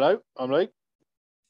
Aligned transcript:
Hello, 0.00 0.18
I'm 0.38 0.50
Luke. 0.50 0.70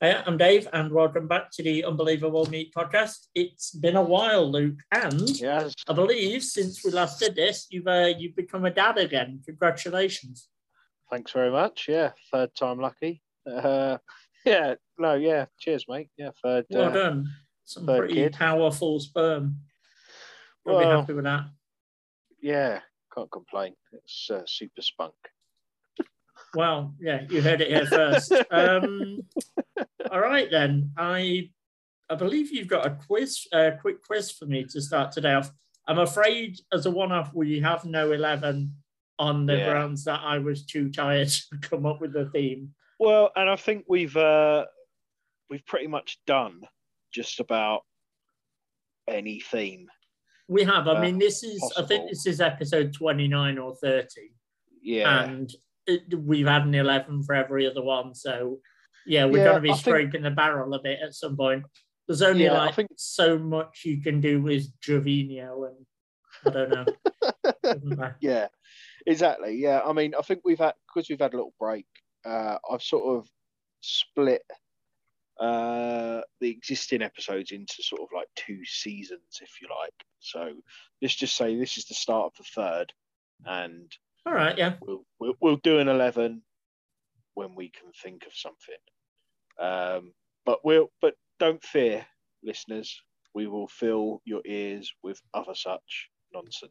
Hey, 0.00 0.20
I'm 0.26 0.36
Dave, 0.36 0.66
and 0.72 0.90
welcome 0.92 1.28
back 1.28 1.52
to 1.52 1.62
the 1.62 1.84
Unbelievable 1.84 2.46
Meat 2.46 2.74
podcast. 2.76 3.28
It's 3.32 3.70
been 3.70 3.94
a 3.94 4.02
while, 4.02 4.50
Luke, 4.50 4.80
and 4.90 5.30
Yes. 5.40 5.72
I 5.88 5.92
believe 5.92 6.42
since 6.42 6.84
we 6.84 6.90
last 6.90 7.20
did 7.20 7.36
this, 7.36 7.68
you've 7.70 7.86
uh, 7.86 8.12
you've 8.18 8.34
become 8.34 8.64
a 8.64 8.72
dad 8.72 8.98
again. 8.98 9.40
Congratulations! 9.46 10.48
Thanks 11.12 11.30
very 11.30 11.52
much. 11.52 11.86
Yeah, 11.88 12.10
third 12.32 12.52
time 12.56 12.80
lucky. 12.80 13.22
Uh, 13.48 13.98
yeah, 14.44 14.74
no, 14.98 15.14
yeah. 15.14 15.44
Cheers, 15.60 15.84
mate. 15.88 16.08
Yeah, 16.18 16.30
third. 16.42 16.66
Well 16.70 16.88
uh, 16.88 16.92
done. 16.92 17.30
Some 17.66 17.86
third 17.86 17.98
pretty 17.98 18.14
kid. 18.14 18.32
powerful 18.32 18.98
sperm. 18.98 19.60
We'll 20.64 20.80
be 20.80 20.86
happy 20.86 21.12
with 21.12 21.24
that. 21.24 21.44
yeah, 22.42 22.80
can't 23.14 23.30
complain. 23.30 23.74
It's 23.92 24.28
uh, 24.28 24.42
super 24.44 24.82
spunk. 24.82 25.14
Well, 26.54 26.94
yeah, 27.00 27.22
you 27.28 27.42
heard 27.42 27.60
it 27.60 27.68
here 27.68 27.86
first. 27.86 28.32
um, 28.50 29.20
all 30.10 30.20
right 30.20 30.48
then. 30.50 30.92
I 30.96 31.50
I 32.08 32.16
believe 32.16 32.50
you've 32.52 32.66
got 32.68 32.86
a 32.86 32.90
quiz, 33.06 33.46
a 33.52 33.72
quick 33.80 34.02
quiz 34.04 34.32
for 34.32 34.46
me 34.46 34.64
to 34.64 34.80
start 34.80 35.12
today 35.12 35.34
off. 35.34 35.50
I'm 35.86 35.98
afraid, 35.98 36.58
as 36.72 36.86
a 36.86 36.90
one-off, 36.90 37.32
we 37.34 37.60
have 37.60 37.84
no 37.84 38.12
eleven 38.12 38.74
on 39.18 39.46
the 39.46 39.56
Yeah. 39.56 39.70
grounds 39.70 40.04
that 40.04 40.20
I 40.24 40.38
was 40.38 40.64
too 40.66 40.90
tired 40.90 41.28
to 41.52 41.58
come 41.60 41.86
up 41.86 42.00
with 42.00 42.16
a 42.16 42.26
theme. 42.30 42.74
Well, 42.98 43.30
and 43.36 43.48
I 43.48 43.56
think 43.56 43.84
we've 43.88 44.16
uh, 44.16 44.66
we've 45.48 45.64
pretty 45.66 45.86
much 45.86 46.18
done 46.26 46.62
just 47.12 47.38
about 47.40 47.82
any 49.08 49.40
theme. 49.40 49.88
We 50.48 50.64
have. 50.64 50.88
I 50.88 50.92
Uh, 50.96 51.00
mean, 51.00 51.18
this 51.18 51.42
is. 51.44 51.62
I 51.78 51.82
think 51.82 52.08
this 52.08 52.26
is 52.26 52.40
episode 52.40 52.92
twenty-nine 52.92 53.56
or 53.58 53.74
thirty, 53.76 54.32
Yeah, 54.82 55.22
and 55.24 55.48
we've 56.16 56.46
had 56.46 56.62
an 56.62 56.74
eleven 56.74 57.22
for 57.22 57.34
every 57.34 57.66
other 57.66 57.82
one. 57.82 58.14
So, 58.14 58.58
yeah, 59.06 59.24
we're 59.24 59.38
Yeah, 59.38 59.44
going 59.44 59.56
to 59.56 59.60
be 59.62 59.70
I 59.70 59.74
think- 59.74 59.80
scraping 59.84 60.22
the 60.22 60.30
barrel 60.30 60.74
a 60.74 60.82
bit 60.82 61.00
at 61.02 61.14
some 61.14 61.36
point. 61.36 61.64
There's 62.08 62.22
only 62.22 62.44
Yeah, 62.44 62.54
I 62.54 62.66
like 62.66 62.74
think- 62.74 62.90
so 62.96 63.38
much 63.38 63.82
you 63.84 64.00
can 64.02 64.20
do 64.20 64.42
with 64.42 64.66
Jovino, 64.80 65.68
and 65.68 65.86
I 66.46 66.50
don't 66.50 66.70
know. 66.70 66.84
Yeah, 68.20 68.48
exactly. 69.06 69.56
Yeah, 69.56 69.80
I 69.84 69.92
mean, 69.92 70.14
I 70.18 70.22
think 70.22 70.40
we've 70.44 70.58
had 70.58 70.74
because 70.88 71.08
we've 71.08 71.20
had 71.20 71.34
a 71.34 71.36
little 71.36 71.54
break. 71.60 71.86
Uh, 72.24 72.58
I've 72.70 72.82
sort 72.82 73.16
of 73.18 73.28
split 73.80 74.42
uh, 75.38 76.20
the 76.40 76.50
existing 76.50 77.00
episodes 77.02 77.50
into 77.52 77.82
sort 77.82 78.02
of 78.02 78.08
like 78.14 78.28
two 78.36 78.64
seasons, 78.64 79.40
if 79.40 79.50
you 79.62 79.68
like. 79.68 79.94
So 80.18 80.52
let's 81.00 81.14
just 81.14 81.36
say 81.36 81.56
this 81.56 81.78
is 81.78 81.86
the 81.86 81.94
start 81.94 82.26
of 82.26 82.32
the 82.38 82.44
third, 82.54 82.92
and 83.46 83.90
All 84.30 84.36
right, 84.36 84.56
yeah. 84.56 84.74
we'll 84.80 85.04
we'll, 85.18 85.34
we'll 85.40 85.56
do 85.56 85.80
an 85.80 85.88
eleven 85.88 86.42
when 87.34 87.56
we 87.56 87.68
can 87.68 87.90
think 88.00 88.26
of 88.26 88.32
something. 88.32 88.76
Um, 89.58 90.12
but 90.46 90.60
we'll 90.64 90.92
but 91.02 91.14
don't 91.40 91.62
fear, 91.64 92.06
listeners. 92.44 92.96
We 93.34 93.48
will 93.48 93.66
fill 93.66 94.22
your 94.24 94.40
ears 94.46 94.92
with 95.02 95.20
other 95.34 95.54
such 95.56 96.10
nonsense, 96.32 96.70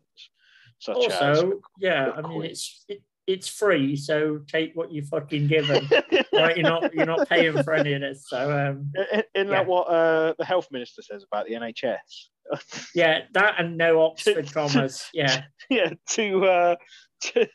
such 0.80 1.05
as 1.09 1.21
Also, 1.21 1.59
yeah, 1.81 2.11
I 2.15 2.21
mean 2.21 2.45
it's 2.45 2.85
it, 2.87 3.02
it's 3.27 3.49
free, 3.49 3.97
so 3.97 4.39
take 4.47 4.71
what 4.75 4.93
you 4.93 5.03
fucking 5.03 5.47
given. 5.47 5.85
right, 6.33 6.55
you're 6.55 6.63
not 6.63 6.93
you're 6.95 7.05
not 7.05 7.27
paying 7.27 7.61
for 7.61 7.73
any 7.73 7.91
of 7.91 7.99
this. 7.99 8.23
So 8.30 8.52
um, 8.52 8.93
Isn't 8.95 9.25
Yeah. 9.35 9.43
that 9.43 9.67
what 9.67 9.83
uh, 9.83 10.33
the 10.39 10.45
health 10.45 10.69
minister 10.71 11.02
says 11.02 11.25
about 11.30 11.45
the 11.45 11.55
NHS? 11.55 12.30
yeah, 12.95 13.23
that 13.33 13.55
and 13.57 13.77
no 13.77 14.02
Oxford 14.02 14.52
commas. 14.53 15.05
Yeah, 15.13 15.43
yeah, 15.69 15.91
to, 16.11 16.45
uh, 16.45 16.75
to 17.21 17.47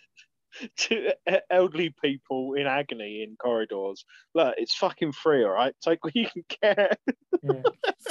to 0.77 1.13
elderly 1.51 1.95
people 2.03 2.55
in 2.55 2.67
agony 2.67 3.23
in 3.23 3.37
corridors. 3.37 4.05
Look, 4.35 4.55
it's 4.59 4.75
fucking 4.75 5.13
free, 5.13 5.45
all 5.45 5.51
right. 5.51 5.75
Take 5.83 6.05
what 6.05 6.15
you 6.15 6.29
can 6.29 6.45
get. 6.63 6.99
yeah. 7.43 7.63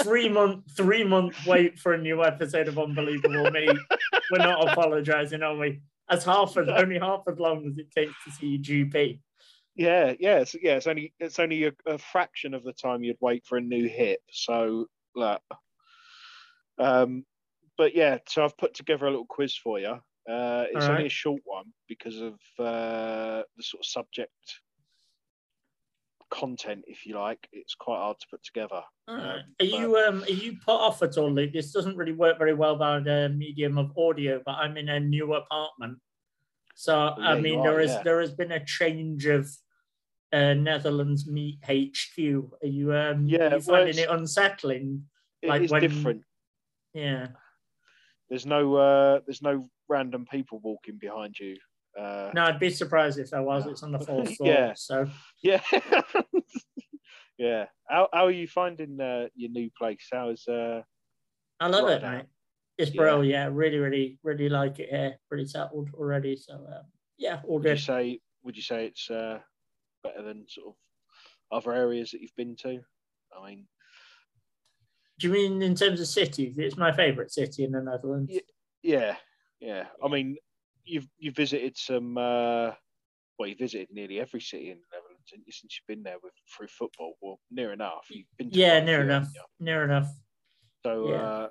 three 0.01 0.29
month 0.29 0.65
three 0.75 1.03
month 1.03 1.45
wait 1.45 1.79
for 1.79 1.93
a 1.93 1.97
new 1.97 2.23
episode 2.23 2.67
of 2.67 2.79
Unbelievable 2.79 3.49
Me. 3.51 3.67
We're 4.31 4.45
not 4.45 4.69
apologising, 4.71 5.43
are 5.43 5.55
we? 5.55 5.81
As 6.09 6.25
half 6.25 6.57
as 6.57 6.67
only 6.67 6.99
half 6.99 7.23
as 7.27 7.39
long 7.39 7.65
as 7.67 7.77
it 7.77 7.91
takes 7.91 8.13
to 8.25 8.31
see 8.31 8.47
your 8.47 8.87
GP. 8.87 9.19
Yeah, 9.75 10.13
yeah, 10.19 10.39
it's, 10.39 10.55
yeah. 10.61 10.75
It's 10.75 10.87
only 10.87 11.13
it's 11.19 11.39
only 11.39 11.65
a, 11.65 11.71
a 11.87 11.97
fraction 11.97 12.53
of 12.53 12.63
the 12.63 12.73
time 12.73 13.03
you'd 13.03 13.17
wait 13.21 13.43
for 13.45 13.57
a 13.57 13.61
new 13.61 13.87
hip. 13.87 14.19
So, 14.31 14.85
look. 15.15 15.41
Um, 16.77 17.25
but 17.77 17.95
yeah, 17.95 18.19
so 18.27 18.43
I've 18.43 18.57
put 18.57 18.75
together 18.75 19.05
a 19.05 19.09
little 19.09 19.25
quiz 19.25 19.55
for 19.55 19.79
you. 19.79 19.99
Uh, 20.29 20.65
it's 20.71 20.85
All 20.85 20.91
only 20.91 21.03
right. 21.03 21.05
a 21.07 21.09
short 21.09 21.41
one 21.43 21.65
because 21.87 22.21
of 22.21 22.33
uh, 22.59 23.43
the 23.57 23.63
sort 23.63 23.81
of 23.81 23.85
subject 23.85 24.31
content, 26.31 26.83
if 26.87 27.05
you 27.05 27.15
like. 27.19 27.47
It's 27.51 27.75
quite 27.75 27.97
hard 27.97 28.19
to 28.19 28.27
put 28.31 28.43
together. 28.43 28.81
All 29.07 29.15
right. 29.15 29.39
Um, 29.39 29.43
Are 29.59 29.65
you 29.65 29.97
um 29.97 30.23
are 30.23 30.29
you 30.29 30.57
put 30.65 30.75
off 30.75 31.03
at 31.03 31.17
all, 31.17 31.31
Luke? 31.31 31.51
This 31.53 31.71
doesn't 31.71 31.97
really 31.97 32.13
work 32.13 32.37
very 32.37 32.53
well 32.53 32.75
by 32.75 32.99
the 32.99 33.29
medium 33.35 33.77
of 33.77 33.91
audio, 33.97 34.41
but 34.45 34.53
I'm 34.53 34.77
in 34.77 34.89
a 34.89 34.99
new 34.99 35.33
apartment. 35.33 35.97
So 36.75 36.97
I 36.97 37.15
yeah, 37.19 37.35
you 37.35 37.41
mean 37.41 37.59
are, 37.59 37.63
there 37.71 37.79
is 37.81 37.91
yeah. 37.91 38.03
there 38.03 38.21
has 38.21 38.33
been 38.33 38.51
a 38.53 38.65
change 38.65 39.25
of 39.27 39.47
uh, 40.31 40.53
Netherlands 40.55 41.27
meat 41.27 41.59
HQ. 41.65 42.17
Are 42.63 42.67
you 42.67 42.93
um 42.95 43.27
Yeah, 43.27 43.39
are 43.53 43.57
you 43.57 43.63
well, 43.67 43.77
finding 43.77 43.89
it's- 43.89 44.05
it 44.05 44.09
unsettling? 44.09 45.03
It 45.41 45.49
Like 45.49 45.63
is 45.63 45.71
when- 45.71 45.81
different. 45.81 46.21
Yeah. 46.93 47.27
There's 48.29 48.45
no 48.45 48.75
uh, 48.75 49.19
there's 49.27 49.41
no 49.41 49.67
random 49.89 50.25
people 50.29 50.59
walking 50.63 50.97
behind 50.97 51.37
you. 51.39 51.57
Uh, 51.99 52.31
No, 52.33 52.43
I'd 52.45 52.59
be 52.59 52.69
surprised 52.69 53.19
if 53.19 53.29
there 53.29 53.43
was. 53.43 53.67
It's 53.67 53.83
on 53.83 53.91
the 53.91 53.99
fourth 54.07 54.35
floor. 54.35 54.49
Yeah. 54.49 54.73
So 54.75 55.07
Yeah. 55.41 55.61
yeah. 57.37 57.65
How, 57.87 58.09
how 58.13 58.25
are 58.25 58.31
you 58.31 58.47
finding 58.47 58.99
uh, 58.99 59.27
your 59.35 59.51
new 59.51 59.69
place? 59.77 60.07
How's 60.11 60.47
uh 60.47 60.81
I 61.59 61.67
love 61.67 61.89
it, 61.89 62.01
mate. 62.01 62.25
It's 62.77 62.91
Yeah. 62.93 63.01
bro, 63.01 63.21
yeah. 63.21 63.49
Really, 63.51 63.77
really, 63.77 64.19
really 64.23 64.49
like 64.49 64.79
it 64.79 64.89
here. 64.89 65.17
Pretty 65.29 65.45
settled 65.45 65.89
already. 65.93 66.35
So 66.35 66.53
um, 66.55 66.85
yeah, 67.17 67.41
all 67.45 67.59
would 67.59 67.63
you 67.65 67.75
good. 67.75 67.79
say 67.79 68.19
would 68.43 68.55
you 68.57 68.63
say 68.63 68.87
it's 68.87 69.09
uh 69.09 69.39
better 70.03 70.21
than 70.23 70.45
sort 70.49 70.67
of 70.69 70.75
other 71.51 71.73
areas 71.73 72.11
that 72.11 72.21
you've 72.21 72.35
been 72.35 72.55
to? 72.57 72.79
I 73.37 73.47
mean, 73.49 73.67
Do 75.19 75.27
you 75.27 75.33
mean 75.33 75.61
in 75.61 75.75
terms 75.75 76.01
of 76.01 76.07
cities? 76.07 76.57
It's 76.57 76.77
my 76.77 76.91
favourite 76.91 77.31
city 77.31 77.63
in 77.63 77.71
the 77.71 77.81
Netherlands. 77.81 78.31
Yeah. 78.81 79.15
Yeah. 79.59 79.85
I 80.03 80.07
mean, 80.07 80.37
you've 80.85 81.07
you 81.17 81.31
visited 81.31 81.77
some 81.77 82.17
uh 82.17 82.71
well, 83.39 83.49
you 83.49 83.55
visited 83.55 83.87
nearly 83.91 84.19
every 84.19 84.41
city 84.41 84.69
in 84.69 84.77
the 84.77 84.83
Netherlands 84.91 85.23
since 85.49 85.79
you've 85.79 85.87
been 85.87 86.03
there 86.03 86.17
with 86.21 86.33
through 86.55 86.67
football. 86.67 87.13
Well, 87.21 87.39
near 87.49 87.73
enough. 87.73 88.05
You've 88.09 88.27
been 88.37 88.49
Yeah, 88.51 88.79
near 88.83 89.01
enough. 89.01 89.29
Near 89.59 89.83
enough. 89.85 90.07
So, 90.85 91.09
Yeah. 91.09 91.15
uh, 91.15 91.47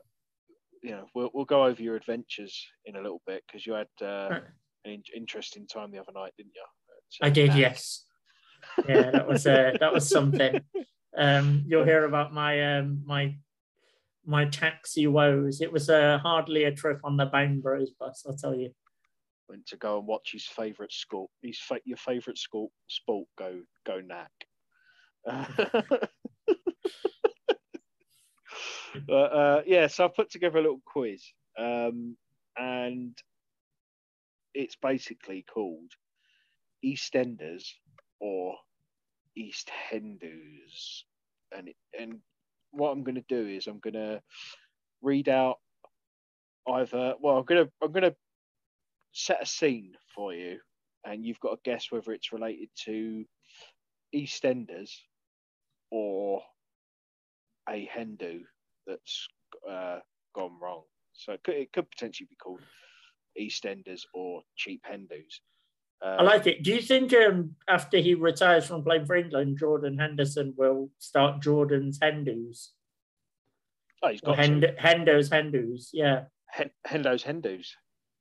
you 0.83 0.91
know, 0.91 1.07
we'll, 1.15 1.31
we'll 1.33 1.45
go 1.45 1.65
over 1.65 1.83
your 1.83 1.97
adventures 1.97 2.67
in 2.85 2.97
a 2.97 3.01
little 3.01 3.23
bit 3.27 3.43
because 3.47 3.67
you 3.67 3.73
had 3.73 3.89
uh, 4.01 4.29
Right. 4.31 4.43
an 4.85 4.93
in- 4.93 5.03
interesting 5.17 5.67
time 5.67 5.91
the 5.91 5.99
other 5.99 6.13
night, 6.13 6.33
didn't 6.37 6.53
you? 6.55 6.63
At, 6.63 7.27
uh, 7.27 7.27
I 7.27 7.31
did, 7.31 7.49
Nat? 7.51 7.59
yes. 7.59 8.05
Yeah, 8.87 9.11
that 9.11 9.27
was 9.27 9.47
uh, 9.47 9.73
that 9.81 9.93
was 9.93 10.09
something. 10.09 10.61
Um, 11.15 11.65
you'll 11.67 11.85
hear 11.85 12.05
about 12.07 12.33
my 12.33 12.79
um, 12.79 13.03
my 13.05 13.37
my 14.25 14.45
taxi 14.47 15.07
woes. 15.07 15.61
It 15.61 15.73
was 15.73 15.91
uh, 15.91 16.19
hardly 16.19 16.65
a 16.65 16.73
trip 16.73 17.01
on 17.05 17.17
the 17.17 17.27
Bang 17.27 17.61
bus, 17.61 18.25
I'll 18.27 18.37
tell 18.37 18.55
you. 18.55 18.71
Went 19.49 19.67
to 19.67 19.77
go 19.77 19.99
and 19.99 20.07
watch 20.07 20.31
his 20.33 20.47
favourite 20.47 20.93
sport. 20.93 21.31
His 21.43 21.59
fa- 21.59 21.81
your 21.85 21.97
favourite 21.97 22.39
sport, 22.39 22.71
sport 22.89 23.27
go 23.37 23.61
go 23.85 24.01
knack. 24.01 24.31
but 29.07 29.13
uh, 29.13 29.63
yeah, 29.67 29.89
so 29.89 30.05
I 30.05 30.09
put 30.09 30.31
together 30.31 30.59
a 30.59 30.63
little 30.63 30.81
quiz, 30.87 31.23
um, 31.59 32.17
and 32.57 33.17
it's 34.55 34.77
basically 34.77 35.45
called 35.53 35.93
EastEnders 36.85 37.69
or 38.21 38.57
East 39.37 39.71
Hindus, 39.91 41.05
and 41.57 41.71
and 41.99 42.21
what 42.73 42.91
I'm 42.91 43.05
going 43.05 43.17
to 43.17 43.25
do 43.29 43.47
is 43.47 43.67
I'm 43.67 43.81
going 43.81 43.95
to 43.95 44.21
read 45.03 45.29
out 45.29 45.59
either. 46.69 47.15
Well, 47.21 47.39
I'm 47.39 47.45
going 47.45 47.67
to 47.67 47.73
I'm 47.83 47.93
going 47.93 48.05
to 48.05 48.17
set 49.13 49.43
a 49.43 49.47
scene 49.47 49.93
for 50.15 50.35
you, 50.35 50.59
and 51.05 51.25
you've 51.25 51.41
got 51.41 51.51
to 51.51 51.71
guess 51.71 51.87
whether 51.91 52.13
it's 52.13 52.33
related 52.33 52.69
to 52.85 53.25
EastEnders 54.15 54.91
or 55.91 56.43
a 57.69 57.89
Hindu 57.93 58.41
that's 58.87 59.29
uh, 59.69 59.99
gone 60.35 60.59
wrong. 60.61 60.83
So 61.13 61.33
it 61.33 61.43
could, 61.45 61.55
it 61.55 61.73
could 61.73 61.91
potentially 61.91 62.27
be 62.29 62.37
called 62.37 62.61
EastEnders 63.41 64.03
or 64.15 64.43
cheap 64.57 64.83
Hindus. 64.91 65.41
Uh, 66.05 66.17
I 66.19 66.23
like 66.23 66.47
it. 66.47 66.63
Do 66.65 66.73
you 66.73 66.83
think 66.83 67.13
um, 67.15 67.55
after 67.69 67.99
he 67.99 68.15
retires 68.15 68.67
from 68.67 68.83
playing 68.83 69.07
for 69.07 69.15
England, 69.15 69.59
Jordan 69.59 69.99
Henderson 69.99 70.53
will 70.57 70.91
start 70.99 71.41
Jordan's 71.41 71.99
Hendus? 72.01 72.69
Oh, 74.03 74.09
he's 74.09 74.21
got 74.21 74.35
to. 74.35 74.43
Hend- 74.43 74.75
Hendo's 74.81 75.31
Hindus, 75.31 75.91
yeah. 75.93 76.25
Hen- 76.47 76.71
Hendo's 76.87 77.23
Hindus. 77.23 77.77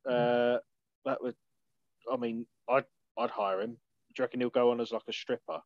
Uh, 0.07 0.57
that 1.06 1.22
would, 1.22 1.36
I 2.12 2.18
mean, 2.18 2.45
I'd 2.69 2.86
I'd 3.18 3.31
hire 3.31 3.62
him. 3.62 3.72
Do 3.72 3.78
you 4.19 4.24
reckon 4.24 4.42
he'll 4.42 4.50
go 4.50 4.72
on 4.72 4.80
as 4.80 4.92
like 4.92 5.01
a 5.07 5.13
stripper? 5.13 5.62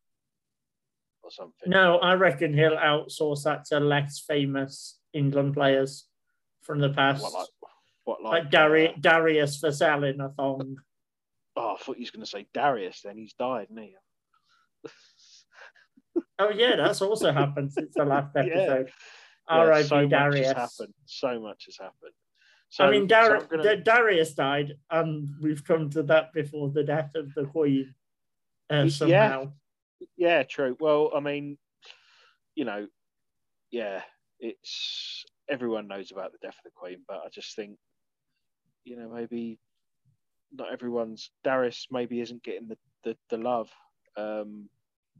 or 1.26 1.30
something. 1.30 1.68
No, 1.68 1.98
I 1.98 2.14
reckon 2.14 2.54
he'll 2.54 2.76
outsource 2.76 3.42
that 3.44 3.66
to 3.66 3.80
less 3.80 4.20
famous 4.26 4.98
England 5.12 5.54
players 5.54 6.06
from 6.62 6.78
the 6.78 6.90
past. 6.90 7.22
What 7.22 7.32
like 7.34 7.48
what 8.04 8.22
like 8.22 8.42
like, 8.44 8.50
Dari- 8.50 8.88
uh, 8.88 8.92
Darius 9.00 9.62
a 9.62 9.72
thong. 9.72 10.76
Oh, 11.56 11.74
I 11.74 11.82
thought 11.82 11.96
he 11.96 12.02
was 12.02 12.10
going 12.10 12.24
to 12.24 12.30
say 12.30 12.46
Darius. 12.54 13.00
Then 13.04 13.16
he's 13.16 13.32
died, 13.34 13.68
isn't 13.70 13.82
he? 13.82 13.94
Oh 16.38 16.50
yeah, 16.50 16.76
that's 16.76 17.00
also 17.02 17.32
happened 17.32 17.72
since 17.72 17.92
the 17.94 18.04
last 18.04 18.30
episode. 18.36 18.86
Yeah, 18.88 19.54
R.I.P. 19.56 19.88
so 19.88 20.08
much 20.08 20.36
has 20.38 20.46
happened. 20.52 20.94
So 21.06 21.40
much 21.40 21.64
has 21.66 21.76
happened. 21.78 22.12
So, 22.68 22.84
I 22.84 22.90
mean, 22.90 23.06
Dar- 23.06 23.40
so 23.40 23.46
gonna- 23.46 23.62
Da- 23.62 23.82
Darius 23.82 24.34
died, 24.34 24.72
and 24.90 25.28
we've 25.40 25.64
come 25.64 25.88
to 25.90 26.02
that 26.04 26.32
before 26.32 26.70
the 26.70 26.82
death 26.84 27.14
of 27.14 27.32
the 27.34 27.44
Queen. 27.44 27.94
Uh, 28.70 28.82
Yeah. 28.84 28.88
somehow, 28.90 29.52
Yeah, 30.16 30.42
true. 30.42 30.76
Well, 30.80 31.12
I 31.14 31.20
mean, 31.20 31.58
you 32.54 32.64
know, 32.64 32.86
yeah, 33.70 34.02
it's 34.40 35.24
everyone 35.48 35.86
knows 35.88 36.10
about 36.12 36.32
the 36.32 36.38
death 36.42 36.56
of 36.58 36.64
the 36.64 36.70
Queen, 36.74 37.04
but 37.06 37.18
I 37.24 37.28
just 37.30 37.54
think, 37.56 37.78
you 38.84 38.96
know, 38.96 39.08
maybe 39.10 39.58
not 40.52 40.72
everyone's 40.72 41.30
Darius 41.44 41.86
maybe 41.90 42.20
isn't 42.20 42.42
getting 42.42 42.68
the 42.68 42.78
the, 43.04 43.16
the 43.30 43.36
love 43.36 43.70
um, 44.16 44.68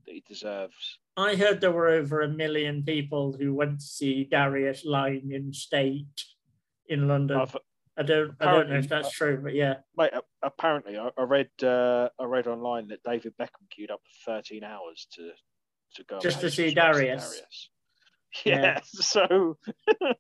that 0.05 0.13
he 0.13 0.25
deserves. 0.27 0.99
I 1.17 1.37
heard 1.37 1.61
there 1.61 1.73
were 1.73 1.89
over 1.89 2.21
a 2.21 2.29
million 2.29 2.83
people 2.83 3.37
who 3.39 3.55
went 3.55 3.81
to 3.81 3.87
see 3.87 4.25
Darius 4.25 4.85
lying 4.85 5.33
in 5.33 5.53
state 5.53 6.25
in 6.89 7.09
London. 7.09 7.39
I've, 7.39 7.57
I 7.97 8.03
don't, 8.03 8.35
I 8.41 8.53
don't 8.53 8.69
know 8.69 8.77
if 8.77 8.89
that's 8.89 9.11
true, 9.11 9.41
but 9.43 9.55
yeah. 9.55 9.77
mate, 9.97 10.11
apparently, 10.43 10.99
I, 10.99 11.09
I 11.17 11.23
read 11.23 11.49
uh, 11.63 12.11
I 12.19 12.25
read 12.25 12.47
online 12.47 12.89
that 12.89 13.03
David 13.03 13.35
Beckham 13.41 13.71
queued 13.71 13.91
up 13.91 14.01
for 14.25 14.33
13 14.33 14.63
hours 14.65 15.07
to 15.13 15.31
to 15.95 16.05
go 16.05 16.19
Just 16.19 16.41
to 16.41 16.51
see 16.51 16.71
to 16.71 16.75
Darius. 16.75 17.71
Yeah, 18.45 18.61
Yeah. 18.61 18.81
so 18.85 19.57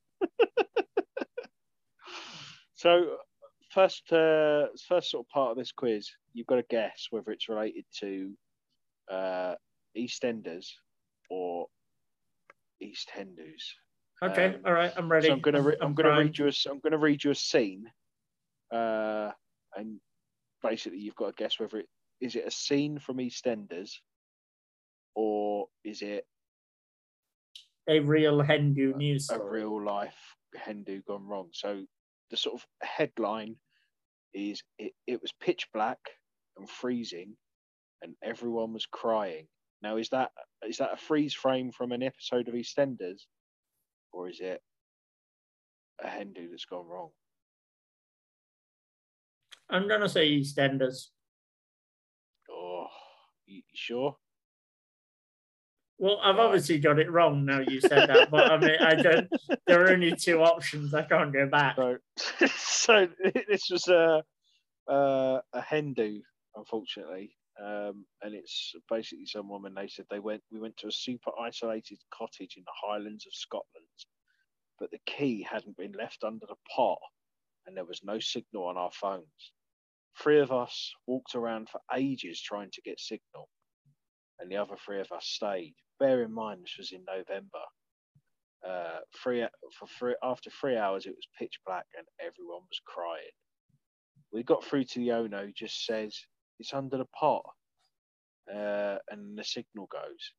so 2.74 3.16
first 3.76 4.10
uh, 4.10 4.68
first 4.88 5.10
sort 5.10 5.26
of 5.26 5.28
part 5.28 5.50
of 5.50 5.58
this 5.58 5.70
quiz, 5.70 6.08
you've 6.32 6.46
got 6.46 6.56
to 6.56 6.64
guess 6.70 7.08
whether 7.10 7.30
it's 7.30 7.48
related 7.48 7.84
to 8.00 8.32
uh, 9.10 9.54
EastEnders 9.96 10.66
or 11.28 11.66
East 12.80 13.10
Hindus. 13.14 13.74
Okay, 14.22 14.46
Um, 14.46 14.60
all 14.64 14.72
right, 14.72 14.92
I'm 14.96 15.12
ready. 15.12 15.26
So 15.26 15.34
I'm 15.34 15.40
gonna 15.40 15.60
re- 15.60 15.76
I'm, 15.82 15.94
gonna 15.94 16.08
primed. 16.08 16.26
read 16.26 16.38
you 16.38 16.48
a 16.48 16.70
I'm 16.70 16.80
gonna 16.80 16.98
read 16.98 17.22
you 17.22 17.32
a 17.32 17.34
scene, 17.34 17.84
uh, 18.72 19.30
and 19.76 20.00
basically 20.62 21.00
you've 21.00 21.16
got 21.16 21.36
to 21.36 21.42
guess 21.42 21.60
whether 21.60 21.80
it 21.80 21.88
is 22.22 22.34
it 22.34 22.46
a 22.46 22.50
scene 22.50 22.98
from 22.98 23.18
EastEnders, 23.18 23.90
or 25.14 25.66
is 25.84 26.00
it 26.00 26.24
a 27.88 28.00
real 28.00 28.40
Hindu 28.40 28.94
news 28.96 29.28
a 29.30 29.34
story. 29.34 29.60
real 29.60 29.84
life 29.84 30.16
Hindu 30.64 31.02
gone 31.02 31.26
wrong. 31.26 31.48
So 31.52 31.84
the 32.30 32.38
sort 32.38 32.54
of 32.54 32.66
headline 32.80 33.56
is 34.36 34.62
it, 34.78 34.92
it 35.06 35.22
was 35.22 35.32
pitch 35.40 35.66
black 35.72 35.98
and 36.56 36.68
freezing, 36.68 37.36
and 38.02 38.14
everyone 38.22 38.72
was 38.72 38.86
crying. 38.86 39.46
Now 39.82 39.96
is 39.96 40.10
that 40.10 40.30
is 40.66 40.78
that 40.78 40.92
a 40.92 40.96
freeze 40.96 41.34
frame 41.34 41.72
from 41.72 41.92
an 41.92 42.02
episode 42.02 42.48
of 42.48 42.54
EastEnders, 42.54 43.22
or 44.12 44.28
is 44.28 44.40
it 44.40 44.60
a 46.02 46.08
Hindu 46.08 46.50
that's 46.50 46.66
gone 46.66 46.86
wrong? 46.86 47.10
I'm 49.70 49.88
gonna 49.88 50.08
say 50.08 50.30
EastEnders. 50.30 51.06
Oh, 52.50 52.86
you, 53.46 53.56
you 53.56 53.62
sure? 53.74 54.16
Well, 55.98 56.20
I've 56.22 56.38
obviously 56.38 56.78
got 56.78 56.98
it 56.98 57.10
wrong 57.10 57.46
now. 57.46 57.60
You 57.60 57.80
said 57.80 58.08
that, 58.08 58.30
but 58.30 58.50
I 58.52 58.58
mean, 58.58 58.76
I 58.80 58.94
don't. 58.96 59.28
There 59.66 59.82
are 59.82 59.90
only 59.90 60.14
two 60.14 60.42
options. 60.42 60.92
I 60.92 61.02
can't 61.02 61.32
go 61.32 61.46
back. 61.46 61.76
So, 62.38 62.48
so 62.48 63.08
this 63.48 63.70
was 63.70 63.88
a 63.88 64.22
uh, 64.88 65.40
a 65.52 65.62
Hindu, 65.62 66.20
unfortunately, 66.54 67.32
um, 67.60 68.04
and 68.22 68.34
it's 68.34 68.74
basically 68.90 69.26
some 69.26 69.48
woman. 69.48 69.74
They 69.74 69.88
said 69.88 70.04
they 70.10 70.18
went. 70.18 70.42
We 70.52 70.60
went 70.60 70.76
to 70.78 70.88
a 70.88 70.92
super 70.92 71.30
isolated 71.40 71.98
cottage 72.12 72.54
in 72.56 72.64
the 72.64 72.88
Highlands 72.88 73.26
of 73.26 73.34
Scotland, 73.34 73.86
but 74.78 74.90
the 74.90 75.00
key 75.06 75.46
hadn't 75.50 75.78
been 75.78 75.92
left 75.92 76.24
under 76.24 76.46
the 76.46 76.56
pot, 76.74 76.98
and 77.66 77.74
there 77.74 77.86
was 77.86 78.02
no 78.04 78.18
signal 78.18 78.64
on 78.64 78.76
our 78.76 78.92
phones. 78.92 79.52
Three 80.22 80.40
of 80.40 80.52
us 80.52 80.92
walked 81.06 81.34
around 81.34 81.68
for 81.70 81.80
ages 81.94 82.40
trying 82.40 82.70
to 82.72 82.82
get 82.82 83.00
signal, 83.00 83.48
and 84.38 84.50
the 84.50 84.56
other 84.56 84.76
three 84.84 85.00
of 85.00 85.10
us 85.10 85.26
stayed. 85.26 85.74
Bear 85.98 86.22
in 86.22 86.32
mind, 86.32 86.62
this 86.62 86.76
was 86.78 86.92
in 86.92 87.04
November 87.06 87.60
uh, 88.66 88.98
three 89.22 89.46
for 89.78 89.86
three 89.98 90.14
after 90.22 90.50
three 90.50 90.76
hours 90.76 91.06
it 91.06 91.10
was 91.14 91.28
pitch 91.38 91.60
black 91.66 91.86
and 91.96 92.06
everyone 92.20 92.62
was 92.68 92.80
crying. 92.84 93.30
We 94.32 94.42
got 94.42 94.64
through 94.64 94.84
to 94.84 94.98
the 94.98 95.12
owner 95.12 95.44
who 95.46 95.52
just 95.52 95.86
says 95.86 96.16
it's 96.58 96.74
under 96.74 96.96
the 96.98 97.06
pot, 97.18 97.44
uh, 98.52 98.96
and 99.10 99.38
the 99.38 99.44
signal 99.44 99.88
goes, 99.92 100.32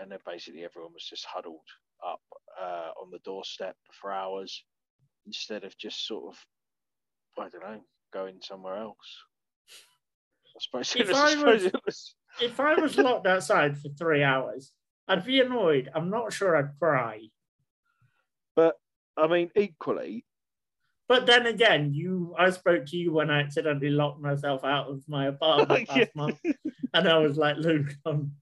and 0.00 0.10
then 0.12 0.18
basically 0.26 0.64
everyone 0.64 0.92
was 0.92 1.04
just 1.08 1.24
huddled 1.24 1.60
up 2.06 2.20
uh, 2.60 2.90
on 3.00 3.10
the 3.10 3.20
doorstep 3.24 3.76
for 4.00 4.12
hours 4.12 4.64
instead 5.26 5.64
of 5.64 5.76
just 5.78 6.06
sort 6.06 6.34
of 6.34 7.42
I 7.42 7.48
don't 7.48 7.62
know 7.62 7.80
going 8.12 8.38
somewhere 8.42 8.76
else. 8.76 8.96
I 10.54 10.58
suppose, 10.60 10.94
If 10.96 11.10
I 11.14 11.22
I 11.22 11.30
suppose 11.34 11.62
was- 11.62 11.64
it 11.66 11.80
was. 11.86 12.14
If 12.40 12.60
I 12.60 12.74
was 12.76 12.98
locked 12.98 13.26
outside 13.26 13.78
for 13.78 13.88
three 13.90 14.22
hours, 14.22 14.74
I'd 15.08 15.24
be 15.24 15.40
annoyed. 15.40 15.90
I'm 15.94 16.10
not 16.10 16.32
sure 16.32 16.56
I'd 16.56 16.78
cry. 16.78 17.28
But 18.54 18.80
I 19.18 19.26
mean, 19.26 19.50
equally, 19.54 20.24
But 21.08 21.26
then 21.26 21.46
again, 21.46 21.92
you, 21.92 22.34
I 22.38 22.50
spoke 22.50 22.86
to 22.86 22.96
you 22.96 23.12
when 23.12 23.30
I 23.30 23.40
accidentally 23.42 23.90
locked 23.90 24.20
myself 24.20 24.64
out 24.64 24.88
of 24.88 25.06
my 25.08 25.26
apartment 25.26 25.84
last 25.88 26.08
Yeah. 26.14 26.14
month, 26.14 26.38
and 26.94 27.08
I 27.08 27.18
was 27.18 27.36
like, 27.36 27.56
"Luke, 27.58 27.94
um, 28.06 28.36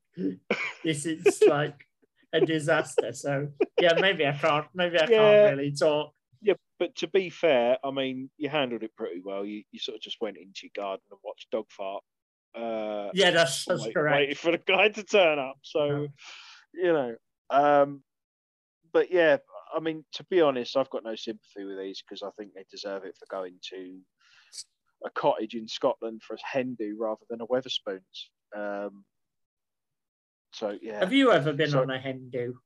this 0.85 1.07
is 1.07 1.45
like 1.47 1.87
a 2.33 2.41
disaster." 2.41 3.13
So 3.13 3.53
yeah, 3.79 3.95
maybe 3.95 4.27
I 4.27 4.33
can't. 4.39 4.69
Maybe 4.75 4.99
I 4.99 5.09
Yeah. 5.09 5.17
can't 5.17 5.43
really 5.43 5.73
talk. 5.73 6.15
Yeah, 6.43 6.55
but 6.79 6.95
to 6.97 7.09
be 7.09 7.31
fair, 7.31 7.79
I 7.85 7.91
mean, 7.91 8.31
you 8.39 8.49
handled 8.49 8.83
it 8.83 8.97
pretty 8.97 9.21
well. 9.21 9.45
You 9.45 9.65
you 9.73 9.79
sort 9.79 9.97
of 9.97 10.03
just 10.03 10.21
went 10.21 10.37
into 10.39 10.63
your 10.65 10.73
garden 10.75 11.05
and 11.11 11.21
watched 11.25 11.51
dog 11.51 11.67
fart. 11.71 12.05
Uh, 12.55 13.11
Yeah, 13.15 13.31
that's, 13.31 13.65
that's 13.65 13.85
wait- 13.85 13.95
correct. 13.95 14.17
waited 14.17 14.39
for 14.39 14.51
the 14.53 14.59
guy 14.59 14.89
to 14.89 15.03
turn 15.03 15.39
up. 15.39 15.57
So, 15.63 16.09
you 16.75 16.93
know, 16.93 17.15
um, 17.51 18.03
but 18.93 19.11
yeah, 19.13 19.39
I 19.75 19.81
mean, 19.81 20.05
to 20.15 20.25
be 20.25 20.41
honest, 20.41 20.77
I've 20.77 20.91
got 20.91 21.05
no 21.05 21.15
sympathy 21.15 21.65
with 21.65 21.79
these 21.79 22.03
because 22.03 22.23
I 22.23 22.31
think 22.39 22.55
they 22.55 22.65
deserve 22.71 23.05
it 23.05 23.17
for 23.17 23.27
going 23.35 23.55
to 23.71 23.99
a 25.05 25.11
cottage 25.11 25.55
in 25.55 25.67
Scotland 25.69 26.23
for 26.23 26.35
a 26.35 26.39
hen 26.45 26.77
do 26.79 26.97
rather 26.99 27.23
than 27.31 27.41
a 27.41 27.47
Wetherspoons. 27.47 28.01
Um, 28.57 29.05
so 30.53 30.77
yeah, 30.83 30.99
Have 30.99 31.13
you 31.13 31.31
ever 31.33 31.53
been 31.53 31.71
So- 31.71 31.83
on 31.83 31.91
a 31.91 31.99
hen 31.99 32.31
do? 32.33 32.59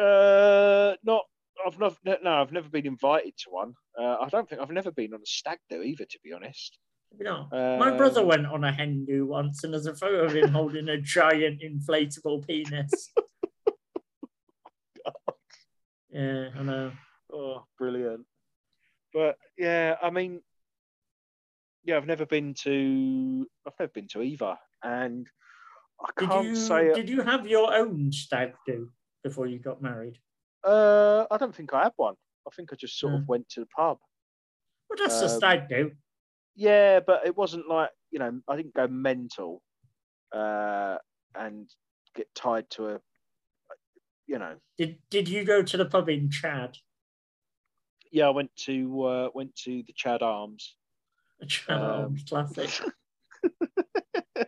uh, 0.00 0.94
not. 1.04 1.24
I've 1.66 1.78
not. 1.78 1.96
No, 2.04 2.40
I've 2.40 2.52
never 2.52 2.68
been 2.68 2.86
invited 2.86 3.36
to 3.38 3.50
one. 3.50 3.74
Uh, 3.98 4.16
I 4.20 4.28
don't 4.30 4.48
think 4.48 4.60
I've 4.62 4.70
never 4.70 4.90
been 4.90 5.12
on 5.12 5.20
a 5.20 5.26
stag 5.26 5.58
do 5.68 5.82
either, 5.82 6.04
to 6.04 6.18
be 6.24 6.32
honest. 6.32 6.78
You 7.18 7.24
know, 7.24 7.46
my 7.52 7.90
brother 7.96 8.20
Um, 8.22 8.26
went 8.26 8.46
on 8.46 8.64
a 8.64 8.72
hen 8.72 9.04
do 9.04 9.26
once, 9.26 9.62
and 9.64 9.72
there's 9.72 9.86
a 9.86 9.94
photo 9.94 10.24
of 10.24 10.34
him 10.34 10.48
holding 10.50 10.88
a 10.88 10.98
giant 11.00 11.60
inflatable 11.60 12.46
penis. 12.46 13.12
yeah, 16.10 16.48
I 16.56 16.62
know. 16.62 16.92
Oh, 17.32 17.64
brilliant! 17.78 18.26
But 19.12 19.36
yeah, 19.56 19.96
I 20.02 20.10
mean, 20.10 20.40
yeah, 21.84 21.96
I've 21.96 22.06
never 22.06 22.26
been 22.26 22.54
to. 22.54 23.46
I've 23.66 23.78
never 23.78 23.92
been 23.92 24.08
to 24.08 24.22
either, 24.22 24.56
and 24.82 25.28
I 26.00 26.10
Did 26.18 26.30
can't 26.30 26.46
you 26.48 26.54
say. 26.54 26.92
did 26.94 27.08
you 27.08 27.22
have 27.22 27.46
your 27.46 27.74
own 27.74 28.10
stag 28.12 28.54
do 28.66 28.90
before 29.22 29.46
you 29.46 29.58
got 29.58 29.80
married? 29.82 30.18
Uh, 30.64 31.26
I 31.30 31.36
don't 31.38 31.54
think 31.54 31.72
I 31.72 31.84
had 31.84 31.92
one. 31.96 32.14
I 32.46 32.50
think 32.54 32.72
I 32.72 32.76
just 32.76 32.98
sort 32.98 33.12
Hmm. 33.12 33.18
of 33.22 33.28
went 33.28 33.48
to 33.50 33.60
the 33.60 33.66
pub. 33.66 33.98
Well, 34.88 34.98
that's 34.98 35.22
a 35.22 35.26
Um, 35.26 35.30
stag 35.30 35.68
do. 35.68 35.92
Yeah, 36.54 37.00
but 37.00 37.26
it 37.26 37.36
wasn't 37.36 37.68
like 37.68 37.90
you 38.10 38.18
know. 38.18 38.40
I 38.48 38.56
didn't 38.56 38.74
go 38.74 38.86
mental, 38.88 39.62
uh, 40.32 40.96
and 41.34 41.68
get 42.14 42.28
tied 42.34 42.68
to 42.70 42.88
a. 42.88 43.00
You 44.26 44.38
know, 44.38 44.56
Did 44.78 44.98
did 45.10 45.28
you 45.28 45.44
go 45.44 45.62
to 45.62 45.76
the 45.76 45.84
pub 45.86 46.08
in 46.08 46.30
Chad? 46.30 46.76
yeah, 48.12 48.26
I 48.26 48.30
went 48.30 48.54
to 48.66 49.02
uh, 49.04 49.28
went 49.34 49.54
to 49.64 49.82
the 49.86 49.92
Chad 49.94 50.22
Arms. 50.22 50.76
A 51.40 51.46
Chad 51.46 51.76
Um, 51.80 51.82
Arms 51.82 52.24
classic. 52.28 52.70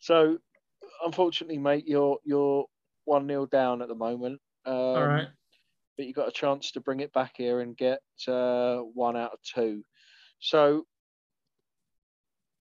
so, 0.00 0.38
unfortunately, 1.04 1.58
mate, 1.58 1.84
you're 1.86 2.18
you're 2.24 2.66
one 3.04 3.26
0 3.26 3.46
down 3.46 3.82
at 3.82 3.88
the 3.88 3.94
moment. 3.94 4.40
Um, 4.66 4.74
All 4.74 5.06
right. 5.06 5.28
But 5.96 6.06
you 6.06 6.12
got 6.12 6.28
a 6.28 6.32
chance 6.32 6.72
to 6.72 6.80
bring 6.80 7.00
it 7.00 7.12
back 7.12 7.34
here 7.36 7.60
and 7.60 7.76
get 7.76 8.00
uh, 8.26 8.78
one 8.78 9.16
out 9.16 9.32
of 9.32 9.38
two. 9.42 9.84
So, 10.44 10.84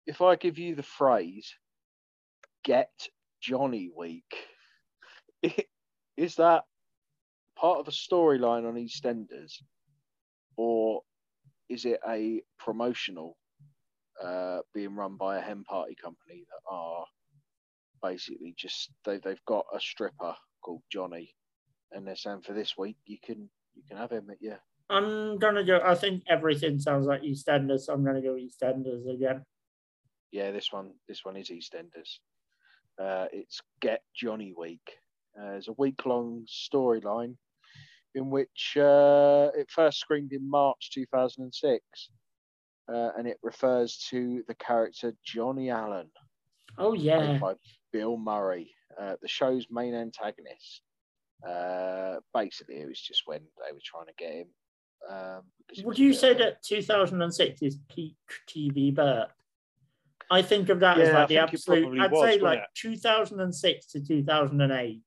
if 0.06 0.20
I 0.20 0.36
give 0.36 0.58
you 0.58 0.74
the 0.74 0.82
phrase 0.82 1.50
"get 2.62 2.90
Johnny 3.40 3.90
Week. 3.96 4.36
Is 6.18 6.34
that 6.36 6.64
part 7.56 7.78
of 7.78 7.88
a 7.88 7.90
storyline 7.90 8.68
on 8.68 8.74
EastEnders, 8.74 9.62
or 10.58 11.00
is 11.70 11.86
it 11.86 12.00
a 12.06 12.42
promotional 12.58 13.38
uh, 14.22 14.58
being 14.74 14.94
run 14.94 15.16
by 15.16 15.38
a 15.38 15.40
hen 15.40 15.64
party 15.64 15.94
company 15.94 16.44
that 16.50 16.70
are 16.70 17.06
basically 18.02 18.54
just 18.58 18.90
they 19.06 19.16
they've 19.16 19.44
got 19.46 19.64
a 19.74 19.80
stripper 19.80 20.34
called 20.62 20.82
Johnny, 20.92 21.34
and 21.92 22.06
they're 22.06 22.16
saying 22.16 22.42
for 22.42 22.52
this 22.52 22.76
week 22.76 22.98
you 23.06 23.16
can 23.24 23.48
you 23.74 23.82
can 23.88 23.96
have 23.96 24.10
him. 24.10 24.28
Yeah, 24.40 24.58
I'm 24.90 25.38
gonna 25.38 25.64
go. 25.64 25.80
I 25.84 25.94
think 25.94 26.24
everything 26.28 26.78
sounds 26.78 27.06
like 27.06 27.22
EastEnders, 27.22 27.80
so 27.80 27.94
I'm 27.94 28.04
gonna 28.04 28.22
go 28.22 28.34
EastEnders 28.34 29.12
again. 29.12 29.44
Yeah, 30.32 30.50
this 30.50 30.72
one 30.72 30.92
this 31.08 31.24
one 31.24 31.36
is 31.36 31.48
EastEnders. 31.48 32.18
Uh, 33.00 33.26
it's 33.32 33.60
Get 33.80 34.02
Johnny 34.14 34.52
Week. 34.56 34.98
Uh, 35.38 35.52
it's 35.52 35.68
a 35.68 35.74
week 35.78 36.04
long 36.04 36.44
storyline 36.46 37.36
in 38.14 38.30
which 38.30 38.76
uh, 38.76 39.50
it 39.56 39.70
first 39.70 40.00
screened 40.00 40.32
in 40.32 40.48
March 40.48 40.90
2006. 40.92 41.82
Uh, 42.92 43.10
and 43.16 43.28
it 43.28 43.38
refers 43.42 44.04
to 44.10 44.42
the 44.48 44.54
character 44.54 45.14
Johnny 45.24 45.70
Allen. 45.70 46.08
Oh, 46.76 46.92
yeah. 46.92 47.38
By 47.38 47.54
Bill 47.92 48.16
Murray, 48.16 48.74
uh, 49.00 49.14
the 49.22 49.28
show's 49.28 49.66
main 49.70 49.94
antagonist. 49.94 50.82
Uh, 51.46 52.16
basically, 52.34 52.80
it 52.80 52.88
was 52.88 53.00
just 53.00 53.22
when 53.26 53.40
they 53.40 53.72
were 53.72 53.80
trying 53.84 54.06
to 54.06 54.12
get 54.18 54.32
him. 54.32 54.48
Um, 55.08 55.42
Would 55.84 55.98
you 55.98 56.12
say 56.12 56.34
that 56.34 56.62
2006 56.62 57.62
is 57.62 57.78
peak 57.88 58.16
TV 58.48 58.94
burp? 58.94 59.30
I 60.30 60.42
think 60.42 60.68
of 60.68 60.80
that 60.80 60.98
yeah, 60.98 61.04
as 61.04 61.14
like 61.14 61.28
the 61.28 61.38
absolute. 61.38 62.00
I'd 62.00 62.12
was, 62.12 62.22
say 62.22 62.38
like 62.38 62.60
it? 62.60 62.66
2006 62.76 63.86
to 63.86 64.06
2008. 64.06 65.00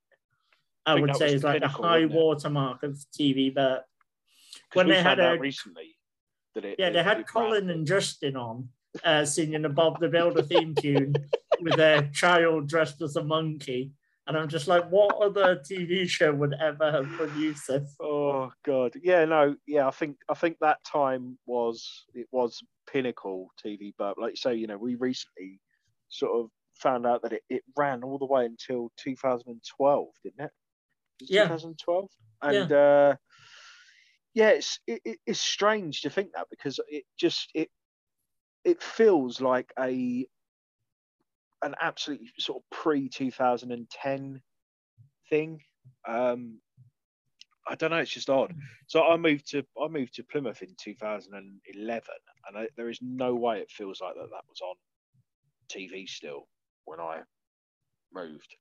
I, 0.86 0.92
I 0.92 1.00
would 1.00 1.16
say 1.16 1.34
is 1.34 1.44
like 1.44 1.62
the 1.62 1.68
high 1.70 2.06
watermark 2.06 2.84
of 2.84 3.00
TV 3.18 3.54
burp. 3.54 3.84
When 4.74 4.90
they 4.90 5.02
had 5.02 5.20
a 5.20 5.38
recently 5.40 5.96
that 6.56 6.66
it. 6.66 6.76
Yeah, 6.80 6.90
they 6.90 7.04
had 7.04 7.26
Colin 7.28 7.70
and 7.70 7.86
Justin 7.86 8.36
on 8.36 8.70
uh, 9.04 9.26
singing 9.26 9.62
the 9.62 9.70
Bob 9.70 10.00
the 10.00 10.10
Builder 10.10 10.44
theme 10.44 10.76
tune 10.76 11.16
with 11.62 11.76
their 11.76 12.04
child 12.14 12.68
dressed 12.68 13.02
as 13.02 13.16
a 13.16 13.24
monkey. 13.24 13.92
And 14.26 14.38
I'm 14.38 14.48
just 14.48 14.68
like, 14.70 14.88
what 14.90 15.16
other 15.18 15.58
TV 15.58 16.08
show 16.08 16.34
would 16.34 16.54
ever 16.62 16.92
have 16.92 17.08
produced 17.10 17.68
this? 17.68 17.96
Oh 18.00 18.52
God, 18.66 18.94
yeah, 19.02 19.26
no, 19.26 19.56
yeah. 19.68 19.86
I 19.86 19.92
think 19.92 20.18
I 20.30 20.34
think 20.34 20.58
that 20.62 20.84
time 20.86 21.38
was 21.46 22.06
it 22.14 22.28
was 22.32 22.64
pinnacle 22.90 23.52
TV, 23.64 23.94
but 23.98 24.18
like 24.18 24.32
you 24.32 24.38
say, 24.38 24.56
you 24.56 24.68
know, 24.68 24.78
we 24.78 24.96
recently 24.96 25.60
sort 26.08 26.40
of 26.40 26.50
found 26.76 27.06
out 27.06 27.22
that 27.24 27.34
it, 27.34 27.42
it 27.50 27.64
ran 27.76 28.04
all 28.04 28.18
the 28.18 28.26
way 28.26 28.46
until 28.46 28.92
2012, 28.98 30.08
didn't 30.24 30.46
it? 30.46 30.52
it 31.22 31.30
yeah, 31.30 31.44
2012, 31.44 32.10
and 32.44 32.70
yeah. 32.70 32.78
uh, 32.78 33.16
yeah, 34.34 34.50
it's 34.50 34.80
it, 34.88 35.20
it's 35.26 35.42
strange 35.42 36.02
to 36.02 36.10
think 36.10 36.30
that 36.34 36.48
because 36.50 36.80
it 36.88 37.04
just 37.18 37.50
it 37.54 37.70
it 38.64 38.82
feels 38.82 39.42
like 39.42 39.72
a 39.78 40.26
an 41.64 41.76
absolutely 41.82 42.28
sort 42.40 42.62
of 42.62 42.78
pre 42.78 43.10
2010 43.10 44.42
thing. 45.30 45.60
Um, 46.08 46.60
I 47.68 47.76
don't 47.76 47.92
know. 47.92 47.98
It's 47.98 48.12
just 48.12 48.30
odd. 48.30 48.54
So 48.88 49.04
I 49.04 49.16
moved 49.18 49.50
to 49.52 49.64
I 49.82 49.88
moved 49.88 50.16
to 50.16 50.24
Plymouth 50.24 50.62
in 50.62 50.76
2011, 50.82 52.04
and 52.48 52.58
I, 52.58 52.68
there 52.76 52.90
is 52.90 53.00
no 53.02 53.36
way 53.36 53.60
it 53.60 53.72
feels 53.72 54.02
like 54.02 54.16
that 54.16 54.30
that 54.30 54.44
was 54.50 54.62
on 54.62 54.76
TV 55.72 56.08
still 56.08 56.48
when 56.86 57.00
I 57.00 57.22
moved. 58.14 58.56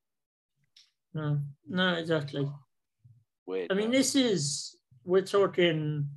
No, 1.13 1.39
no, 1.67 1.93
exactly. 1.95 2.49
Weird. 3.45 3.71
I 3.71 3.75
mean, 3.75 3.91
this 3.91 4.15
is 4.15 4.77
we're 5.03 5.21
talking, 5.21 6.07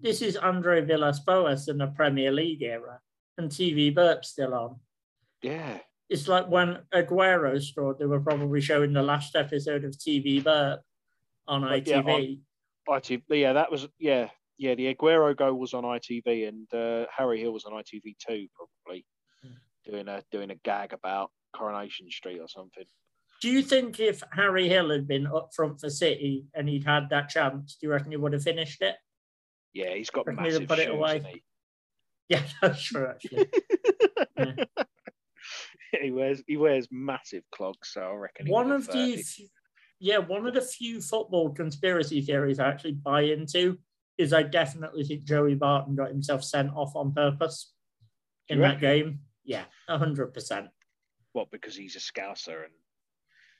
this 0.00 0.20
is 0.20 0.36
Andre 0.36 0.80
Villas-Boas 0.80 1.68
in 1.68 1.78
the 1.78 1.86
Premier 1.86 2.32
League 2.32 2.62
era, 2.62 3.00
and 3.38 3.50
TV 3.50 3.94
Burp's 3.94 4.30
still 4.30 4.52
on. 4.52 4.80
Yeah. 5.42 5.78
It's 6.08 6.28
like 6.28 6.48
when 6.48 6.78
Aguero 6.94 7.60
scored, 7.62 7.98
they 7.98 8.06
were 8.06 8.20
probably 8.20 8.60
showing 8.60 8.92
the 8.92 9.02
last 9.02 9.34
episode 9.34 9.84
of 9.84 9.92
TV 9.92 10.42
Burp 10.42 10.80
on 11.48 11.62
ITV. 11.62 11.86
Yeah, 11.86 11.98
on 12.88 13.00
ITV, 13.00 13.22
yeah, 13.30 13.52
that 13.54 13.70
was, 13.70 13.88
yeah, 13.98 14.28
yeah, 14.58 14.74
the 14.74 14.94
Aguero 14.94 15.36
goal 15.36 15.54
was 15.54 15.74
on 15.74 15.84
ITV, 15.84 16.48
and 16.48 16.72
uh, 16.72 17.06
Harry 17.16 17.40
Hill 17.40 17.52
was 17.52 17.64
on 17.64 17.72
ITV 17.72 18.16
too, 18.26 18.46
probably 18.54 19.04
mm. 19.44 19.54
doing 19.84 20.08
a 20.08 20.22
doing 20.30 20.50
a 20.50 20.54
gag 20.54 20.92
about 20.92 21.30
Coronation 21.54 22.10
Street 22.10 22.40
or 22.40 22.48
something. 22.48 22.84
Do 23.42 23.50
you 23.50 23.62
think 23.62 24.00
if 24.00 24.22
Harry 24.32 24.68
Hill 24.68 24.90
had 24.90 25.06
been 25.06 25.26
up 25.26 25.50
front 25.54 25.80
for 25.80 25.90
City 25.90 26.46
and 26.54 26.68
he'd 26.68 26.84
had 26.84 27.10
that 27.10 27.28
chance, 27.28 27.76
do 27.78 27.86
you 27.86 27.92
reckon 27.92 28.10
he 28.10 28.16
would 28.16 28.32
have 28.32 28.42
finished 28.42 28.80
it? 28.80 28.96
Yeah, 29.74 29.94
he's 29.94 30.08
got 30.08 30.26
massive 30.26 30.66
put 30.66 30.78
shoes, 30.78 30.86
it 30.86 30.94
away. 30.94 31.42
Yeah, 32.28 32.42
that's 32.60 32.82
true. 32.82 33.06
Actually, 33.06 33.46
yeah. 34.36 34.54
he 36.02 36.10
wears 36.10 36.42
he 36.46 36.56
wears 36.56 36.88
massive 36.90 37.42
clogs, 37.52 37.90
so 37.92 38.02
I 38.02 38.14
reckon. 38.14 38.48
One 38.48 38.72
of 38.72 38.86
the 38.86 39.22
yeah, 39.98 40.18
one 40.18 40.46
of 40.46 40.54
the 40.54 40.60
few 40.60 41.00
football 41.00 41.50
conspiracy 41.50 42.20
theories 42.20 42.58
I 42.58 42.68
actually 42.68 42.92
buy 42.92 43.22
into 43.22 43.78
is 44.18 44.32
I 44.32 44.42
definitely 44.42 45.04
think 45.04 45.24
Joey 45.24 45.54
Barton 45.54 45.94
got 45.94 46.08
himself 46.08 46.44
sent 46.44 46.70
off 46.74 46.96
on 46.96 47.12
purpose 47.12 47.72
in 48.48 48.60
that 48.60 48.80
game. 48.80 49.20
Yeah, 49.44 49.64
hundred 49.88 50.34
percent. 50.34 50.68
What? 51.32 51.50
Because 51.50 51.76
he's 51.76 51.96
a 51.96 51.98
Scouser 51.98 52.64
and 52.64 52.72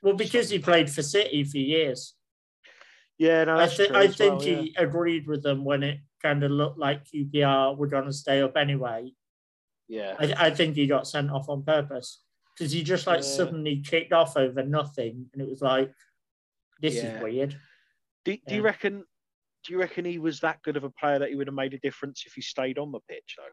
well, 0.02 0.14
because 0.14 0.50
he 0.50 0.58
played 0.58 0.90
for 0.90 1.02
City 1.02 1.44
for 1.44 1.58
years. 1.58 2.14
Yeah, 3.18 3.44
no, 3.44 3.58
I, 3.58 3.66
th- 3.66 3.90
I 3.92 4.08
think 4.08 4.40
well, 4.40 4.48
yeah. 4.48 4.56
he 4.56 4.74
agreed 4.76 5.26
with 5.26 5.42
them 5.42 5.64
when 5.64 5.82
it 5.82 6.00
kind 6.22 6.44
of 6.44 6.50
looked 6.50 6.78
like 6.78 7.06
QPR 7.06 7.76
were 7.76 7.86
going 7.86 8.04
to 8.04 8.12
stay 8.12 8.42
up 8.42 8.56
anyway. 8.58 9.12
Yeah, 9.88 10.14
I, 10.18 10.34
I 10.48 10.50
think 10.50 10.76
he 10.76 10.86
got 10.86 11.06
sent 11.06 11.30
off 11.30 11.48
on 11.48 11.62
purpose 11.62 12.20
because 12.56 12.72
he 12.72 12.82
just 12.82 13.06
like 13.06 13.18
yeah. 13.18 13.22
suddenly 13.22 13.82
kicked 13.84 14.12
off 14.12 14.36
over 14.36 14.62
nothing, 14.62 15.26
and 15.32 15.42
it 15.42 15.48
was 15.48 15.62
like, 15.62 15.92
this 16.80 16.94
yeah. 16.94 17.16
is 17.16 17.22
weird. 17.22 17.56
Do, 18.25 18.36
do 18.46 18.54
you 18.54 18.62
reckon? 18.62 19.04
Do 19.64 19.72
you 19.72 19.80
reckon 19.80 20.04
he 20.04 20.18
was 20.18 20.40
that 20.40 20.62
good 20.62 20.76
of 20.76 20.84
a 20.84 20.90
player 20.90 21.18
that 21.18 21.28
he 21.28 21.34
would 21.34 21.48
have 21.48 21.54
made 21.54 21.75
a 21.75 21.78
difference 21.78 22.22
if 22.25 22.34
he 22.34 22.40
stayed 22.40 22.78
on 22.78 22.92
the 22.92 23.00
pitch 23.08 23.34
though? 23.36 23.44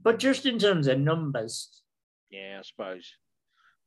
But 0.00 0.18
just 0.18 0.46
in 0.46 0.58
terms 0.58 0.86
of 0.86 0.98
numbers. 0.98 1.82
Yeah, 2.30 2.58
I 2.58 2.62
suppose. 2.62 3.12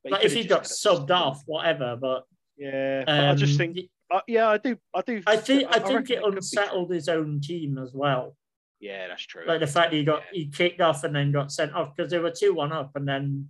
But 0.03 0.13
like 0.13 0.25
if 0.25 0.33
he 0.33 0.43
got 0.43 0.63
subbed 0.63 1.11
off, 1.11 1.41
whatever. 1.45 1.95
But 2.00 2.23
yeah, 2.57 3.03
um, 3.07 3.29
I 3.29 3.35
just 3.35 3.57
think, 3.57 3.77
uh, 4.11 4.21
yeah, 4.27 4.50
I 4.50 4.57
do, 4.57 4.77
I 4.93 5.01
do. 5.01 5.21
I 5.25 5.38
think, 5.38 5.67
I, 5.69 5.77
I 5.77 5.79
think 5.79 6.09
it 6.09 6.23
unsettled 6.23 6.91
his 6.91 7.07
own 7.07 7.39
team 7.41 7.77
as 7.77 7.93
well. 7.93 8.35
Yeah, 8.79 9.07
that's 9.07 9.25
true. 9.25 9.43
Like 9.47 9.59
the 9.59 9.67
fact 9.67 9.91
that 9.91 9.97
he 9.97 10.03
got 10.03 10.23
yeah. 10.31 10.39
he 10.39 10.45
kicked 10.47 10.81
off 10.81 11.03
and 11.03 11.15
then 11.15 11.31
got 11.31 11.51
sent 11.51 11.73
off 11.73 11.95
because 11.95 12.11
they 12.11 12.19
were 12.19 12.31
two 12.31 12.53
one 12.53 12.71
up 12.71 12.91
and 12.95 13.07
then 13.07 13.50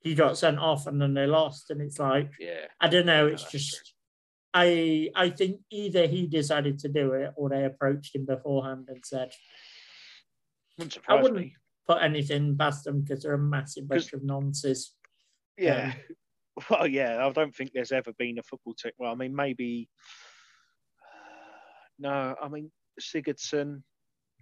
he 0.00 0.14
got 0.14 0.38
sent 0.38 0.58
off 0.58 0.86
and 0.86 1.00
then 1.00 1.14
they 1.14 1.26
lost 1.26 1.70
and 1.70 1.80
it's 1.80 1.98
like 1.98 2.32
yeah 2.38 2.66
I 2.80 2.88
don't 2.88 3.06
know. 3.06 3.26
It's 3.26 3.50
just 3.50 3.70
true. 3.70 3.82
I 4.54 5.10
I 5.14 5.30
think 5.30 5.60
either 5.70 6.06
he 6.06 6.26
decided 6.26 6.78
to 6.80 6.88
do 6.88 7.12
it 7.12 7.32
or 7.36 7.48
they 7.48 7.64
approached 7.64 8.14
him 8.14 8.24
beforehand 8.26 8.88
and 8.88 9.04
said. 9.04 9.32
Wouldn't 10.78 10.98
I 11.08 11.14
wouldn't 11.16 11.40
me. 11.40 11.56
put 11.86 12.02
anything 12.02 12.56
past 12.56 12.84
them 12.84 13.02
because 13.02 13.22
they're 13.22 13.34
a 13.34 13.38
massive 13.38 13.88
bunch 13.88 14.12
of 14.12 14.22
nonsense. 14.22 14.94
Yeah. 15.56 15.92
Um, 16.56 16.64
well, 16.70 16.86
yeah, 16.86 17.24
I 17.24 17.30
don't 17.30 17.54
think 17.54 17.72
there's 17.72 17.92
ever 17.92 18.12
been 18.16 18.38
a 18.38 18.42
football 18.42 18.74
team. 18.74 18.92
Well, 18.98 19.12
I 19.12 19.14
mean, 19.14 19.34
maybe. 19.34 19.88
No, 22.00 22.36
I 22.40 22.46
mean 22.46 22.70
Sigurdsson, 23.00 23.82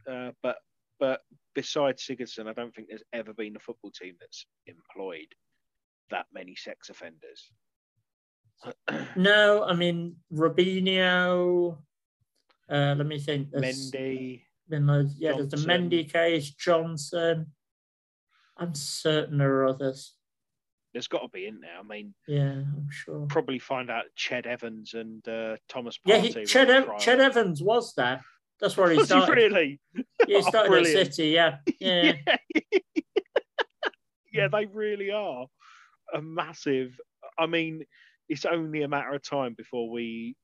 uh, 0.06 0.32
but 0.42 0.56
but 1.00 1.22
besides 1.54 2.04
Sigurdsson, 2.04 2.46
I 2.46 2.52
don't 2.52 2.74
think 2.74 2.88
there's 2.88 3.02
ever 3.14 3.32
been 3.32 3.56
a 3.56 3.60
football 3.60 3.90
team 3.90 4.14
that's 4.20 4.44
employed 4.66 5.34
that 6.10 6.26
many 6.32 6.54
sex 6.54 6.88
offenders. 6.90 7.50
no, 9.16 9.64
I 9.64 9.74
mean 9.74 10.16
Robinho. 10.32 11.78
Uh, 12.68 12.94
let 12.96 13.06
me 13.06 13.18
think. 13.18 13.50
There's, 13.52 13.92
Mendy. 13.92 14.42
yeah, 14.68 14.78
Johnson. 14.78 15.48
there's 15.48 15.64
the 15.64 15.68
Mendy 15.68 16.12
case, 16.12 16.50
Johnson. 16.50 17.46
I'm 18.56 18.74
certain 18.74 19.38
there 19.38 19.54
are 19.56 19.66
others. 19.66 20.14
There's 20.92 21.08
got 21.08 21.20
to 21.20 21.28
be 21.28 21.46
in 21.46 21.60
there. 21.60 21.78
I 21.78 21.82
mean, 21.82 22.14
yeah, 22.26 22.52
I'm 22.52 22.88
sure. 22.90 23.26
Probably 23.26 23.58
find 23.58 23.90
out 23.90 24.04
Ched 24.16 24.46
Evans 24.46 24.94
and 24.94 25.26
uh, 25.28 25.56
Thomas 25.68 25.98
Partey. 25.98 26.08
Yeah, 26.08 26.18
he, 26.20 26.30
Ched, 26.30 26.68
Ev- 26.68 26.86
Ched 26.98 27.18
Evans 27.18 27.62
was 27.62 27.92
there. 27.94 28.24
That's 28.60 28.76
where 28.76 28.90
he 28.90 28.96
was 28.96 29.06
started. 29.08 29.36
He 29.36 29.44
really? 29.44 29.80
Yeah, 30.26 30.38
he 30.38 30.42
started 30.42 30.72
oh, 30.72 30.78
at 30.78 30.86
City. 30.86 31.28
Yeah, 31.28 31.58
yeah. 31.80 32.14
yeah. 32.26 32.36
yeah, 34.32 34.48
they 34.48 34.64
really 34.64 35.10
are 35.10 35.46
a 36.14 36.22
massive. 36.22 36.98
I 37.38 37.46
mean, 37.46 37.84
it's 38.28 38.44
only 38.44 38.82
a 38.82 38.88
matter 38.88 39.14
of 39.14 39.22
time 39.22 39.54
before 39.56 39.90
we 39.90 40.36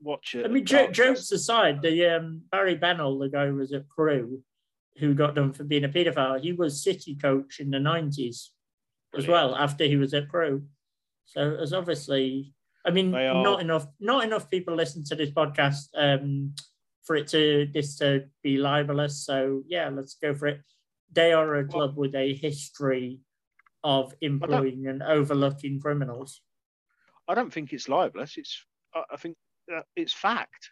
watch 0.00 0.34
it. 0.34 0.44
I 0.44 0.48
mean, 0.48 0.64
j- 0.64 0.90
jokes 0.90 1.30
aside, 1.32 1.82
the 1.82 2.16
um, 2.16 2.42
Barry 2.50 2.74
Bennell, 2.74 3.18
the 3.18 3.28
guy 3.28 3.46
who 3.46 3.56
was 3.56 3.72
at 3.72 3.88
Crewe, 3.88 4.42
who 4.98 5.14
got 5.14 5.34
done 5.34 5.52
for 5.52 5.64
being 5.64 5.84
a 5.84 5.88
paedophile, 5.88 6.40
he 6.40 6.52
was 6.52 6.82
City 6.82 7.16
coach 7.16 7.60
in 7.60 7.70
the 7.70 7.80
nineties 7.80 8.50
as 9.16 9.26
well 9.26 9.56
after 9.56 9.84
he 9.84 9.96
was 9.96 10.12
at 10.14 10.28
Crewe, 10.28 10.62
So 11.24 11.56
as 11.56 11.72
obviously, 11.72 12.52
I 12.84 12.90
mean, 12.90 13.12
not 13.42 13.60
enough, 13.60 13.86
not 14.00 14.24
enough 14.24 14.50
people 14.50 14.74
listen 14.74 15.04
to 15.04 15.14
this 15.14 15.30
podcast 15.30 15.88
um, 15.96 16.54
for 17.04 17.16
it 17.16 17.26
to 17.28 17.68
this 17.72 17.96
to 17.96 18.24
be 18.42 18.58
libelous. 18.58 19.24
So 19.24 19.62
yeah, 19.66 19.88
let's 19.88 20.14
go 20.14 20.34
for 20.34 20.48
it. 20.48 20.60
They 21.12 21.32
are 21.32 21.54
a 21.56 21.64
club 21.66 21.96
with 21.96 22.14
a 22.14 22.34
history 22.34 23.20
of 23.84 24.14
employing 24.20 24.86
and 24.88 25.02
overlooking 25.02 25.80
criminals. 25.80 26.40
I 27.28 27.34
don't 27.34 27.52
think 27.52 27.72
it's 27.72 27.88
libelous. 27.88 28.36
It's 28.36 28.64
I, 28.94 29.16
think 29.16 29.36
it's 29.96 30.12
fact. 30.12 30.70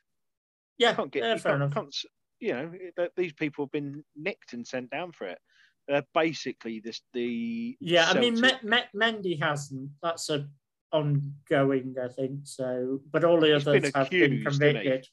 Yeah, 0.79 0.91
You 0.91 0.97
can't 0.97 1.13
get 1.13 1.23
yeah, 1.23 1.33
you 1.35 1.39
fair 1.39 1.59
can't, 1.59 1.77
enough. 1.77 2.05
you 2.41 2.53
know 2.53 2.73
these 3.17 3.33
people 3.33 3.65
have 3.67 3.73
been 3.73 4.05
nicked 4.17 4.53
and 4.55 4.67
sent 4.67 4.91
down 4.91 5.13
for 5.13 5.27
it. 5.27 5.39
They're 5.87 6.05
basically 6.15 6.81
this 6.81 7.01
the 7.13 7.77
Yeah, 7.81 8.07
I 8.11 8.19
mean, 8.19 8.37
Celtic- 8.37 8.65
Me- 8.65 8.81
Me- 8.95 9.01
Mendy 9.13 9.41
hasn't. 9.41 9.91
That's 10.03 10.29
a 10.31 10.49
ongoing, 10.93 11.95
I 12.03 12.09
think. 12.09 12.41
So, 12.45 13.01
but 13.13 13.23
all 13.25 13.39
the 13.41 13.53
He's 13.55 13.65
been 13.65 13.77
others 13.77 13.93
have 13.95 14.11
been 14.11 14.23
accused, 14.33 14.45
hasn't 14.47 14.63
he? 14.65 14.73
convicted. 14.83 15.07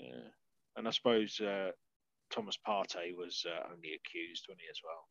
yeah. 0.00 0.28
and 0.76 0.88
I 0.88 0.90
suppose 0.90 1.40
uh, 1.40 1.70
Thomas 2.30 2.58
Partey 2.66 3.14
was 3.16 3.44
uh, 3.48 3.68
only 3.72 3.92
accused, 3.94 4.46
wasn't 4.48 4.62
he 4.62 4.68
as 4.70 4.80
well? 4.84 5.04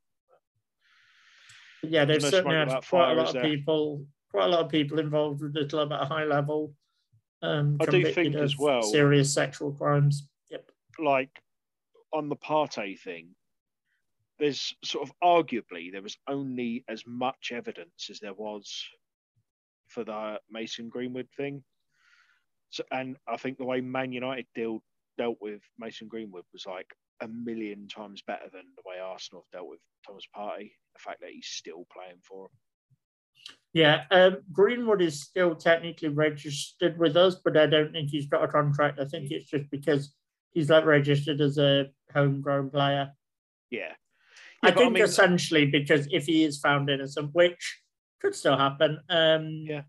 Yeah, 1.84 2.06
they've 2.06 2.22
certainly 2.22 2.56
had 2.56 2.70
quite 2.88 3.12
a 3.12 3.16
lot 3.16 3.28
of 3.28 3.34
there? 3.34 3.44
people, 3.44 4.06
quite 4.32 4.46
a 4.46 4.50
lot 4.50 4.66
of 4.66 4.70
people 4.72 5.00
involved 5.00 5.42
with 5.42 5.54
the 5.54 5.66
club 5.66 5.92
at 5.92 6.02
a 6.02 6.06
high 6.06 6.26
level. 6.26 6.74
Um, 7.42 7.78
I 7.80 7.86
do 7.86 7.92
convicted 7.92 8.16
think 8.16 8.36
as 8.36 8.58
well- 8.58 8.82
serious 8.84 9.34
sexual 9.34 9.72
crimes. 9.72 10.28
Yep. 10.50 10.72
like 11.00 11.42
on 12.14 12.30
the 12.30 12.36
Partey 12.38 13.00
thing, 13.00 13.36
there's 14.40 14.74
sort 14.84 15.08
of 15.08 15.14
arguably 15.24 15.92
there 15.92 16.02
was 16.02 16.18
only 16.28 16.84
as 16.88 17.04
much 17.06 17.52
evidence 17.54 18.10
as 18.10 18.20
there 18.20 18.34
was 18.34 18.84
for 19.88 20.04
the 20.04 20.40
Mason 20.50 20.90
Greenwood 20.90 21.28
thing. 21.38 21.64
So, 22.70 22.84
and 22.92 23.18
I 23.28 23.38
think 23.38 23.58
the 23.58 23.66
way 23.66 23.82
Man 23.82 24.12
United 24.12 24.48
deal, 24.56 24.84
dealt 25.18 25.38
with 25.40 25.62
Mason 25.78 26.08
Greenwood 26.08 26.44
was 26.52 26.66
like 26.66 26.94
a 27.22 27.28
million 27.28 27.88
times 27.88 28.22
better 28.22 28.50
than 28.52 28.64
the 28.76 28.84
way 28.86 29.00
Arsenal 29.00 29.46
dealt 29.54 29.70
with 29.70 29.80
Thomas 30.06 30.28
Partey. 30.36 30.72
The 30.96 31.00
fact 31.00 31.22
that 31.22 31.32
he's 31.32 31.46
still 31.48 31.86
playing 31.92 32.20
for 32.24 32.48
them. 32.48 32.58
Yeah, 33.74 34.06
um, 34.10 34.38
Greenwood 34.54 35.02
is 35.02 35.22
still 35.22 35.54
technically 35.54 36.08
registered 36.08 36.98
with 36.98 37.18
us, 37.18 37.36
but 37.44 37.58
I 37.58 37.66
don't 37.66 37.92
think 37.92 38.10
he's 38.10 38.28
got 38.28 38.44
a 38.44 38.48
contract. 38.48 39.00
I 39.00 39.06
think 39.06 39.30
it's 39.32 39.50
just 39.50 39.70
because 39.70 40.16
he's 40.54 40.70
like 40.70 40.86
registered 40.86 41.42
as 41.42 41.58
a 41.58 41.88
homegrown 42.14 42.70
player. 42.70 43.12
Yeah. 43.70 43.92
I 44.64 44.70
Yeah, 44.70 44.74
but 44.74 44.78
think 44.78 44.94
mean, 44.94 45.04
essentially 45.04 45.66
because 45.66 46.08
if 46.12 46.26
he 46.26 46.46
is 46.46 46.60
found 46.60 46.90
innocent, 46.90 47.32
which 47.34 47.82
could 48.22 48.34
still 48.34 48.58
happen, 48.58 49.02
um, 49.10 49.50
Yeah. 49.68 49.84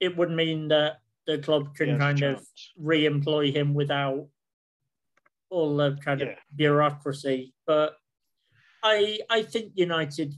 it 0.00 0.14
would 0.18 0.30
mean 0.30 0.68
that 0.68 1.00
the 1.26 1.38
club 1.38 1.74
can 1.74 1.98
kind 1.98 2.22
of 2.22 2.46
re-employ 2.76 3.50
him 3.50 3.72
without 3.72 4.28
all 5.48 5.76
the 5.78 5.96
kind 6.04 6.20
Yeah. 6.20 6.26
of 6.32 6.38
bureaucracy. 6.54 7.54
But 7.66 7.96
I 8.82 9.20
I 9.30 9.42
think 9.42 9.72
United, 9.74 10.34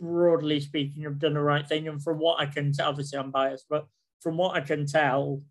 broadly 0.00 0.60
speaking, 0.60 1.02
have 1.04 1.18
done 1.18 1.34
the 1.34 1.40
right 1.42 1.66
thing. 1.66 1.88
And 1.88 2.02
from 2.02 2.18
what 2.18 2.40
I 2.40 2.46
can 2.46 2.72
tell, 2.72 2.88
obviously 2.88 3.18
I'm 3.18 3.30
biased, 3.30 3.66
but 3.68 3.86
from 4.20 4.36
what 4.36 4.54
I 4.56 4.60
can 4.60 4.86
tell, 4.86 5.42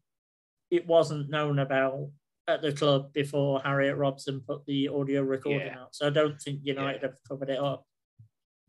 it 0.72 0.86
wasn't 0.88 1.30
known 1.30 1.60
about 1.60 2.10
at 2.48 2.62
the 2.62 2.72
club 2.72 3.12
before 3.14 3.60
Harriet 3.62 3.98
Robson 3.98 4.42
put 4.48 4.66
the 4.66 4.88
audio 4.90 5.22
recording 5.22 5.68
Yeah. 5.68 5.80
out. 5.80 5.96
So 5.96 6.08
I 6.08 6.12
don't 6.12 6.40
think 6.40 6.60
United 6.64 7.02
have 7.02 7.18
covered 7.28 7.50
it 7.50 7.60
up. 7.60 7.86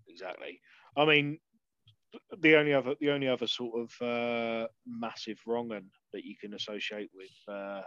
exactly. 0.09 0.61
I 0.97 1.05
mean, 1.05 1.39
the 2.39 2.57
only 2.57 2.73
other 2.73 2.95
the 3.01 3.11
only 3.11 3.29
other 3.29 3.47
sort 3.47 3.75
of 3.91 4.07
uh, 4.07 4.67
massive 4.87 5.39
wrong 5.47 5.69
that 5.69 6.25
you 6.25 6.35
can 6.41 6.55
associate 6.55 7.11
with 7.15 7.55
uh, 7.55 7.83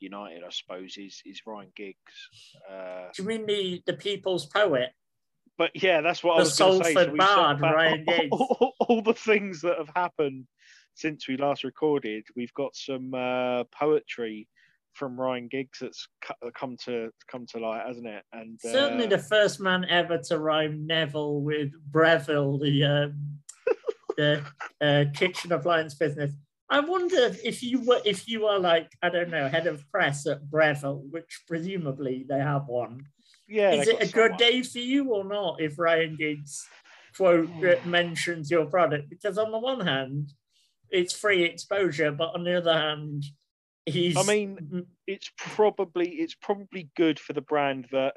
United, 0.00 0.42
I 0.44 0.48
suppose, 0.50 0.96
is 0.96 1.20
is 1.26 1.42
Ryan 1.46 1.72
Giggs. 1.76 2.16
Uh, 2.70 3.08
Do 3.14 3.22
you 3.22 3.28
mean 3.28 3.46
the, 3.46 3.82
the 3.86 3.92
people's 3.94 4.46
poet? 4.46 4.90
But 5.58 5.70
yeah, 5.74 6.00
that's 6.00 6.22
what 6.22 6.36
I 6.36 6.40
was 6.40 6.56
going 6.56 6.78
to 6.78 6.84
say. 6.84 6.94
Set 6.94 7.16
Bard, 7.16 7.60
Ryan 7.60 8.04
Giggs. 8.08 8.28
all, 8.30 8.74
all 8.78 9.02
the 9.02 9.12
things 9.12 9.60
that 9.62 9.76
have 9.76 9.90
happened 9.94 10.46
since 10.94 11.28
we 11.28 11.36
last 11.36 11.64
recorded. 11.64 12.24
We've 12.36 12.54
got 12.54 12.74
some 12.76 13.12
uh, 13.12 13.64
poetry 13.64 14.48
from 14.94 15.18
Ryan 15.18 15.48
Giggs 15.48 15.78
that's 15.80 16.08
come 16.54 16.76
to 16.84 17.10
come 17.30 17.46
to 17.46 17.58
light, 17.58 17.86
hasn't 17.86 18.06
it? 18.06 18.22
And 18.32 18.58
uh, 18.64 18.72
Certainly 18.72 19.06
the 19.06 19.18
first 19.18 19.60
man 19.60 19.84
ever 19.84 20.18
to 20.18 20.38
rhyme 20.38 20.86
Neville 20.86 21.40
with 21.40 21.72
Breville, 21.90 22.58
the 22.58 22.84
um, 22.84 23.38
the 24.16 24.44
uh, 24.80 25.04
kitchen 25.14 25.52
appliance 25.52 25.94
business. 25.94 26.32
I 26.70 26.80
wonder 26.80 27.34
if 27.44 27.62
you 27.62 27.80
were 27.80 28.00
if 28.04 28.28
you 28.28 28.46
are 28.46 28.58
like 28.58 28.92
I 29.02 29.08
don't 29.08 29.30
know 29.30 29.48
head 29.48 29.66
of 29.66 29.88
press 29.90 30.26
at 30.26 30.50
Breville, 30.50 31.02
which 31.10 31.42
presumably 31.46 32.26
they 32.28 32.38
have 32.38 32.66
one. 32.66 33.06
Yeah, 33.48 33.72
Is 33.72 33.88
it 33.88 33.96
a 33.96 34.12
good 34.12 34.32
someone. 34.32 34.36
day 34.38 34.62
for 34.62 34.78
you 34.78 35.10
or 35.12 35.24
not 35.24 35.60
if 35.60 35.78
Ryan 35.78 36.16
Giggs 36.16 36.66
quote 37.16 37.48
uh, 37.64 37.76
mentions 37.86 38.50
your 38.50 38.66
product? 38.66 39.08
Because 39.10 39.38
on 39.38 39.50
the 39.50 39.58
one 39.58 39.80
hand, 39.80 40.32
it's 40.90 41.12
free 41.12 41.44
exposure, 41.44 42.12
but 42.12 42.34
on 42.34 42.44
the 42.44 42.56
other 42.58 42.72
hand, 42.74 43.24
he's 43.86 44.16
I 44.16 44.22
mean, 44.22 44.86
it's 45.06 45.30
probably 45.36 46.08
it's 46.10 46.34
probably 46.34 46.90
good 46.96 47.18
for 47.18 47.32
the 47.32 47.40
brand 47.40 47.86
that 47.92 48.14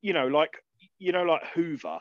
you 0.00 0.12
know, 0.12 0.26
like 0.28 0.52
you 0.98 1.12
know, 1.12 1.22
like 1.24 1.44
Hoover. 1.54 1.98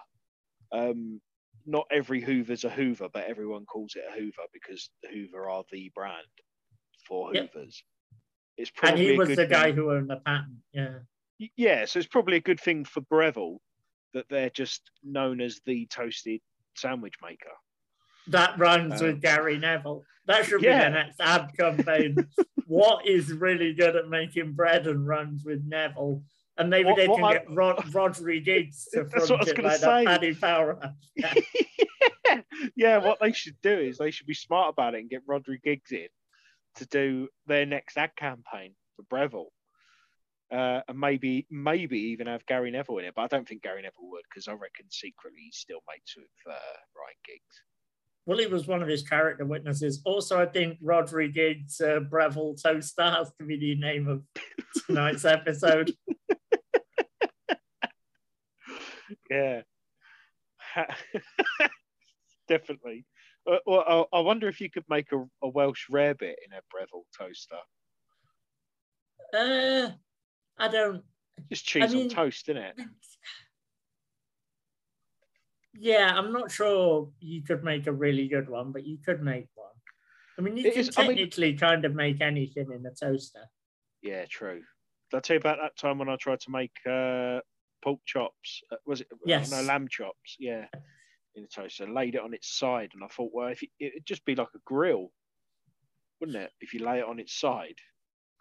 Um, 0.72 1.22
not 1.68 1.88
every 1.92 2.22
Hoover's 2.22 2.64
a 2.64 2.70
Hoover, 2.70 3.10
but 3.12 3.26
everyone 3.26 3.66
calls 3.66 3.96
it 3.96 4.04
a 4.08 4.14
Hoover 4.20 4.44
because 4.54 4.90
the 5.02 5.10
Hoover 5.10 5.50
are 5.50 5.64
the 5.72 5.92
brand 5.96 6.28
for 7.08 7.34
Yep. 7.34 7.54
Hoovers. 7.54 7.84
It's 8.58 8.72
and 8.84 8.98
he 9.00 9.18
was 9.18 9.36
the 9.36 9.48
guy 9.48 9.66
thing- 9.66 9.76
who 9.76 9.92
owned 9.92 10.10
the 10.10 10.18
patent. 10.18 10.58
Yeah. 10.74 11.00
Yeah, 11.56 11.86
so 11.86 12.00
it's 12.00 12.08
probably 12.08 12.38
a 12.38 12.42
good 12.42 12.60
thing 12.60 12.86
for 12.86 13.02
Breville 13.02 13.58
that 14.14 14.30
they're 14.30 14.50
just 14.50 14.82
known 15.04 15.42
as 15.42 15.60
the 15.66 15.86
toasted 15.88 16.42
sandwich 16.76 17.16
maker. 17.22 17.52
That 18.28 18.58
runs 18.58 19.02
Um, 19.02 19.08
with 19.08 19.22
Gary 19.22 19.58
Neville. 19.60 20.04
That 20.26 20.46
should 20.46 20.62
yeah. 20.64 20.80
be 20.90 20.94
the 20.94 21.04
next 21.04 21.20
ad 21.20 21.52
campaign. 21.58 22.16
what 22.68 23.06
is 23.06 23.32
really 23.32 23.74
good 23.74 23.96
at 23.96 24.08
making 24.08 24.54
bread 24.54 24.88
and 24.88 25.06
runs 25.06 25.44
with 25.46 25.64
Neville? 25.66 26.24
And 26.58 26.70
maybe 26.70 26.86
What- 26.86 26.96
they 26.96 27.08
what 27.08 27.18
can 27.18 27.26
I- 27.26 27.34
get 27.34 27.52
Rod, 27.52 27.78
Rhodri 27.92 28.44
Giggs 28.44 28.88
to 28.94 29.04
That's 29.14 29.30
what 29.30 29.42
I 29.42 29.44
front 29.44 29.48
was 29.48 29.50
it 29.50 29.64
like 29.64 29.78
say. 29.80 30.06
that 30.06 30.06
Paddy 30.06 30.36
Power. 30.36 30.94
Yeah. 31.16 31.34
yeah. 32.26 32.42
yeah, 32.76 32.98
what 32.98 33.20
they 33.20 33.34
should 33.34 33.60
do 33.62 33.78
is 33.78 33.98
they 33.98 34.12
should 34.12 34.26
be 34.28 34.34
smart 34.34 34.70
about 34.70 34.96
it 34.96 35.02
and 35.02 35.10
get 35.10 35.28
Rhodri 35.28 35.62
Giggs 35.62 35.92
in 35.92 36.08
to 36.76 36.86
do 36.88 37.28
their 37.46 37.66
next 37.66 37.98
ad 37.98 38.16
campaign 38.16 38.74
for 38.96 39.04
Breville. 39.04 39.52
Uh, 40.52 40.82
and 40.88 41.00
maybe 41.00 41.48
maybe 41.50 41.98
even 41.98 42.28
have 42.28 42.46
Gary 42.46 42.70
Neville 42.70 43.00
in 43.00 43.06
it, 43.06 43.14
but 43.16 43.24
I 43.24 43.28
don't 43.28 43.48
think 43.48 43.64
Gary 43.64 43.82
Neville 43.82 44.12
would 44.12 44.24
because 44.30 44.48
I 44.48 44.52
reckon 44.52 44.86
secretly 44.90 45.40
he's 45.46 45.58
still 45.58 45.80
mates 45.90 46.16
with 46.16 46.28
uh, 46.48 46.78
Ryan 46.96 47.18
Giggs. 47.26 47.62
Well, 48.28 48.38
he 48.38 48.46
was 48.46 48.68
one 48.68 48.84
of 48.84 48.88
his 48.88 49.02
character 49.02 49.46
witnesses. 49.46 50.02
Also, 50.06 50.40
I 50.40 50.46
think 50.46 50.80
Rhodri 50.84 51.34
Giggs, 51.34 51.82
uh, 51.82 52.00
Breville 52.00 52.56
Toaster 52.56 53.10
has 53.10 53.32
to 53.40 53.46
be 53.46 53.58
the 53.58 53.76
name 53.76 54.08
of 54.08 54.24
tonight's 54.86 55.26
episode. 55.26 55.92
Yeah, 59.30 59.62
definitely. 62.48 63.06
Uh, 63.50 63.58
well, 63.66 64.08
I, 64.14 64.18
I 64.18 64.20
wonder 64.22 64.48
if 64.48 64.60
you 64.60 64.70
could 64.70 64.86
make 64.90 65.12
a, 65.12 65.24
a 65.44 65.50
Welsh 65.50 65.90
rarebit 65.92 66.36
in 66.46 66.54
a 66.54 66.62
Breville 66.72 67.06
toaster. 67.18 67.56
Uh, 69.34 69.92
I 70.58 70.68
don't. 70.68 71.04
Just 71.50 71.66
cheese 71.66 71.94
mean- 71.94 72.04
on 72.04 72.10
toast, 72.10 72.50
isn't 72.50 72.62
it? 72.62 72.76
Yeah, 75.78 76.14
I'm 76.16 76.32
not 76.32 76.52
sure 76.52 77.10
you 77.20 77.42
could 77.44 77.64
make 77.64 77.88
a 77.88 77.92
really 77.92 78.30
good 78.30 78.48
one, 78.50 78.72
but 78.72 78.86
you 78.88 78.98
could 79.06 79.22
make 79.22 79.48
one. 79.56 79.74
I 80.38 80.42
mean, 80.42 80.56
you 80.56 80.68
It 80.68 80.72
can 80.72 80.80
is- 80.80 80.98
I 80.98 81.02
mean- 81.02 81.18
technically 81.18 81.54
kind 81.56 81.84
of 81.84 81.94
make 81.94 82.22
anything 82.22 82.72
in 82.72 82.86
a 82.86 82.92
toaster. 82.94 83.44
Yeah, 84.02 84.26
true. 84.26 84.64
Did 85.12 85.18
I 85.18 85.20
tell 85.20 85.34
you 85.34 85.40
about 85.40 85.58
that 85.62 85.76
time 85.78 85.98
when 85.98 86.08
I 86.08 86.16
tried 86.16 86.40
to 86.42 86.50
make 86.52 86.72
uh, 86.86 87.42
pork 87.84 88.00
chops? 88.06 88.62
Uh, 88.72 88.78
was 88.86 89.02
it? 89.02 89.08
Yes. 89.26 89.52
No, 89.52 89.62
lamb 89.64 89.90
chops. 89.90 90.38
Yeah, 90.40 90.66
in 91.36 91.44
the 91.44 91.50
toaster. 91.50 91.88
Laid 91.92 92.16
it 92.16 92.22
on 92.22 92.34
its 92.34 92.58
side, 92.58 92.92
and 92.94 93.04
I 93.04 93.08
thought, 93.08 93.32
well, 93.34 93.50
if 93.50 93.62
it, 93.62 93.70
it'd 93.78 94.06
just 94.06 94.24
be 94.24 94.36
like 94.36 94.48
a 94.56 94.60
grill, 94.64 95.12
wouldn't 96.22 96.38
it? 96.38 96.52
If 96.62 96.74
you 96.74 96.86
lay 96.86 97.00
it 97.00 97.06
on 97.06 97.20
its 97.20 97.34
side, 97.38 97.80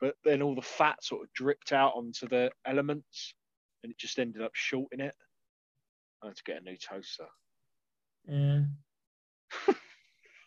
but 0.00 0.16
then 0.24 0.42
all 0.42 0.54
the 0.54 0.62
fat 0.62 1.02
sort 1.02 1.22
of 1.22 1.32
dripped 1.32 1.72
out 1.72 1.94
onto 1.94 2.28
the 2.28 2.50
elements, 2.66 3.34
and 3.82 3.92
it 3.92 3.98
just 3.98 4.18
ended 4.18 4.42
up 4.42 4.52
shorting 4.54 5.00
it. 5.00 5.14
I 6.22 6.28
had 6.28 6.36
to 6.36 6.44
get 6.44 6.60
a 6.60 6.64
new 6.64 6.76
toaster. 6.76 7.26
Yeah. 8.28 8.60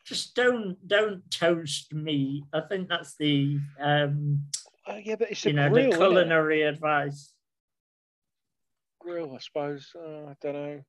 Just 0.06 0.36
don't 0.36 0.78
don't 0.88 1.30
toast 1.30 1.94
meat. 1.94 2.46
I 2.54 2.62
think 2.62 2.88
that's 2.88 3.16
the 3.18 3.60
um, 3.80 4.42
Oh 4.88 4.96
yeah, 4.96 5.16
but 5.18 5.30
it's 5.30 5.46
a 5.46 5.50
you 5.50 5.56
know 5.56 5.70
grill. 5.70 5.92
the 5.92 5.98
culinary 5.98 6.62
advice. 6.62 7.34
grill, 9.02 9.36
I 9.36 9.40
suppose. 9.40 9.92
Uh, 9.94 10.28
I 10.30 10.36
don't 10.42 10.54
know. 10.54 10.82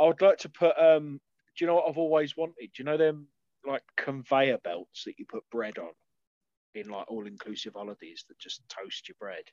I 0.00 0.06
would 0.06 0.22
like 0.22 0.38
to 0.38 0.48
put 0.48 0.72
um, 0.78 1.20
do 1.56 1.64
you 1.64 1.66
know 1.66 1.74
what 1.74 1.88
I've 1.88 1.98
always 1.98 2.34
wanted? 2.34 2.54
Do 2.58 2.68
you 2.78 2.84
know 2.84 2.96
them 2.96 3.28
like 3.66 3.82
conveyor 3.98 4.58
belts 4.64 5.04
that 5.04 5.18
you 5.18 5.26
put 5.28 5.44
bread 5.50 5.76
on 5.76 5.90
in 6.74 6.88
like 6.88 7.10
all 7.10 7.26
inclusive 7.26 7.74
holidays 7.74 8.24
that 8.28 8.38
just 8.38 8.62
toast 8.68 9.08
your 9.08 9.16
bread? 9.20 9.44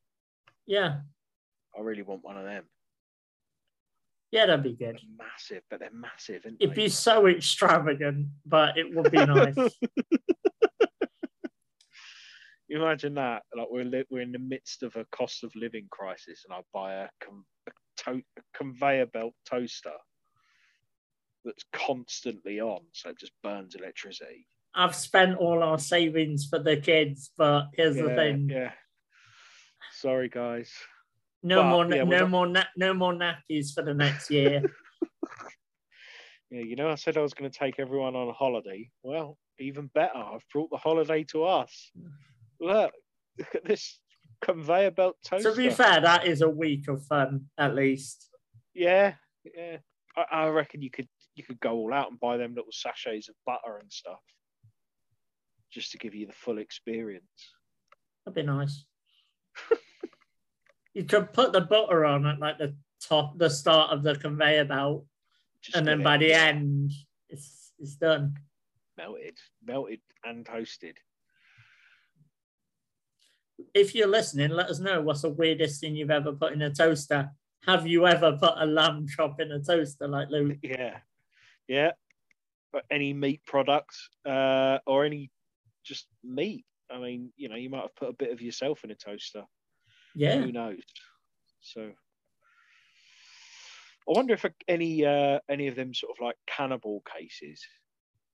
Yeah, 0.66 0.98
I 1.78 1.82
really 1.82 2.04
want 2.04 2.24
one 2.24 2.38
of 2.38 2.44
them. 2.46 2.66
yeah, 4.32 4.46
that'd 4.46 4.64
be 4.64 4.74
good. 4.74 4.96
They're 4.98 5.28
massive, 5.28 5.64
but 5.70 5.80
they're 5.80 5.90
massive. 5.94 6.46
It'd 6.46 6.72
they? 6.72 6.84
be 6.84 6.90
so 6.90 7.28
extravagant, 7.28 8.28
but 8.46 8.78
it 8.78 8.94
would 8.96 9.12
be 9.12 9.26
nice. 9.26 9.56
You 12.68 12.82
imagine 12.82 13.16
that, 13.16 13.44
like 13.56 13.68
we're 13.72 13.86
li- 13.86 14.06
we're 14.10 14.22
in 14.22 14.32
the 14.34 14.40
midst 14.40 14.84
of 14.84 14.96
a 14.96 15.06
cost 15.12 15.44
of 15.44 15.56
living 15.56 15.88
crisis, 15.90 16.44
and 16.48 16.54
I 16.54 16.62
buy 16.74 16.94
a, 16.94 17.04
a, 17.06 17.72
to- 18.04 18.22
a 18.38 18.42
conveyor 18.58 19.06
belt 19.08 19.34
toaster 19.50 19.94
that's 21.46 21.64
constantly 21.72 22.60
on, 22.60 22.82
so 22.92 23.10
it 23.12 23.20
just 23.20 23.32
burns 23.42 23.76
electricity. 23.76 24.48
I've 24.76 24.96
spent 24.96 25.38
all 25.38 25.64
our 25.64 25.80
savings 25.80 26.48
for 26.50 26.60
the 26.60 26.78
kids, 26.78 27.32
but 27.38 27.68
here's 27.74 27.96
the 27.96 28.14
thing: 28.16 28.50
yeah. 28.52 28.72
Sorry, 29.94 30.30
guys. 30.30 30.72
no 31.44 31.64
But, 31.64 31.70
more, 31.70 31.86
yeah, 31.96 32.04
we're 32.04 32.10
no 32.12 32.20
not- 32.20 32.30
more, 32.30 32.48
na- 32.48 32.64
no 32.78 32.94
more 32.94 33.14
nappies 33.14 33.74
for 33.74 33.84
the 33.84 33.94
next 33.94 34.30
year. 34.30 34.62
Yeah, 36.50 36.62
you 36.62 36.78
know, 36.78 36.90
I 36.90 36.96
said 36.96 37.18
I 37.18 37.22
was 37.22 37.34
going 37.34 37.52
to 37.52 37.60
take 37.60 37.78
everyone 37.78 38.16
on 38.16 38.30
a 38.30 38.34
holiday. 38.34 38.90
Well, 39.04 39.38
even 39.60 39.88
better, 39.94 40.16
I've 40.16 40.46
brought 40.54 40.70
the 40.70 40.78
holiday 40.78 41.26
to 41.32 41.44
us. 41.44 41.92
Look, 42.62 42.94
look 43.38 43.54
at 43.56 43.66
this 43.66 44.00
conveyor 44.42 44.92
belt 44.92 45.18
toaster. 45.26 45.52
to 45.52 45.58
be 45.58 45.70
fair, 45.70 46.00
that 46.00 46.26
is 46.26 46.42
a 46.42 46.48
week 46.50 46.88
of 46.88 47.04
fun 47.06 47.48
at 47.58 47.76
least. 47.76 48.30
Yeah, 48.74 49.16
yeah. 49.58 49.78
I, 50.16 50.44
I 50.44 50.48
reckon 50.48 50.82
you 50.82 50.90
could 50.90 51.10
you 51.36 51.44
could 51.44 51.60
go 51.60 51.74
all 51.74 51.94
out 51.94 52.10
and 52.12 52.20
buy 52.20 52.38
them 52.38 52.56
little 52.56 52.72
sachets 52.72 53.28
of 53.28 53.36
butter 53.46 53.80
and 53.82 53.92
stuff, 53.92 54.22
just 55.78 55.92
to 55.92 55.98
give 56.00 56.16
you 56.16 56.26
the 56.26 56.34
full 56.34 56.58
experience. 56.58 57.54
That'd 58.26 58.36
be 58.36 58.42
nice. 58.42 58.84
you 60.96 61.04
could 61.04 61.32
put 61.34 61.54
the 61.54 61.62
butter 61.62 62.04
on 62.04 62.26
at 62.26 62.40
like 62.40 62.58
the 62.58 62.76
top, 63.00 63.38
the 63.38 63.48
start 63.50 63.92
of 63.92 64.02
the 64.02 64.16
conveyor 64.16 64.66
belt, 64.66 65.06
Just 65.62 65.78
and 65.78 65.88
then 65.88 66.02
it 66.02 66.04
by 66.04 66.18
the 66.18 66.34
end, 66.34 66.92
it's 67.30 67.74
it's 67.78 67.96
done. 67.96 68.34
melted, 68.98 69.38
melted 69.64 70.00
and 70.26 70.44
toasted. 70.48 70.98
If 73.76 73.94
you're 73.94 74.08
listening, 74.08 74.50
let 74.50 74.70
us 74.70 74.80
know 74.80 75.02
what's 75.02 75.22
the 75.22 75.30
weirdest 75.30 75.80
thing 75.80 75.96
you've 75.96 76.10
ever 76.10 76.32
put 76.32 76.54
in 76.54 76.62
a 76.64 76.74
toaster. 76.74 77.30
Have 77.68 77.86
you 77.86 78.08
ever 78.08 78.36
put 78.38 78.54
a 78.58 78.66
lamb 78.66 79.08
chop 79.08 79.40
in 79.40 79.52
a 79.52 79.60
toaster 79.60 80.08
like 80.08 80.30
Luke? 80.32 80.58
Yeah, 80.64 80.98
yeah. 81.68 81.92
But 82.74 82.86
any 82.90 83.14
meat 83.14 83.42
products 83.46 84.10
uh, 84.26 84.80
or 84.88 85.06
any 85.06 85.30
just 85.88 86.08
meat. 86.24 86.66
I 86.92 87.00
mean, 87.00 87.32
you 87.36 87.50
know, 87.50 87.56
you 87.56 87.70
might 87.70 87.82
have 87.82 87.96
put 87.96 88.10
a 88.10 88.14
bit 88.14 88.32
of 88.32 88.42
yourself 88.42 88.84
in 88.84 88.92
a 88.92 88.96
toaster. 88.96 89.44
Yeah. 90.16 90.38
Who 90.42 90.52
knows? 90.52 90.82
So, 91.62 91.82
I 94.10 94.12
wonder 94.14 94.34
if 94.34 94.46
any 94.68 95.06
uh, 95.06 95.40
any 95.50 95.68
of 95.68 95.76
them 95.76 95.94
sort 95.94 96.16
of 96.18 96.24
like 96.24 96.36
cannibal 96.48 97.04
cases 97.14 97.62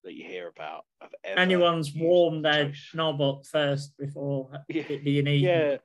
that 0.04 0.14
you 0.14 0.26
hear 0.26 0.48
about 0.50 0.86
have 1.02 1.14
ever 1.24 1.40
Anyone's 1.40 1.94
warmed 1.96 2.46
their 2.46 2.66
toast. 2.66 2.94
knob 2.94 3.22
up 3.22 3.46
first 3.46 3.98
before 3.98 4.52
Yeah. 4.68 4.84
it 4.90 5.04
being 5.04 5.28
eaten. 5.28 5.50
Yeah. 5.50 5.78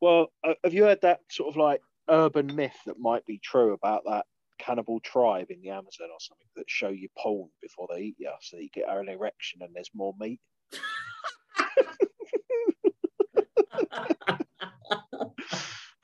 Well, 0.00 0.32
uh, 0.46 0.54
have 0.62 0.74
you 0.74 0.84
heard 0.84 1.00
that 1.00 1.20
sort 1.30 1.48
of 1.48 1.56
like 1.56 1.80
urban 2.08 2.54
myth 2.54 2.76
that 2.86 2.98
might 2.98 3.24
be 3.24 3.38
true 3.38 3.72
about 3.72 4.02
that 4.06 4.26
cannibal 4.58 5.00
tribe 5.00 5.50
in 5.50 5.60
the 5.62 5.70
Amazon 5.70 6.08
or 6.12 6.20
something 6.20 6.46
that 6.56 6.68
show 6.68 6.90
you 6.90 7.08
porn 7.18 7.48
before 7.60 7.88
they 7.92 8.00
eat 8.02 8.16
you 8.18 8.30
so 8.40 8.56
that 8.56 8.62
you 8.62 8.68
get 8.72 8.88
an 8.88 9.08
erection 9.08 9.62
and 9.62 9.74
there's 9.74 9.90
more 9.94 10.14
meat? 10.20 10.40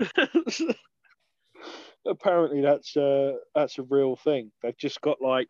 Apparently, 2.06 2.62
that's 2.62 2.96
uh, 2.96 3.32
that's 3.54 3.78
a 3.78 3.82
real 3.82 4.16
thing. 4.16 4.50
They've 4.62 4.76
just 4.76 5.00
got 5.00 5.20
like, 5.20 5.48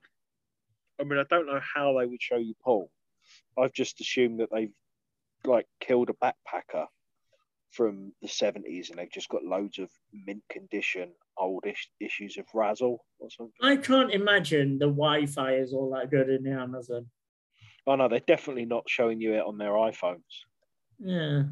I 1.01 1.05
mean, 1.05 1.19
I 1.19 1.25
don't 1.31 1.47
know 1.47 1.61
how 1.75 1.99
they 1.99 2.07
would 2.07 2.23
show 2.23 2.37
you 2.37 2.55
Paul. 2.63 2.91
I've 3.59 3.73
just 3.73 4.01
assumed 4.01 4.41
that 4.41 4.51
they've 4.53 4.73
like 5.45 5.67
killed 5.81 6.11
a 6.11 6.15
backpacker 6.15 6.87
from 7.71 8.13
the 8.21 8.29
70s 8.29 8.91
and 8.91 8.99
they've 8.99 9.13
just 9.13 9.29
got 9.29 9.45
loads 9.45 9.79
of 9.79 9.89
mint 10.13 10.43
condition 10.51 11.13
old 11.39 11.65
ish- 11.67 11.91
issues 12.01 12.37
of 12.37 12.45
Razzle 12.53 13.05
or 13.19 13.31
something. 13.31 13.55
I 13.63 13.77
can't 13.77 14.13
imagine 14.13 14.79
the 14.79 14.87
Wi-Fi 14.87 15.55
is 15.55 15.73
all 15.73 15.91
that 15.95 16.11
good 16.11 16.29
in 16.29 16.43
the 16.43 16.51
Amazon. 16.51 17.07
Oh 17.87 17.97
no, 17.97 18.09
they're 18.09 18.21
definitely 18.21 18.67
not 18.67 18.85
showing 18.89 19.21
you 19.21 19.35
it 19.35 19.45
on 19.45 19.59
their 19.59 19.73
iPhones. 19.73 20.21
Yeah. 20.99 21.45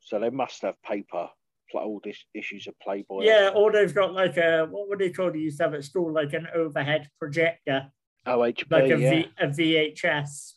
So 0.00 0.18
they 0.18 0.30
must 0.30 0.62
have 0.62 0.80
paper, 0.82 1.28
like 1.74 1.84
old 1.84 2.06
is- 2.06 2.24
issues 2.34 2.66
of 2.66 2.78
Playboy. 2.80 3.24
Yeah, 3.24 3.50
or 3.54 3.70
they've 3.70 3.94
got 3.94 4.14
like 4.14 4.36
a 4.36 4.66
what 4.70 4.88
would 4.88 4.98
they 4.98 5.10
call 5.10 5.28
it? 5.28 5.36
Used 5.36 5.58
to 5.58 5.64
have 5.64 5.74
at 5.74 5.84
school 5.84 6.12
like 6.12 6.32
an 6.32 6.46
overhead 6.54 7.08
projector, 7.18 7.90
OHP, 8.26 8.70
like 8.70 8.90
a, 8.90 8.98
yeah. 8.98 9.10
v, 9.10 9.30
a 9.38 9.46
VHS 9.48 10.54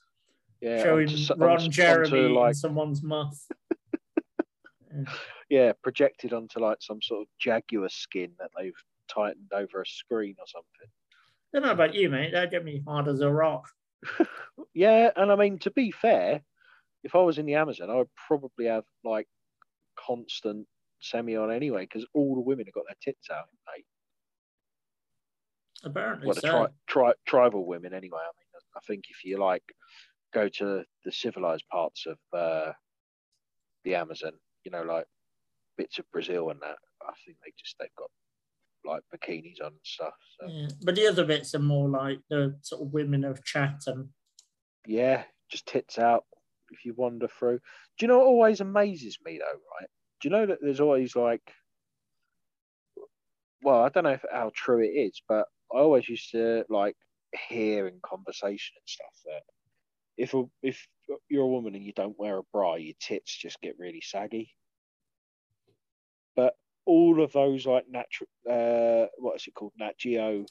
yeah, 0.62 0.84
showing 0.84 1.10
onto 1.10 1.34
Ron 1.36 1.58
onto- 1.58 1.70
Jeremy 1.70 2.24
onto, 2.24 2.40
like 2.40 2.50
in 2.50 2.54
someone's 2.54 3.04
muff. 3.04 3.38
yeah, 5.50 5.74
projected 5.84 6.34
onto 6.34 6.60
like 6.60 6.78
some 6.82 7.02
sort 7.02 7.22
of 7.22 7.28
jaguar 7.40 7.90
skin 7.90 8.32
that 8.40 8.52
they've 8.58 8.74
tightened 9.14 9.52
over 9.54 9.82
a 9.82 9.86
screen 9.86 10.36
or 10.40 10.46
something. 10.48 10.90
don't 11.54 11.64
know 11.64 11.72
about 11.72 11.96
you, 11.96 12.10
mate. 12.10 12.32
That'd 12.32 12.52
get 12.52 12.64
me 12.64 12.84
hard 12.88 13.08
as 13.08 13.22
a 13.22 13.30
rock. 13.30 13.68
Yeah, 14.74 15.12
and 15.16 15.32
I 15.32 15.36
mean 15.36 15.60
to 15.60 15.72
be 15.72 15.92
fair, 15.92 16.44
if 17.04 17.16
I 17.16 17.20
was 17.20 17.38
in 17.38 17.46
the 17.46 17.56
Amazon, 17.56 17.90
I 17.90 17.96
would 17.96 18.10
probably 18.28 18.66
have 18.66 18.86
like 19.04 19.28
constant 19.98 20.68
semi 21.02 21.36
on 21.36 21.52
anyway 21.52 21.84
because 21.84 22.06
all 22.14 22.36
the 22.36 22.42
women 22.42 22.66
have 22.68 22.74
got 22.74 22.86
their 22.88 22.98
tits 23.02 23.30
out, 23.30 23.46
mate. 23.76 23.86
Apparently 25.84 26.28
Well, 26.28 26.36
the 26.36 26.42
so. 26.42 26.50
tri- 26.52 26.68
tri- 26.88 27.14
tribal 27.28 27.66
women 27.66 27.94
anyway. 27.94 28.20
I 28.20 28.32
mean, 28.38 28.62
I 28.76 28.80
think 28.88 29.06
if 29.10 29.24
you 29.24 29.38
like 29.38 29.64
go 30.34 30.48
to 30.48 30.86
the 31.04 31.12
civilized 31.12 31.68
parts 31.70 32.06
of 32.06 32.18
uh, 32.34 32.74
the 33.84 33.96
Amazon, 33.96 34.34
you 34.64 34.72
know, 34.72 34.84
like 34.84 35.06
bits 35.78 36.00
of 36.00 36.06
Brazil 36.12 36.50
and 36.52 36.62
that, 36.62 36.78
I 37.02 37.14
think 37.26 37.38
they 37.44 37.52
just 37.58 37.76
they've 37.80 37.90
got 37.98 38.12
like 38.86 39.04
bikinis 39.14 39.62
on 39.62 39.68
and 39.68 39.76
stuff. 39.84 40.14
So 40.40 40.48
Yeah. 40.48 40.68
But 40.84 40.96
the 40.96 41.08
other 41.08 41.26
bits 41.26 41.54
are 41.56 41.60
more 41.60 41.90
like 41.90 42.20
the 42.30 42.58
sort 42.62 42.82
of 42.82 42.94
women 42.94 43.24
of 43.24 43.44
Chatham. 43.44 44.14
yeah, 44.86 45.24
just 45.50 45.68
tits 45.68 46.00
out 46.00 46.26
if 46.72 46.86
you 46.86 46.94
wander 46.96 47.28
through. 47.28 47.60
Do 47.98 48.06
you 48.06 48.08
know 48.08 48.20
what 48.20 48.28
always 48.28 48.62
amazes 48.62 49.18
me 49.24 49.38
though, 49.38 49.46
right? 49.46 49.90
Do 50.20 50.28
you 50.28 50.32
know 50.32 50.46
that 50.46 50.60
there's 50.62 50.80
always 50.80 51.16
like 51.16 51.42
well, 53.64 53.84
I 53.84 53.90
don't 53.90 54.04
know 54.04 54.12
if, 54.12 54.26
how 54.32 54.52
true 54.56 54.84
it 54.84 54.90
is, 54.90 55.22
but 55.28 55.46
I 55.74 55.78
always 55.78 56.10
used 56.10 56.32
to 56.32 56.66
like 56.70 56.96
hear 57.50 57.88
in 57.88 58.00
conversation 58.04 58.74
and 58.76 58.88
stuff 58.88 59.14
that 59.26 59.42
if 60.18 60.34
a, 60.34 60.44
if 60.62 60.88
you're 61.30 61.44
a 61.44 61.48
woman 61.48 61.76
and 61.76 61.84
you 61.84 61.94
don't 61.94 62.18
wear 62.20 62.40
a 62.40 62.44
bra, 62.52 62.76
your 62.76 62.96
tits 63.00 63.36
just 63.36 63.62
get 63.62 63.76
really 63.80 64.02
saggy. 64.02 64.54
But 66.36 66.56
all 66.92 67.24
of 67.24 67.32
those 67.32 67.66
like 67.66 67.86
natural, 67.90 68.28
uh, 68.50 69.08
what 69.18 69.38
is 69.38 69.48
it 69.48 69.54
called, 69.54 69.74
Nat 69.80 69.98
Geo, 69.98 70.46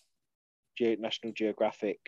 Ge- 0.78 0.98
National 0.98 1.32
Geographic 1.32 2.00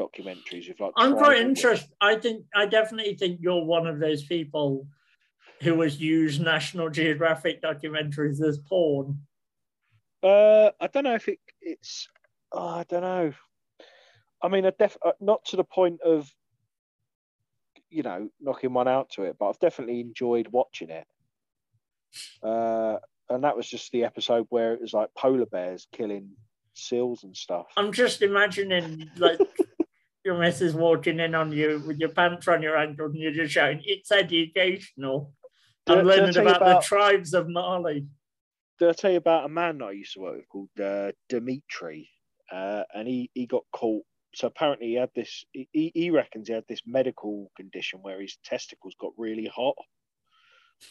documentaries 0.00 0.68
with 0.68 0.80
like. 0.80 0.92
I'm 0.96 1.16
quite 1.16 1.38
interested. 1.38 1.90
I 2.00 2.16
think 2.16 2.46
I 2.54 2.66
definitely 2.66 3.14
think 3.14 3.40
you're 3.42 3.64
one 3.64 3.86
of 3.86 4.00
those 4.00 4.22
people 4.24 4.86
who 5.60 5.80
has 5.82 6.00
used 6.00 6.40
National 6.40 6.88
Geographic 6.88 7.62
documentaries 7.62 8.42
as 8.42 8.58
porn. 8.58 9.18
Uh, 10.22 10.70
I 10.80 10.86
don't 10.86 11.04
know 11.04 11.14
if 11.14 11.28
it, 11.28 11.38
it's. 11.60 12.08
Oh, 12.52 12.68
I 12.68 12.84
don't 12.88 13.02
know. 13.02 13.32
I 14.42 14.48
mean, 14.48 14.66
I 14.66 14.72
def 14.78 14.96
uh, 15.04 15.12
not 15.20 15.44
to 15.46 15.56
the 15.56 15.64
point 15.64 16.00
of, 16.02 16.28
you 17.90 18.02
know, 18.02 18.28
knocking 18.40 18.72
one 18.72 18.88
out 18.88 19.10
to 19.10 19.22
it, 19.24 19.36
but 19.38 19.48
I've 19.48 19.58
definitely 19.58 20.00
enjoyed 20.00 20.48
watching 20.48 20.90
it. 20.90 21.06
Uh, 22.42 22.96
and 23.30 23.44
that 23.44 23.56
was 23.56 23.68
just 23.68 23.90
the 23.92 24.04
episode 24.04 24.46
where 24.50 24.74
it 24.74 24.80
was 24.80 24.92
like 24.92 25.08
polar 25.16 25.46
bears 25.46 25.86
killing 25.92 26.30
seals 26.74 27.24
and 27.24 27.36
stuff. 27.36 27.66
I'm 27.76 27.92
just 27.92 28.22
imagining 28.22 29.08
like 29.16 29.38
your 30.24 30.38
missus 30.38 30.74
walking 30.74 31.20
in 31.20 31.34
on 31.34 31.52
you 31.52 31.82
with 31.86 31.98
your 31.98 32.10
pants 32.10 32.48
on 32.48 32.62
your 32.62 32.76
ankles 32.76 33.12
and 33.12 33.20
you're 33.22 33.32
just 33.32 33.52
shouting, 33.52 33.82
"It's 33.84 34.12
educational." 34.12 35.32
Did 35.86 35.98
I'm 35.98 36.08
I 36.08 36.14
learning 36.14 36.36
about, 36.36 36.56
about- 36.58 36.82
the 36.82 36.86
tribes 36.86 37.34
of 37.34 37.48
Mali. 37.48 38.06
Did 38.78 38.88
I 38.88 38.92
tell 38.92 39.10
you 39.10 39.18
about 39.18 39.44
a 39.44 39.48
man 39.48 39.78
that 39.78 39.84
I 39.86 39.92
used 39.92 40.14
to 40.14 40.20
work 40.20 40.36
with 40.36 40.48
called 40.48 40.80
uh, 40.82 41.12
Dimitri? 41.28 42.08
Uh, 42.50 42.82
and 42.94 43.06
he, 43.06 43.30
he 43.32 43.46
got 43.46 43.62
caught. 43.72 44.02
So 44.34 44.46
apparently 44.48 44.88
he 44.88 44.94
had 44.94 45.10
this, 45.14 45.44
he, 45.52 45.92
he 45.94 46.10
reckons 46.10 46.48
he 46.48 46.54
had 46.54 46.64
this 46.68 46.82
medical 46.86 47.50
condition 47.56 48.00
where 48.02 48.20
his 48.20 48.38
testicles 48.44 48.94
got 48.98 49.12
really 49.16 49.46
hot. 49.46 49.76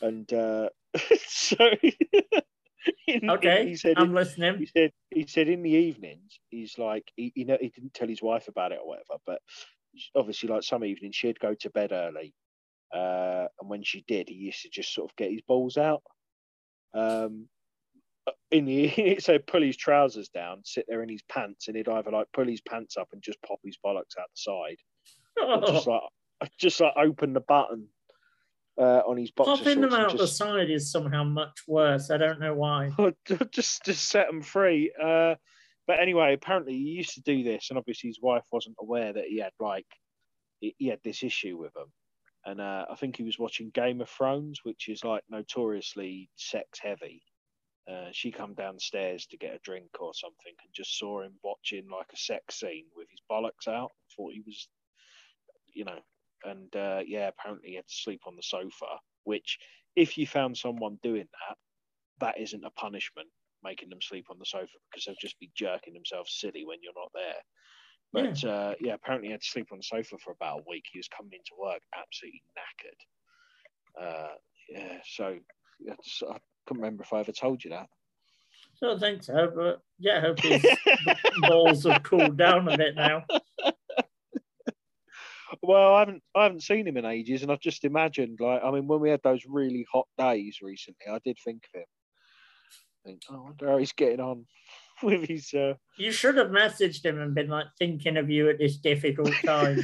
And 0.02 0.32
uh, 0.34 0.70
so 1.28 1.58
In- 3.08 3.30
Okay, 3.30 3.68
he 3.68 3.76
said 3.76 3.98
I'm 3.98 4.10
he 4.10 4.14
listening. 4.16 4.68
said 4.76 4.92
he 5.12 5.28
said 5.28 5.48
in 5.48 5.62
the 5.62 5.70
evenings 5.72 6.40
he's 6.50 6.78
like 6.78 7.12
he 7.16 7.32
you 7.36 7.46
know 7.46 7.58
he 7.60 7.70
didn't 7.70 7.94
tell 7.94 8.08
his 8.08 8.22
wife 8.22 8.48
about 8.48 8.72
it 8.72 8.80
or 8.82 8.88
whatever, 8.88 9.20
but 9.26 9.42
obviously 10.16 10.50
like 10.50 10.64
some 10.64 10.84
evenings 10.84 11.16
she'd 11.16 11.40
go 11.40 11.54
to 11.54 11.70
bed 11.70 11.92
early, 11.92 12.34
uh, 12.94 13.48
and 13.60 13.70
when 13.70 13.84
she 13.84 14.04
did, 14.08 14.30
he 14.30 14.36
used 14.36 14.64
to 14.64 14.70
just 14.70 14.94
sort 14.94 15.12
of 15.12 15.16
get 15.16 15.32
his 15.32 15.42
balls 15.42 15.78
out. 15.78 16.02
Um, 16.94 17.48
in 18.50 18.66
the 18.66 19.16
so 19.20 19.38
pull 19.40 19.62
his 19.62 19.78
trousers 19.78 20.30
down, 20.30 20.62
sit 20.64 20.86
there 20.88 21.04
in 21.04 21.10
his 21.10 21.22
pants, 21.30 21.68
and 21.68 21.78
he'd 21.78 21.88
either 21.90 22.12
like 22.12 22.28
pull 22.34 22.48
his 22.48 22.62
pants 22.62 22.98
up 22.98 23.10
and 23.14 23.22
just 23.22 23.42
pop 23.44 23.60
his 23.64 23.78
bollocks 23.86 24.18
out 24.20 24.30
the 24.34 24.36
side, 24.36 24.78
or 25.40 25.62
just 25.68 25.88
like 25.88 26.02
just 26.58 26.82
like 26.82 26.94
open 26.98 27.34
the 27.34 27.42
button 27.42 27.88
uh, 28.78 29.02
on 29.06 29.18
his 29.18 29.32
boxer 29.32 29.64
Popping 29.64 29.82
them 29.82 29.94
out 29.94 30.18
the 30.18 30.28
side 30.28 30.70
is 30.70 30.92
somehow 30.92 31.24
much 31.24 31.64
worse. 31.68 32.10
I 32.10 32.18
don't 32.18 32.40
know 32.40 32.54
why. 32.54 32.92
just 33.52 33.84
just 33.84 34.08
set 34.08 34.28
them 34.28 34.42
free. 34.42 34.92
Uh, 35.02 35.36
but 35.88 36.00
anyway, 36.00 36.34
apparently 36.34 36.74
he 36.74 36.90
used 36.90 37.16
to 37.16 37.22
do 37.22 37.44
this, 37.44 37.70
and 37.70 37.78
obviously 37.78 38.10
his 38.10 38.22
wife 38.22 38.46
wasn't 38.52 38.78
aware 38.80 39.14
that 39.14 39.26
he 39.26 39.40
had 39.40 39.52
like 39.60 39.88
he, 40.60 40.76
he 40.78 40.88
had 40.88 41.00
this 41.04 41.24
issue 41.24 41.58
with 41.58 41.76
him. 41.76 41.92
And 42.46 42.60
uh, 42.60 42.86
I 42.90 42.96
think 42.96 43.18
he 43.18 43.24
was 43.24 43.38
watching 43.38 43.70
Game 43.74 44.02
of 44.02 44.10
Thrones, 44.10 44.62
which 44.64 44.88
is 44.90 45.04
like 45.04 45.24
notoriously 45.30 46.30
sex 46.38 46.80
heavy. 46.80 47.24
Uh, 47.92 48.10
she 48.12 48.32
come 48.32 48.54
downstairs 48.54 49.26
to 49.28 49.38
get 49.38 49.54
a 49.54 49.60
drink 49.64 49.90
or 50.00 50.14
something, 50.14 50.54
and 50.64 50.74
just 50.74 50.98
saw 50.98 51.22
him 51.22 51.34
watching 51.44 51.90
like 51.90 52.08
a 52.14 52.18
sex 52.18 52.60
scene 52.60 52.86
with 52.96 53.08
his 53.10 53.22
bollocks 53.30 53.68
out. 53.68 53.92
Thought 54.16 54.34
he 54.34 54.42
was, 54.46 54.68
you 55.74 55.86
know, 55.86 56.00
and 56.44 56.76
uh, 56.76 57.02
yeah, 57.06 57.28
apparently 57.30 57.70
he 57.70 57.76
had 57.76 57.88
to 57.88 57.94
sleep 57.94 58.22
on 58.28 58.36
the 58.36 58.44
sofa. 58.44 59.00
Which, 59.24 59.58
if 59.96 60.18
you 60.18 60.26
found 60.26 60.58
someone 60.58 60.98
doing 61.04 61.28
that, 61.48 61.58
that 62.20 62.40
isn't 62.40 62.66
a 62.66 62.72
punishment 62.72 63.28
making 63.64 63.90
them 63.90 64.02
sleep 64.02 64.26
on 64.32 64.40
the 64.40 64.46
sofa 64.46 64.68
because 64.90 65.06
they'll 65.06 65.16
just 65.22 65.40
be 65.40 65.52
jerking 65.56 65.94
themselves 65.94 66.38
silly 66.40 66.66
when 66.66 66.80
you're 66.82 66.94
not 66.96 67.12
there. 67.14 67.42
But 68.14 68.44
yeah, 68.44 68.50
uh, 68.50 68.74
yeah 68.80 68.94
apparently 68.96 69.28
he 69.28 69.32
had 69.32 69.42
to 69.42 69.48
sleep 69.48 69.68
on 69.72 69.78
the 69.78 69.84
sofa 69.84 70.18
for 70.18 70.32
about 70.32 70.60
a 70.60 70.64
week. 70.68 70.86
He 70.92 71.00
was 71.00 71.08
coming 71.08 71.34
into 71.34 71.52
work 71.60 71.82
absolutely 71.98 72.42
knackered. 72.58 73.02
Uh, 74.04 74.34
yeah, 74.70 74.98
so 75.04 75.38
I 76.30 76.38
couldn't 76.66 76.82
remember 76.82 77.04
if 77.04 77.14
I 77.14 77.20
ever 77.20 77.32
told 77.32 77.64
you 77.64 77.72
that. 77.72 77.88
I 78.84 78.88
don't 78.88 79.00
think 79.00 79.24
so, 79.24 79.52
but 79.56 79.82
yeah, 80.00 80.18
I 80.18 80.22
hope 80.22 80.40
his 80.40 80.66
balls 81.42 81.86
have 81.86 82.04
cooled 82.04 82.38
down 82.38 82.68
a 82.68 82.78
bit 82.78 82.96
now. 82.96 83.24
Well, 85.62 85.96
I 85.96 86.00
haven't 86.00 86.24
I 86.36 86.44
haven't 86.44 86.64
seen 86.64 86.88
him 86.88 86.98
in 86.98 87.06
ages, 87.06 87.44
and 87.44 87.52
I've 87.52 87.60
just 87.60 87.84
imagined 87.84 88.40
like 88.40 88.62
I 88.64 88.72
mean, 88.72 88.88
when 88.88 89.02
we 89.02 89.10
had 89.10 89.22
those 89.24 89.44
really 89.48 89.86
hot 89.92 90.08
days 90.18 90.60
recently, 90.62 91.08
I 91.12 91.20
did 91.24 91.38
think 91.44 91.64
of 91.74 91.82
him. 91.82 91.88
Think, 93.06 93.22
oh, 93.30 93.36
I 93.36 93.40
wonder 93.40 93.70
how 93.70 93.78
he's 93.78 93.94
getting 93.94 94.20
on 94.20 94.46
with 95.04 95.28
his. 95.28 95.54
Uh... 95.54 95.74
You 95.98 96.12
should 96.12 96.38
have 96.38 96.48
messaged 96.48 97.04
him 97.06 97.20
and 97.20 97.36
been 97.36 97.50
like 97.50 97.68
thinking 97.80 98.18
of 98.18 98.30
you 98.30 98.50
at 98.50 98.60
this 98.60 98.78
difficult 98.78 99.34
time. 99.46 99.80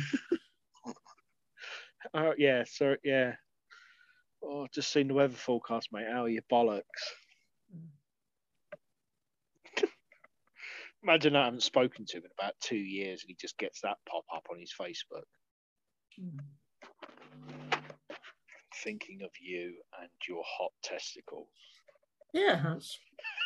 Oh 2.13 2.33
yeah, 2.37 2.63
so 2.65 2.95
yeah. 3.03 3.33
Oh, 4.43 4.63
I've 4.63 4.71
just 4.71 4.93
seen 4.93 5.07
the 5.07 5.13
weather 5.15 5.35
forecast, 5.35 5.89
mate. 5.91 6.05
How 6.11 6.23
are 6.25 6.29
your 6.29 6.43
bollocks? 6.51 6.81
Imagine 11.03 11.35
I 11.35 11.45
haven't 11.45 11.63
spoken 11.63 12.05
to 12.05 12.17
him 12.17 12.23
in 12.23 12.31
about 12.39 12.53
two 12.61 12.77
years, 12.77 13.23
and 13.23 13.29
he 13.29 13.35
just 13.39 13.57
gets 13.57 13.81
that 13.81 13.97
pop 14.07 14.23
up 14.33 14.45
on 14.51 14.59
his 14.59 14.73
Facebook. 14.79 15.23
Thinking 18.83 19.21
of 19.23 19.31
you 19.41 19.73
and 19.99 20.09
your 20.27 20.43
hot 20.45 20.71
testicles. 20.83 21.47
Yeah, 22.33 22.61
that's 22.63 22.99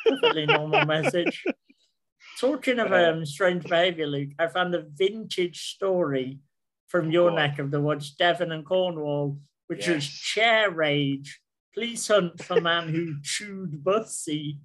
a 0.07 0.09
perfectly 0.09 0.45
normal 0.45 0.85
message. 0.85 1.43
Talking 2.39 2.79
of 2.79 2.91
um, 2.91 3.25
strange 3.25 3.63
behaviour, 3.63 4.07
Luke, 4.07 4.29
I 4.39 4.47
found 4.47 4.75
a 4.75 4.83
vintage 4.95 5.73
story 5.73 6.39
from 6.87 7.11
your 7.11 7.29
on. 7.29 7.35
neck 7.37 7.59
of 7.59 7.71
the 7.71 7.81
woods, 7.81 8.11
Devon 8.11 8.51
and 8.51 8.65
Cornwall, 8.65 9.37
which 9.67 9.87
Yes. 9.87 10.05
chair 10.07 10.69
rage. 10.69 11.39
Police 11.73 12.07
hunt 12.09 12.43
for 12.43 12.59
man 12.59 12.89
who 12.89 13.21
chewed 13.23 13.83
bus 13.83 14.17
seat. 14.17 14.59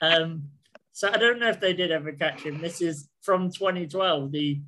Um, 0.00 0.50
so 0.92 1.10
I 1.10 1.16
don't 1.16 1.40
know 1.40 1.48
if 1.48 1.58
they 1.58 1.72
did 1.72 1.90
ever 1.90 2.12
catch 2.12 2.42
him. 2.42 2.60
This 2.60 2.80
is 2.80 3.08
from 3.22 3.50
2012. 3.50 4.30
The 4.30 4.60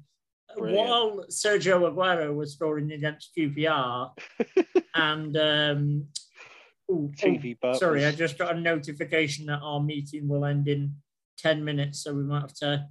Brilliant. 0.56 0.88
while 0.88 1.24
Sergio 1.30 1.90
Aguero 1.90 2.34
was 2.34 2.54
scoring 2.54 2.92
against 2.92 3.30
QPR, 3.36 4.10
and 4.94 5.36
um, 5.36 6.06
ooh, 6.90 7.12
oh. 7.62 7.72
Sorry, 7.74 8.04
I 8.04 8.12
just 8.12 8.38
got 8.38 8.56
a 8.56 8.60
notification 8.60 9.46
that 9.46 9.60
our 9.62 9.80
meeting 9.80 10.28
will 10.28 10.44
end 10.44 10.68
in 10.68 10.94
10 11.38 11.64
minutes, 11.64 12.02
so 12.02 12.14
we 12.14 12.22
might 12.22 12.42
have 12.42 12.54
to. 12.54 12.86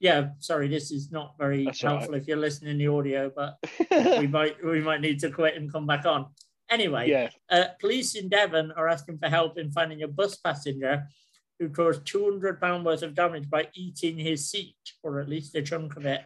Yeah, 0.00 0.30
sorry, 0.38 0.68
this 0.68 0.90
is 0.90 1.10
not 1.10 1.34
very 1.38 1.64
That's 1.64 1.82
all 1.82 1.90
right. 1.90 1.98
helpful 2.00 2.14
if 2.16 2.26
you're 2.26 2.36
listening 2.36 2.78
the 2.78 2.88
audio, 2.88 3.30
but 3.34 3.56
we 4.18 4.26
might 4.26 4.62
we 4.64 4.80
might 4.80 5.00
need 5.00 5.20
to 5.20 5.30
quit 5.30 5.56
and 5.56 5.72
come 5.72 5.86
back 5.86 6.04
on. 6.04 6.26
Anyway, 6.70 7.08
yeah. 7.08 7.30
uh, 7.50 7.66
police 7.80 8.14
in 8.14 8.28
Devon 8.28 8.72
are 8.72 8.88
asking 8.88 9.18
for 9.18 9.28
help 9.28 9.58
in 9.58 9.70
finding 9.70 10.02
a 10.02 10.08
bus 10.08 10.36
passenger 10.36 11.04
who 11.58 11.68
caused 11.68 12.04
£200 12.04 12.84
worth 12.84 13.02
of 13.02 13.14
damage 13.14 13.48
by 13.48 13.68
eating 13.74 14.18
his 14.18 14.50
seat, 14.50 14.76
or 15.02 15.20
at 15.20 15.28
least 15.28 15.54
a 15.54 15.62
chunk 15.62 15.96
of 15.96 16.04
it. 16.06 16.22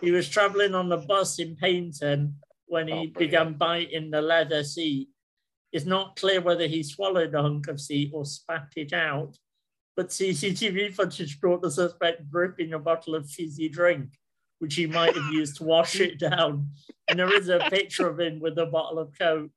He 0.00 0.10
was 0.10 0.28
travelling 0.28 0.74
on 0.74 0.88
the 0.88 0.96
bus 0.96 1.38
in 1.38 1.56
Paignton 1.56 2.32
when 2.66 2.88
he 2.88 3.12
Oh, 3.14 3.18
began 3.18 3.54
biting 3.54 4.10
the 4.10 4.22
leather 4.22 4.64
seat. 4.64 5.08
It's 5.72 5.84
not 5.84 6.16
clear 6.16 6.40
whether 6.40 6.66
he 6.66 6.82
swallowed 6.82 7.34
a 7.34 7.42
hunk 7.42 7.68
of 7.68 7.80
seat 7.80 8.10
or 8.14 8.24
spat 8.24 8.68
it 8.76 8.92
out, 8.92 9.36
but 9.96 10.08
CCTV 10.08 10.94
footage 10.94 11.40
brought 11.40 11.62
the 11.62 11.70
suspect 11.70 12.30
gripping 12.30 12.72
a 12.72 12.78
bottle 12.78 13.14
of 13.14 13.28
fizzy 13.28 13.68
drink, 13.68 14.08
which 14.60 14.76
he 14.76 14.86
might 14.86 15.14
have 15.14 15.32
used 15.32 15.56
to 15.58 15.64
wash 15.64 16.00
it 16.00 16.18
down. 16.18 16.70
And 17.08 17.18
there 17.18 17.32
is 17.34 17.48
a 17.48 17.58
picture 17.70 18.08
of 18.08 18.18
him 18.18 18.40
with 18.40 18.58
a 18.58 18.66
bottle 18.66 18.98
of 18.98 19.12
Coke 19.18 19.50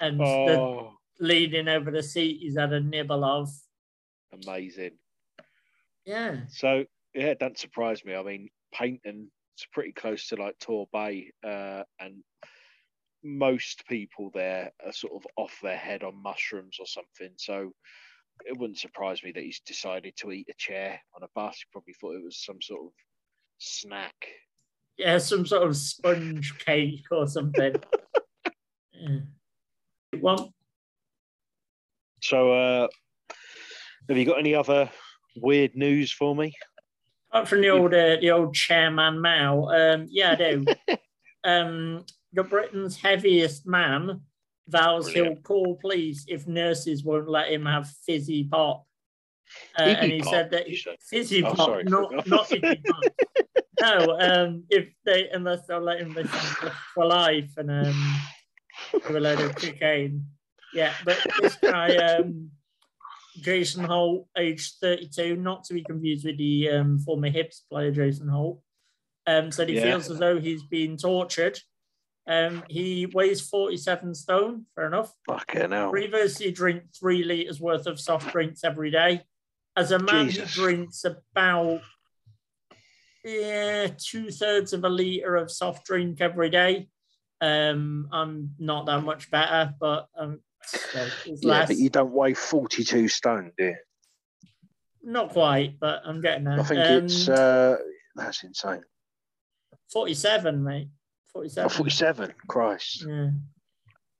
and 0.00 0.18
the 0.18 0.24
Oh, 0.24 0.92
leaning 1.20 1.68
over 1.68 1.90
the 1.90 2.02
seat 2.02 2.40
he's 2.40 2.58
had 2.58 2.72
a 2.72 2.80
nibble 2.80 3.24
of. 3.24 3.48
Amazing. 4.42 4.98
Yeah. 6.04 6.40
So 6.48 6.84
yeah, 7.14 7.26
it 7.26 7.38
doesn't 7.38 7.58
surprise 7.58 8.04
me. 8.04 8.14
I 8.14 8.22
mean, 8.22 8.48
Paignton 8.74 9.28
it's 9.54 9.66
pretty 9.72 9.92
close 9.92 10.28
to 10.28 10.36
like 10.36 10.58
Torbay, 10.58 11.28
uh, 11.46 11.84
and 12.00 12.22
most 13.22 13.84
people 13.88 14.30
there 14.34 14.72
are 14.84 14.92
sort 14.92 15.14
of 15.14 15.26
off 15.36 15.56
their 15.62 15.76
head 15.76 16.02
on 16.02 16.20
mushrooms 16.22 16.78
or 16.80 16.86
something. 16.86 17.34
So 17.36 17.72
it 18.44 18.58
wouldn't 18.58 18.78
surprise 18.78 19.22
me 19.22 19.32
that 19.32 19.42
he's 19.42 19.60
decided 19.60 20.14
to 20.16 20.32
eat 20.32 20.48
a 20.50 20.54
chair 20.58 21.00
on 21.14 21.22
a 21.22 21.28
bus. 21.34 21.58
He 21.58 21.64
probably 21.72 21.94
thought 21.94 22.16
it 22.16 22.24
was 22.24 22.44
some 22.44 22.60
sort 22.60 22.86
of 22.86 22.92
snack. 23.58 24.14
Yeah, 24.98 25.18
some 25.18 25.46
sort 25.46 25.62
of 25.62 25.76
sponge 25.76 26.58
cake 26.58 27.06
or 27.10 27.26
something. 27.28 27.74
yeah. 28.92 29.18
Well, 30.20 30.52
So 32.22 32.52
uh, 32.52 32.88
have 34.08 34.16
you 34.18 34.24
got 34.24 34.38
any 34.38 34.54
other 34.54 34.90
weird 35.36 35.74
news 35.74 36.12
for 36.12 36.34
me? 36.34 36.54
apart 37.30 37.48
from 37.48 37.60
the 37.62 37.68
old 37.70 37.92
uh, 37.92 38.16
the 38.20 38.30
old 38.30 38.54
chairman 38.54 39.20
Mao, 39.20 39.64
um, 39.68 40.06
yeah, 40.08 40.32
I 40.32 40.34
do. 40.36 40.64
um, 41.44 42.04
the 42.32 42.44
Britain's 42.44 42.96
heaviest 42.96 43.66
man 43.66 44.20
vows 44.68 45.08
he'll 45.08 45.36
call 45.36 45.76
police 45.80 46.24
if 46.28 46.46
nurses 46.46 47.04
won't 47.04 47.28
let 47.28 47.50
him 47.52 47.66
have 47.66 47.88
fizzy 48.06 48.44
pop. 48.44 48.86
Uh, 49.78 49.82
and 49.82 50.10
he 50.12 50.20
Pop, 50.20 50.32
said 50.32 50.50
that 50.52 50.66
said. 50.76 50.96
fizzy 51.00 51.42
Oh, 51.44 51.52
pop, 51.54 51.66
sorry. 51.66 51.84
not 51.84 52.10
not 52.26 52.48
Iggy 52.48 52.82
Pop. 52.84 53.04
no, 53.80 54.18
um, 54.20 54.64
if 54.70 54.88
they 55.04 55.28
unless 55.30 55.66
they'll 55.66 55.80
let 55.80 56.00
him 56.00 56.14
listen 56.14 56.72
for, 56.94 57.04
life 57.04 57.50
and 57.58 57.70
um, 57.70 58.16
a 59.08 59.12
load 59.12 59.40
of 59.40 59.54
cocaine. 59.56 60.26
Yeah, 60.72 60.92
but 61.04 61.18
this 61.40 61.56
guy, 61.56 61.96
um, 61.96 62.50
Jason 63.40 63.84
Holt, 63.84 64.28
age 64.36 64.72
32, 64.80 65.36
not 65.36 65.64
to 65.64 65.74
be 65.74 65.82
confused 65.82 66.24
with 66.24 66.38
the 66.38 66.70
um, 66.70 66.98
former 66.98 67.30
Hibs 67.30 67.62
player 67.70 67.90
Jason 67.90 68.28
Holt, 68.28 68.60
um, 69.26 69.50
said 69.50 69.68
he 69.68 69.76
Yeah. 69.76 69.82
feels 69.82 70.10
as 70.10 70.18
though 70.18 70.38
he's 70.38 70.62
been 70.62 70.96
tortured. 70.96 71.58
Um, 72.26 72.64
he 72.70 73.06
weighs 73.06 73.40
47 73.46 74.14
stone, 74.14 74.66
fair 74.74 74.86
enough. 74.86 75.12
Fucking 75.26 75.72
hell. 75.72 75.90
Previously, 75.90 76.52
drink 76.52 76.84
three 76.98 77.22
liters 77.22 77.60
worth 77.60 77.86
of 77.86 78.00
soft 78.00 78.32
drinks 78.32 78.64
every 78.64 78.90
day. 78.90 79.22
As 79.76 79.90
a 79.90 79.98
man 79.98 80.30
Jesus. 80.30 80.54
who 80.54 80.62
drinks 80.62 81.04
about 81.04 81.80
yeah 83.24 83.88
two 83.98 84.30
thirds 84.30 84.72
of 84.72 84.84
a 84.84 84.88
liter 84.88 85.36
of 85.36 85.50
soft 85.50 85.84
drink 85.86 86.20
every 86.20 86.48
day, 86.50 86.88
um, 87.40 88.08
I'm 88.12 88.54
not 88.58 88.86
that 88.86 89.02
much 89.02 89.30
better, 89.30 89.74
but 89.80 90.08
um, 90.16 90.40
it's 91.26 91.42
Yeah, 91.42 91.66
but 91.66 91.76
you 91.76 91.90
don't 91.90 92.12
weigh 92.12 92.34
42 92.34 93.08
stone, 93.08 93.52
do 93.56 93.64
you? 93.64 93.76
Not 95.02 95.30
quite, 95.30 95.78
but 95.78 96.02
I'm 96.04 96.20
getting 96.20 96.44
there. 96.44 96.60
I 96.60 96.62
think 96.62 96.80
Um, 96.80 97.04
it's, 97.04 97.28
uh, 97.28 97.76
that's 98.14 98.42
insane. 98.42 98.82
47, 99.92 100.64
mate. 100.64 100.88
47. 101.32 101.66
Oh, 101.66 101.68
47, 101.68 102.34
Christ. 102.48 103.06
Yeah. 103.06 103.30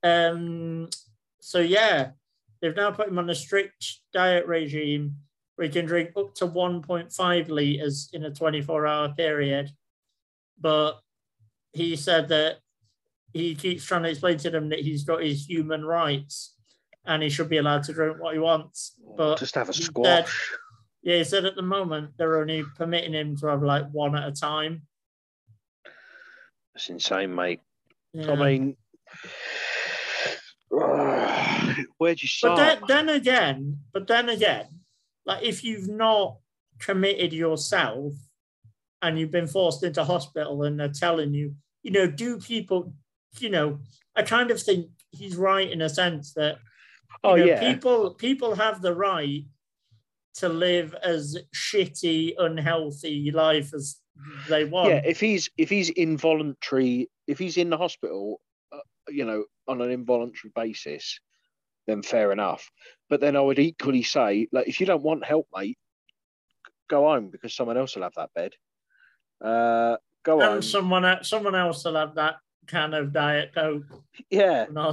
Um. 0.02 0.88
So 1.40 1.61
yeah, 1.61 2.11
They've 2.64 2.74
now 2.74 2.92
put 2.92 3.09
him 3.09 3.18
on 3.18 3.28
a 3.28 3.35
strict 3.35 4.00
diet 4.14 4.46
regime 4.46 5.18
where 5.57 5.66
he 5.66 5.70
can 5.70 5.85
drink 5.85 6.12
up 6.16 6.35
to 6.37 6.46
1.5 6.46 7.48
litres 7.50 8.09
in 8.14 8.24
a 8.24 8.30
24 8.30 8.87
hour 8.87 9.11
period. 9.11 9.70
But 10.59 10.94
he 11.74 11.94
said 11.94 12.28
that 12.28 12.61
he 13.34 13.54
keeps 13.54 13.84
trying 13.84 14.04
to 14.04 14.10
explain 14.10 14.38
to 14.38 14.50
them 14.50 14.70
that 14.70 14.78
he's 14.78 15.02
got 15.02 15.22
his 15.22 15.44
human 15.44 15.84
rights 15.84 16.54
and 17.04 17.22
he 17.22 17.28
should 17.28 17.50
be 17.50 17.58
allowed 17.58 17.82
to 17.82 17.92
drink 17.92 18.16
what 18.18 18.32
he 18.32 18.38
wants. 18.38 18.94
But 19.16 19.38
Just 19.38 19.56
have 19.56 19.68
a 19.68 19.72
he 19.72 19.82
said- 19.82 20.26
yeah, 21.02 21.18
he 21.18 21.24
said 21.24 21.44
at 21.44 21.56
the 21.56 21.62
moment 21.62 22.12
they're 22.16 22.40
only 22.40 22.64
permitting 22.76 23.12
him 23.12 23.36
to 23.38 23.48
have 23.48 23.62
like 23.62 23.90
one 23.90 24.16
at 24.16 24.26
a 24.26 24.32
time. 24.32 24.82
It's 26.74 26.88
insane, 26.88 27.34
mate. 27.34 27.60
Yeah. 28.14 28.32
I 28.32 28.36
mean, 28.36 28.76
where'd 31.98 32.22
you 32.22 32.28
but 32.42 32.56
start? 32.56 32.58
then, 32.58 32.78
then 32.88 33.08
again, 33.16 33.78
but 33.92 34.06
then 34.06 34.28
again, 34.28 34.66
like 35.26 35.42
if 35.42 35.62
you've 35.62 35.88
not 35.88 36.38
committed 36.78 37.32
yourself 37.32 38.12
and 39.02 39.18
you've 39.18 39.30
been 39.30 39.46
forced 39.46 39.82
into 39.82 40.04
hospital 40.04 40.62
and 40.62 40.78
they're 40.80 40.88
telling 40.88 41.34
you, 41.34 41.54
you 41.82 41.90
know, 41.90 42.06
do 42.06 42.38
people, 42.38 42.94
you 43.40 43.50
know, 43.50 43.78
I 44.16 44.22
kind 44.22 44.50
of 44.50 44.60
think 44.60 44.88
he's 45.10 45.36
right 45.36 45.70
in 45.70 45.82
a 45.82 45.88
sense 45.88 46.32
that 46.34 46.58
oh 47.22 47.36
know, 47.36 47.44
yeah, 47.44 47.60
people 47.60 48.14
people 48.14 48.54
have 48.54 48.82
the 48.82 48.94
right 48.94 49.44
to 50.34 50.48
live 50.48 50.94
as 51.02 51.36
shitty, 51.54 52.34
unhealthy 52.38 53.30
life 53.30 53.72
as 53.72 53.96
they 54.48 54.64
want. 54.64 54.90
yeah. 54.90 55.02
If 55.04 55.20
he's 55.20 55.48
if 55.56 55.70
he's 55.70 55.90
involuntary, 55.90 57.10
if 57.26 57.38
he's 57.38 57.56
in 57.56 57.70
the 57.70 57.78
hospital, 57.78 58.40
uh, 58.72 58.78
you 59.08 59.24
know, 59.24 59.44
on 59.68 59.80
an 59.80 59.90
involuntary 59.90 60.52
basis, 60.54 61.20
then 61.86 62.02
fair 62.02 62.32
enough. 62.32 62.70
But 63.08 63.20
then 63.20 63.36
I 63.36 63.40
would 63.40 63.58
equally 63.58 64.02
say, 64.02 64.48
like, 64.52 64.68
if 64.68 64.80
you 64.80 64.86
don't 64.86 65.02
want 65.02 65.24
help, 65.24 65.46
mate, 65.54 65.78
go 66.88 67.08
home 67.08 67.30
because 67.30 67.54
someone 67.54 67.76
else 67.76 67.94
will 67.94 68.02
have 68.02 68.14
that 68.16 68.30
bed. 68.34 68.52
Uh, 69.44 69.96
go 70.24 70.40
home. 70.40 70.54
and 70.54 70.64
someone 70.64 71.22
someone 71.22 71.54
else 71.54 71.84
will 71.84 71.96
have 71.96 72.14
that 72.16 72.36
kind 72.66 72.94
of 72.94 73.12
diet 73.12 73.53
coke 73.55 73.85
yeah, 74.31 74.66
in 74.66 74.74
the 74.74 74.92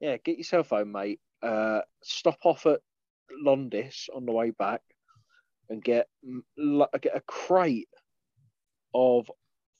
yeah. 0.00 0.10
yeah, 0.10 0.16
get 0.18 0.38
yourself 0.38 0.70
home, 0.70 0.92
mate. 0.92 1.20
Uh, 1.42 1.80
stop 2.02 2.38
off 2.44 2.66
at 2.66 2.80
Londis 3.44 4.08
on 4.14 4.26
the 4.26 4.32
way 4.32 4.50
back 4.50 4.82
and 5.68 5.82
get 5.82 6.06
get 7.00 7.16
a 7.16 7.22
crate 7.26 7.88
of 8.94 9.30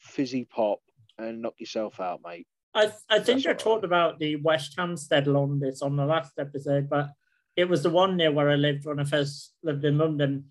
fizzy 0.01 0.45
pop 0.45 0.81
and 1.19 1.43
knock 1.43 1.55
yourself 1.59 2.01
out, 2.01 2.21
mate. 2.25 2.47
I, 2.75 2.91
I 3.11 3.19
think 3.19 3.45
That's 3.45 3.61
I 3.61 3.65
talked 3.65 3.85
about 3.85 4.19
the 4.19 4.37
West 4.37 4.75
Hampstead 4.79 5.27
Londis 5.27 5.83
on 5.83 5.97
the 5.97 6.07
last 6.07 6.33
episode, 6.39 6.89
but 6.89 7.11
it 7.57 7.69
was 7.69 7.83
the 7.83 7.91
one 7.91 8.17
near 8.17 8.33
where 8.33 8.51
I 8.51 8.55
lived 8.55 8.87
when 8.87 8.99
I 8.99 9.05
first 9.05 9.53
lived 9.63 9.85
in 9.85 9.99
London. 9.99 10.47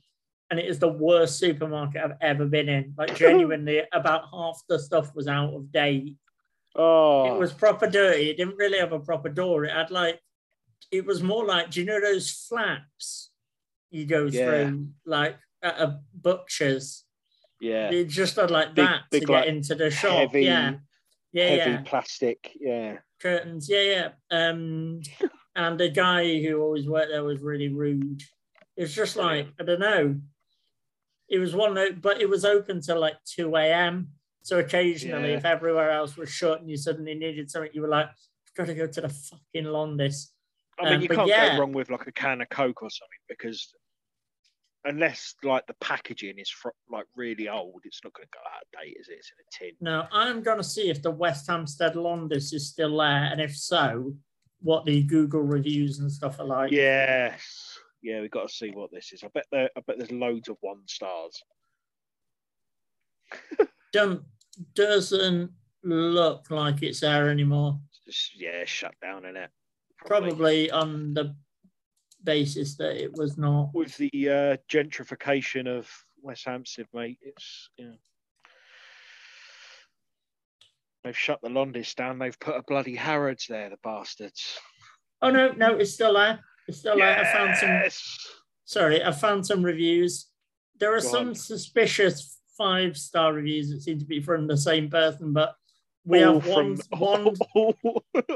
And 0.52 0.60
it 0.60 0.66
is 0.68 0.80
the 0.80 0.90
worst 0.90 1.40
supermarket 1.40 2.02
I've 2.04 2.18
ever 2.22 2.46
been 2.46 2.68
in. 2.70 2.94
Like, 2.98 3.16
genuinely, 3.16 3.82
about 3.94 4.26
half 4.32 4.62
the 4.68 4.78
stuff 4.78 5.16
was 5.16 5.28
out 5.30 5.54
of 5.54 5.72
date. 5.72 6.18
Oh, 6.76 7.34
It 7.34 7.40
was 7.40 7.54
proper 7.54 7.88
dirty. 7.88 8.30
It 8.30 8.38
didn't 8.38 8.58
really 8.58 8.78
have 8.78 8.92
a 8.92 9.00
proper 9.00 9.30
door. 9.30 9.64
It 9.66 9.72
had 9.72 9.92
like, 9.92 10.20
it 10.92 11.06
was 11.06 11.24
more 11.24 11.46
like, 11.46 11.72
do 11.72 11.80
you 11.80 11.86
know 11.86 12.02
those 12.02 12.30
flaps 12.30 13.32
you 13.90 14.06
go 14.06 14.26
Yeah. 14.26 14.46
through, 14.46 14.88
like 15.06 15.38
at 15.64 15.80
a 15.80 16.02
butcher's? 16.14 17.06
yeah, 17.62 17.90
It 17.92 18.06
just 18.10 18.36
had 18.36 18.52
like 18.52 18.74
Big- 18.76 18.86
that 18.86 19.02
big, 19.10 19.26
to 19.28 19.32
like, 19.32 19.46
get 19.46 19.56
into 19.56 19.76
the 19.76 19.90
shop. 19.90 20.12
heavy, 20.32 20.44
yeah. 20.44 20.74
Yeah, 21.32 21.48
heavy 21.48 21.72
yeah. 21.72 21.82
plastic. 21.86 22.52
Yeah, 22.60 22.98
curtains. 23.22 23.70
Yeah, 23.70 23.82
yeah. 23.82 24.10
Um, 24.50 25.00
and 25.56 25.80
the 25.80 25.90
guy 25.90 26.42
who 26.42 26.60
always 26.62 26.88
worked 26.90 27.10
there 27.12 27.24
was 27.24 27.40
really 27.40 27.70
rude. 27.70 28.22
It's 28.76 28.94
just 28.94 29.16
like 29.16 29.48
I 29.60 29.64
don't 29.64 29.80
know. 29.80 30.16
It 31.32 31.40
was 31.40 31.56
one, 31.56 31.74
but 32.02 32.22
it 32.22 32.30
was 32.30 32.44
open 32.46 32.82
till 32.82 33.00
like 33.00 33.16
two 33.26 33.56
a.m. 33.56 34.10
So 34.44 34.60
occasionally, 34.60 35.32
Yeah. 35.32 35.38
if 35.38 35.46
everywhere 35.46 35.90
else 35.90 36.18
was 36.18 36.30
shut 36.30 36.60
and 36.60 36.70
you 36.70 36.76
suddenly 36.76 37.16
needed 37.16 37.50
something, 37.50 37.72
you 37.74 37.82
were 37.82 37.88
like, 37.88 38.08
"I've 38.08 38.54
got 38.56 38.68
to 38.68 38.76
go 38.76 38.86
to 38.86 39.02
the 39.02 39.10
fucking 39.10 39.66
Londis." 39.66 40.28
I 40.78 40.86
mean, 40.86 40.94
Um, 40.96 41.02
you 41.02 41.08
can't 41.08 41.28
yeah. 41.30 41.54
go 41.56 41.62
wrong 41.62 41.72
with 41.74 41.90
like 41.90 42.06
a 42.08 42.12
can 42.12 42.42
of 42.42 42.50
Coke 42.50 42.84
or 42.84 42.90
something 42.90 43.20
because 43.30 43.74
unless 44.84 45.36
like 45.44 45.66
the 45.68 45.76
packaging 45.76 46.38
is 46.40 46.50
fr- 46.50 46.70
like 46.90 47.06
really 47.16 47.48
old, 47.48 47.82
it's 47.86 48.04
not 48.04 48.14
going 48.14 48.28
to 48.28 48.38
go 48.38 48.44
out 48.54 48.64
of 48.64 48.82
date, 48.84 48.98
is 49.00 49.08
it? 49.10 49.14
It's 49.20 49.32
in 49.32 49.68
a 49.68 49.72
tin. 49.72 49.78
Now 49.80 50.10
I'm 50.12 50.42
going 50.44 50.58
to 50.58 50.64
see 50.64 50.90
if 50.90 51.02
the 51.02 51.12
West 51.12 51.48
Hampstead 51.48 51.94
Londis 51.94 52.54
is 52.54 52.68
still 52.68 52.98
there, 52.98 53.30
and 53.32 53.40
if 53.40 53.56
so, 53.56 54.16
what 54.62 54.86
the 54.86 55.02
Google 55.04 55.42
reviews 55.44 56.00
and 56.00 56.12
stuff 56.12 56.40
are 56.40 56.46
like. 56.46 56.72
Yes. 56.72 57.71
Yeah, 58.02 58.22
we've 58.22 58.32
got 58.32 58.50
to 58.50 58.54
see 58.54 58.72
what 58.72 58.92
this 58.92 59.12
is. 59.14 59.24
I 59.24 59.28
bet 59.34 59.46
there. 59.52 59.70
I 59.78 59.82
bet 59.82 59.98
there's 59.98 60.12
loads 60.12 60.50
of 60.50 60.58
one 60.62 60.82
stars. 60.88 61.42
Doesn't 64.76 65.52
look 65.84 66.52
like 66.52 66.84
it's 66.84 67.00
there 67.00 67.30
anymore. 67.30 67.80
It's 67.90 68.00
just 68.06 68.42
yeah, 68.42 68.64
shut 68.66 68.94
down 69.02 69.26
in 69.26 69.38
it. 69.38 69.50
probably 70.06 70.72
on 70.72 71.14
the 71.14 71.36
basis 72.24 72.76
that 72.78 73.02
it 73.02 73.12
was 73.14 73.38
not. 73.38 73.70
with 73.74 73.96
the 73.98 74.12
uh, 74.30 74.58
gentrification 74.70 75.68
of 75.68 75.90
West 76.22 76.46
Hampstead, 76.46 76.88
mate. 76.94 77.20
It's 77.22 77.70
you 77.78 77.86
know. 77.86 77.96
They've 81.04 81.18
shut 81.18 81.40
the 81.42 81.50
Londis 81.50 81.96
down. 81.96 82.20
They've 82.20 82.40
put 82.40 82.58
a 82.58 82.64
bloody 82.68 82.96
Harrods 82.96 83.48
there, 83.50 83.70
the 83.70 83.78
bastards. 83.84 84.60
Oh 85.22 85.32
no, 85.32 85.52
no, 85.52 85.76
it's 85.78 85.94
still 85.94 86.14
there. 86.14 86.40
Still 86.72 86.98
there. 86.98 87.20
I 87.20 87.32
found 87.32 87.58
some. 87.58 88.32
Sorry, 88.66 89.04
I 89.04 89.12
found 89.12 89.46
some 89.46 89.64
reviews. 89.64 90.28
There 90.80 90.94
are 90.96 91.02
Go 91.02 91.08
some 91.08 91.28
on. 91.30 91.36
suspicious 91.36 92.40
five 92.58 92.98
star 92.98 93.34
reviews 93.34 93.70
that 93.72 93.82
seem 93.82 94.00
to 94.00 94.06
be 94.06 94.22
from 94.22 94.48
the 94.48 94.58
same 94.58 94.90
person, 94.90 95.34
but 95.34 95.56
we 96.06 96.24
all 96.24 96.40
have 96.40 96.48
one. 96.50 96.78
from 96.78 97.00
one 97.00 97.36
all, 97.56 97.76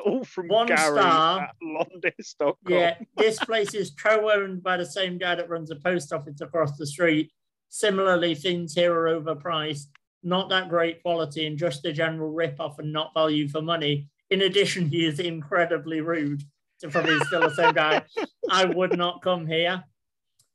all 0.06 0.24
from 0.24 0.48
one 0.50 0.68
Gary 0.68 1.00
star. 1.00 1.42
at 1.42 1.56
Londis.com. 1.64 2.54
yeah, 2.68 2.98
this 3.18 3.40
place 3.40 3.74
is 3.74 3.92
co-owned 3.92 4.62
by 4.62 4.78
the 4.78 4.86
same 4.86 5.18
guy 5.18 5.36
that 5.36 5.50
runs 5.50 5.72
a 5.72 5.76
post 5.78 6.14
office 6.14 6.42
across 6.42 6.78
the 6.78 6.86
street. 6.86 7.32
Similarly, 7.70 8.36
things 8.36 8.74
here 8.74 8.94
are 8.94 9.20
overpriced, 9.20 9.88
not 10.24 10.50
that 10.50 10.70
great 10.70 11.02
quality, 11.02 11.48
and 11.48 11.58
just 11.58 11.86
a 11.86 11.92
general 11.92 12.32
rip-off 12.32 12.78
and 12.80 12.94
not 12.94 13.14
value 13.14 13.48
for 13.48 13.62
money. 13.62 14.08
In 14.30 14.42
addition, 14.44 14.88
he 14.88 15.06
is 15.06 15.20
incredibly 15.20 16.02
rude. 16.02 16.44
Probably 16.92 17.20
still 17.26 17.42
the 17.42 17.56
same 17.56 17.74
guy. 17.74 18.04
I 18.50 18.66
would 18.66 18.98
not 18.98 19.22
come 19.22 19.48
here. 19.48 19.84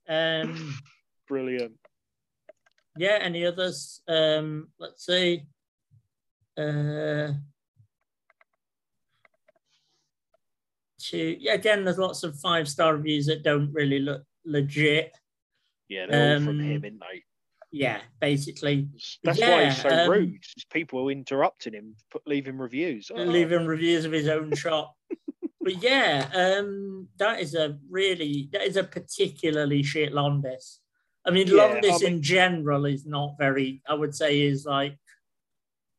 Um, 0.08 0.78
Brilliant. 1.28 1.72
yeah, 2.96 3.18
any 3.20 3.46
others? 3.46 4.02
Um, 4.06 4.68
let's 4.78 5.06
see. 5.06 5.42
Uh, 6.58 7.32
to, 10.98 11.36
yeah, 11.40 11.54
again, 11.54 11.84
there's 11.84 11.98
lots 11.98 12.22
of 12.22 12.38
five 12.38 12.68
star 12.68 12.96
reviews 12.96 13.26
that 13.26 13.42
don't 13.42 13.72
really 13.72 14.00
look 14.00 14.22
legit. 14.44 15.16
Yeah, 15.88 16.06
they're 16.08 16.34
all 16.34 16.40
from 16.44 16.48
Um, 16.48 16.60
him, 16.60 16.82
aren't 16.84 17.00
they? 17.00 17.24
Yeah, 17.72 18.00
basically, 18.20 18.88
That's 19.22 19.40
why 19.40 19.66
he's 19.66 19.80
so 19.80 19.88
um, 19.88 20.10
rude. 20.10 20.42
People 20.72 21.08
interrupting 21.08 21.72
him, 21.72 21.94
put, 22.10 22.26
leaving 22.26 22.58
reviews. 22.58 23.10
Oh, 23.14 23.22
leaving 23.22 23.64
reviews 23.64 24.04
of 24.04 24.12
his 24.12 24.28
own 24.28 24.54
shop. 24.56 24.94
but 25.60 25.82
yeah, 25.82 26.28
um, 26.34 27.08
that 27.18 27.40
is 27.40 27.54
a 27.54 27.78
really 27.90 28.48
that 28.52 28.62
is 28.62 28.76
a 28.76 28.84
particularly 28.84 29.82
shit 29.82 30.12
Londis. 30.12 30.78
I 31.24 31.30
mean, 31.30 31.46
Yeah, 31.48 31.54
Londis 31.80 31.92
I 31.92 31.98
mean- 31.98 32.06
in 32.14 32.22
general 32.22 32.86
is 32.86 33.04
not 33.06 33.36
very. 33.38 33.82
I 33.86 33.94
would 33.94 34.14
say 34.14 34.40
is 34.40 34.64
like 34.64 34.96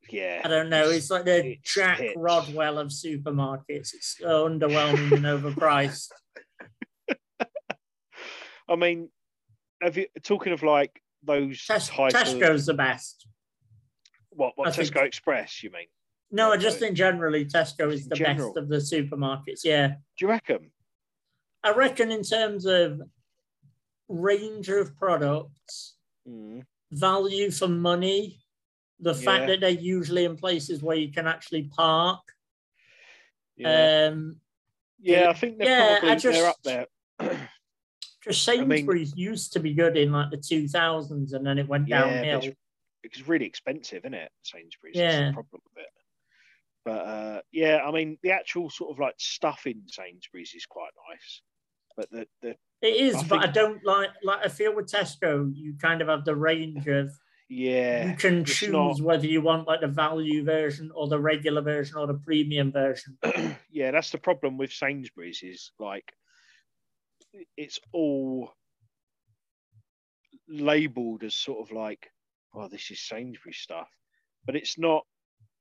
yeah. 0.09 0.41
I 0.43 0.47
don't 0.47 0.69
know. 0.69 0.89
It's 0.89 1.09
like 1.11 1.25
the 1.25 1.45
it's 1.51 1.73
Jack 1.73 1.99
hits. 1.99 2.15
Rodwell 2.17 2.79
of 2.79 2.88
supermarkets. 2.89 3.93
It's 3.93 4.17
so 4.19 4.49
underwhelming 4.49 5.11
and 5.13 5.25
overpriced. 5.25 6.09
I 8.67 8.75
mean, 8.75 9.09
have 9.81 9.97
you 9.97 10.07
talking 10.23 10.53
of 10.53 10.63
like 10.63 11.01
those 11.23 11.63
Tes- 11.65 11.88
type 11.88 12.13
of 12.13 12.19
Tesco's 12.21 12.65
the 12.65 12.73
best. 12.73 13.27
what? 14.31 14.53
What 14.55 14.67
I 14.69 14.71
think- 14.71 14.89
Tesco 14.89 15.03
Express? 15.05 15.61
You 15.63 15.71
mean? 15.71 15.88
No, 16.32 16.51
I 16.51 16.57
just 16.57 16.79
think 16.79 16.95
generally 16.95 17.45
Tesco 17.45 17.91
is 17.91 18.07
the 18.07 18.15
general. 18.15 18.53
best 18.53 18.57
of 18.57 18.69
the 18.69 18.77
supermarkets. 18.77 19.61
Yeah. 19.65 19.88
Do 19.89 19.95
you 20.19 20.27
reckon? 20.29 20.71
I 21.63 21.73
reckon 21.73 22.11
in 22.11 22.23
terms 22.23 22.65
of 22.65 23.01
range 24.07 24.69
of 24.69 24.95
products, 24.97 25.95
Mm. 26.27 26.65
value 26.91 27.51
for 27.51 27.67
money, 27.67 28.39
the 28.99 29.13
Yeah. 29.13 29.21
fact 29.21 29.47
that 29.47 29.59
they're 29.59 29.69
usually 29.71 30.25
in 30.25 30.38
places 30.38 30.82
where 30.84 30.95
you 30.97 31.11
can 31.11 31.27
actually 31.27 31.63
park. 31.63 32.21
Yeah, 33.57 34.07
Um, 34.11 34.39
yeah. 34.99 35.29
I 35.29 35.34
think 35.34 35.57
they're 35.57 35.67
yeah, 35.67 35.95
I 35.95 35.99
probably 35.99 36.15
just- 36.17 36.38
they're 36.38 36.47
up 36.47 36.61
there. 36.63 36.88
just 38.23 38.47
mean- 38.47 38.69
Sainsbury's 38.69 39.15
used 39.17 39.53
to 39.53 39.59
be 39.59 39.73
good 39.73 39.97
in 39.97 40.11
like 40.11 40.29
the 40.32 40.38
2000s 40.38 41.34
and 41.34 41.45
then 41.45 41.57
it 41.57 41.67
went 41.67 41.88
Yeah, 41.88 42.01
downhill. 42.03 42.39
it's- 42.39 42.55
it's 43.03 43.27
really 43.27 43.45
expensive, 43.45 44.03
isn't 44.05 44.13
it? 44.13 44.32
Sainsbury's. 44.43 44.95
Yeah. 44.95 45.27
the 45.27 45.34
problem 45.34 45.61
with 45.73 45.84
it. 45.86 45.89
But 46.84 47.05
uh, 47.05 47.41
yeah, 47.51 47.79
I 47.86 47.91
mean, 47.91 48.17
the 48.23 48.32
actual 48.32 48.69
sort 48.69 48.91
of 48.91 48.99
like 48.99 49.15
stuff 49.17 49.67
in 49.67 49.84
Sainsbury's 49.88 50.53
is 50.55 50.65
quite 50.65 50.91
nice. 51.09 51.41
But 51.95 52.09
the, 52.09 52.27
the 52.41 52.55
It 52.82 52.95
is, 52.95 53.15
I 53.15 53.23
but 53.23 53.39
I 53.39 53.47
don't 53.47 53.84
like 53.86 54.09
like 54.23 54.39
I 54.43 54.47
feel 54.47 54.75
with 54.75 54.91
Tesco, 54.91 55.51
you 55.53 55.75
kind 55.79 56.01
of 56.01 56.07
have 56.07 56.25
the 56.25 56.36
range 56.36 56.88
of 56.88 57.11
yeah, 57.49 58.09
you 58.09 58.15
can 58.15 58.45
choose 58.45 58.71
not- 58.71 59.01
whether 59.01 59.27
you 59.27 59.41
want 59.41 59.67
like 59.67 59.82
the 59.82 59.88
value 59.88 60.43
version 60.43 60.89
or 60.95 61.07
the 61.07 61.19
regular 61.19 61.61
version 61.61 61.97
or 61.97 62.07
the 62.07 62.15
premium 62.15 62.71
version. 62.71 63.17
yeah, 63.71 63.91
that's 63.91 64.09
the 64.09 64.17
problem 64.17 64.57
with 64.57 64.71
Sainsbury's 64.71 65.43
is 65.43 65.71
like 65.77 66.11
it's 67.57 67.79
all 67.91 68.53
labeled 70.47 71.23
as 71.23 71.36
sort 71.36 71.59
of 71.59 71.75
like, 71.75 72.09
oh, 72.53 72.67
this 72.67 72.91
is 72.91 73.01
Sainsbury's 73.01 73.57
stuff, 73.57 73.89
but 74.45 74.55
it's 74.55 74.77
not. 74.77 75.05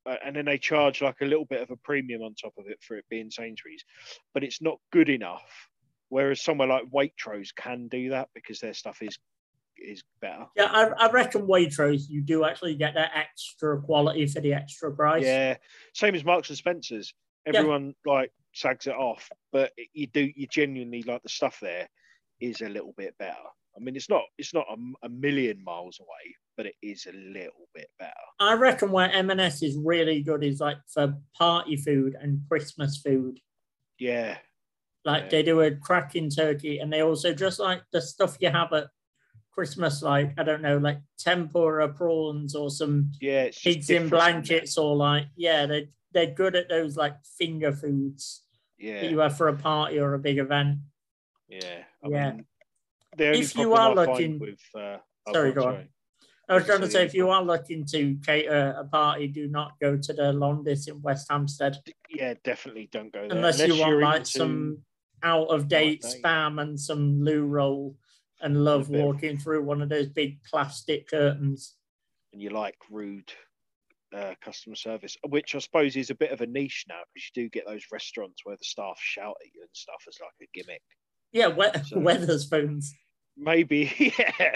Uh, 0.05 0.15
and 0.25 0.35
then 0.35 0.45
they 0.45 0.57
charge 0.57 1.01
like 1.01 1.21
a 1.21 1.25
little 1.25 1.45
bit 1.45 1.61
of 1.61 1.69
a 1.69 1.75
premium 1.77 2.21
on 2.23 2.33
top 2.33 2.53
of 2.57 2.65
it 2.67 2.79
for 2.81 2.97
it 2.97 3.05
being 3.09 3.29
Sainsbury's, 3.29 3.85
but 4.33 4.43
it's 4.43 4.61
not 4.61 4.79
good 4.91 5.09
enough. 5.09 5.69
Whereas 6.09 6.41
somewhere 6.41 6.67
like 6.67 6.83
Waitrose 6.91 7.55
can 7.55 7.87
do 7.87 8.09
that 8.09 8.29
because 8.33 8.59
their 8.59 8.73
stuff 8.73 9.01
is 9.01 9.17
is 9.77 10.03
better. 10.21 10.45
Yeah, 10.55 10.65
I, 10.65 11.07
I 11.07 11.11
reckon 11.11 11.47
Waitrose, 11.47 12.09
you 12.09 12.21
do 12.21 12.45
actually 12.45 12.75
get 12.75 12.93
that 12.95 13.11
extra 13.15 13.81
quality 13.81 14.27
for 14.27 14.41
the 14.41 14.53
extra 14.53 14.91
price. 14.91 15.23
Yeah, 15.23 15.57
same 15.93 16.15
as 16.15 16.23
Marks 16.23 16.49
and 16.49 16.57
Spencers. 16.57 17.13
Everyone 17.45 17.95
like 18.05 18.31
sags 18.53 18.87
it 18.87 18.95
off, 18.95 19.29
but 19.51 19.71
you 19.93 20.07
do 20.07 20.29
you 20.35 20.47
genuinely 20.47 21.03
like 21.03 21.23
the 21.23 21.29
stuff 21.29 21.59
there 21.61 21.87
is 22.39 22.61
a 22.61 22.69
little 22.69 22.93
bit 22.97 23.17
better. 23.17 23.35
I 23.75 23.79
mean, 23.79 23.95
it's 23.95 24.09
not 24.09 24.23
it's 24.37 24.53
not 24.53 24.65
a, 24.69 25.05
a 25.05 25.09
million 25.09 25.63
miles 25.63 25.99
away, 25.99 26.35
but 26.61 26.67
it 26.67 26.75
is 26.83 27.07
a 27.07 27.11
little 27.11 27.67
bit 27.73 27.87
better. 27.97 28.11
I 28.39 28.53
reckon 28.53 28.91
where 28.91 29.11
M&S 29.11 29.63
is 29.63 29.75
really 29.83 30.21
good 30.21 30.43
is 30.43 30.59
like 30.59 30.77
for 30.93 31.15
party 31.35 31.75
food 31.75 32.15
and 32.21 32.41
Christmas 32.47 32.97
food. 32.97 33.39
Yeah, 33.97 34.37
Like 35.03 35.23
Yeah. 35.23 35.29
they 35.29 35.43
do 35.43 35.61
a 35.61 35.71
cracking 35.75 36.29
turkey, 36.29 36.77
and 36.77 36.93
they 36.93 37.01
also 37.01 37.33
just 37.33 37.59
like 37.59 37.81
the 37.91 37.99
stuff 38.01 38.37
you 38.39 38.51
have 38.51 38.71
at 38.73 38.89
Christmas, 39.51 40.03
like 40.03 40.33
I 40.37 40.43
don't 40.43 40.61
know, 40.61 40.77
like 40.77 40.99
tempura 41.17 41.89
prawns 41.89 42.53
or 42.53 42.69
some 42.69 43.11
yeah. 43.19 43.45
Pigs 43.45 43.89
in 43.89 44.03
different, 44.03 44.05
isn't 44.05 44.05
it? 44.05 44.09
blankets, 44.11 44.77
or 44.77 44.95
like 44.95 45.25
yeah, 45.35 45.65
they 45.65 45.89
they're 46.11 46.35
good 46.35 46.55
at 46.55 46.69
those 46.69 46.95
like 46.95 47.15
finger 47.39 47.71
foods 47.73 48.43
that 48.79 48.85
Yeah, 48.85 49.01
you 49.09 49.17
have 49.19 49.35
for 49.35 49.47
a 49.47 49.57
party 49.57 49.97
or 49.99 50.13
a 50.13 50.19
big 50.19 50.37
event. 50.37 50.77
yeah. 51.49 51.83
I 52.03 52.07
Yeah. 52.09 52.31
mean, 52.33 52.45
If 53.17 53.55
you 53.55 53.73
are 53.73 53.95
looking- 53.95 54.37
with 54.39 54.59
uh, 54.75 54.97
Sorry, 55.33 55.51
go 55.53 55.61
on, 55.65 55.73
go 55.73 55.77
on. 55.79 55.89
I 56.49 56.55
was 56.55 56.65
trying 56.65 56.81
to 56.81 56.91
say, 56.91 57.05
if 57.05 57.13
you 57.13 57.29
are 57.29 57.43
looking 57.43 57.85
to 57.87 58.17
cater 58.25 58.75
a 58.77 58.83
party, 58.83 59.27
do 59.27 59.47
not 59.47 59.79
go 59.79 59.95
to 59.97 60.13
the 60.13 60.33
Londis 60.33 60.87
in 60.89 61.01
West 61.01 61.27
Hampstead 61.29 61.77
Yeah, 62.09 62.33
definitely 62.43 62.89
don't 62.91 63.13
go 63.13 63.21
there 63.27 63.37
unless, 63.37 63.59
you 63.65 63.77
want 63.79 64.01
like 64.01 64.25
some 64.25 64.79
out 65.23 65.47
of 65.47 65.67
date 65.67 66.03
Out 66.03 66.05
of 66.07 66.11
date. 66.13 66.23
spam 66.23 66.61
and 66.61 66.79
some 66.79 67.23
loo 67.23 67.45
roll 67.45 67.95
and 68.41 68.63
love 68.65 68.89
walking 68.89 69.37
through 69.37 69.63
one 69.63 69.81
of 69.81 69.87
those 69.89 70.07
big 70.09 70.43
plastic 70.43 71.07
curtains. 71.09 71.75
and 72.33 72.41
you 72.41 72.49
like 72.49 72.75
rude 72.89 73.31
uh, 74.13 74.33
customer 74.43 74.75
service, 74.75 75.15
which 75.29 75.55
I 75.55 75.59
suppose 75.59 75.95
is 75.95 76.09
a 76.09 76.15
bit 76.15 76.31
of 76.31 76.41
a 76.41 76.47
niche 76.47 76.85
now 76.89 76.99
because 77.13 77.29
you 77.33 77.43
do 77.43 77.49
get 77.49 77.65
those 77.67 77.83
restaurants 77.93 78.41
where 78.43 78.57
the 78.57 78.65
staff 78.65 78.99
shout 78.99 79.35
at 79.41 79.47
you 79.53 79.61
and 79.61 79.69
stuff 79.73 80.03
as 80.07 80.17
like 80.19 80.31
a 80.41 80.49
gimmick. 80.53 80.81
Yeah, 81.31 81.47
we- 81.47 81.81
So- 81.87 81.95
Wetherspoons. 81.99 82.87
Maybe, 83.41 83.91
yeah, 84.19 84.55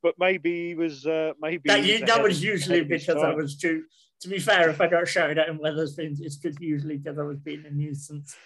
but 0.00 0.14
maybe 0.16 0.68
he 0.68 0.74
was 0.76 1.04
uh, 1.06 1.32
maybe 1.40 1.70
That, 1.70 1.84
you, 1.84 1.98
was 1.98 2.00
that 2.02 2.22
was 2.22 2.42
usually 2.42 2.76
ahead 2.76 2.86
of 2.86 2.90
his 2.90 3.06
because 3.06 3.22
I 3.22 3.34
was 3.34 3.56
too. 3.56 3.82
To 4.20 4.28
be 4.28 4.38
fair, 4.38 4.70
if 4.70 4.80
I 4.80 4.86
got 4.86 5.08
shouted 5.08 5.38
at 5.38 5.48
in 5.48 5.58
Wetherspoons, 5.58 6.20
it's 6.20 6.36
because 6.36 6.58
usually 6.60 6.98
because 6.98 7.18
I 7.18 7.24
was 7.24 7.40
being 7.40 7.64
a 7.66 7.70
nuisance. 7.70 8.36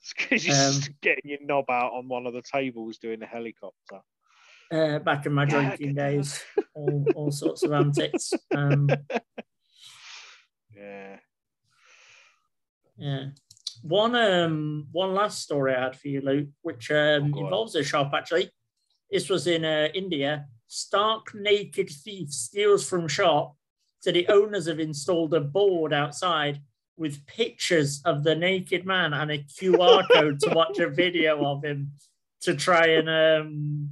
It's 0.00 0.12
'cause 0.12 0.46
you're 0.46 0.56
um, 0.56 0.94
getting 1.02 1.30
your 1.30 1.40
knob 1.42 1.68
out 1.68 1.94
on 1.94 2.06
one 2.06 2.26
of 2.26 2.32
the 2.32 2.42
tables 2.42 2.98
doing 2.98 3.18
the 3.18 3.26
helicopter. 3.26 4.00
Uh, 4.70 5.00
back 5.00 5.26
in 5.26 5.32
my 5.32 5.44
drinking 5.44 5.94
days, 5.94 6.40
all, 6.74 7.10
all 7.16 7.32
sorts 7.32 7.64
of 7.64 7.72
antics. 7.72 8.32
Um, 8.52 8.88
Yeah, 10.76 11.18
Yeah. 12.96 13.26
One 13.82 14.14
um 14.14 14.86
one 14.92 15.14
last 15.14 15.42
story 15.42 15.74
I 15.74 15.82
had 15.82 15.96
for 15.96 16.08
you, 16.08 16.20
Luke, 16.20 16.48
which 16.62 16.90
um, 16.90 17.30
go 17.32 17.44
involves 17.44 17.74
a 17.74 17.82
shop 17.82 18.12
actually. 18.14 18.50
This 19.10 19.28
was 19.28 19.46
in 19.46 19.64
uh, 19.64 19.88
India. 19.94 20.46
Stark 20.68 21.34
naked 21.34 21.90
thief 21.90 22.30
steals 22.30 22.88
from 22.88 23.08
shop. 23.08 23.56
So 24.00 24.12
the 24.12 24.28
owners 24.28 24.66
have 24.66 24.80
installed 24.80 25.34
a 25.34 25.40
board 25.40 25.92
outside 25.92 26.60
with 26.96 27.26
pictures 27.26 28.00
of 28.04 28.24
the 28.24 28.34
naked 28.34 28.86
man 28.86 29.12
and 29.12 29.30
a 29.30 29.38
QR 29.38 30.04
code 30.12 30.40
to 30.40 30.50
watch 30.50 30.78
a 30.78 30.88
video 30.88 31.44
of 31.44 31.64
him 31.64 31.92
to 32.42 32.54
try 32.54 32.86
and 32.86 33.08
um, 33.08 33.90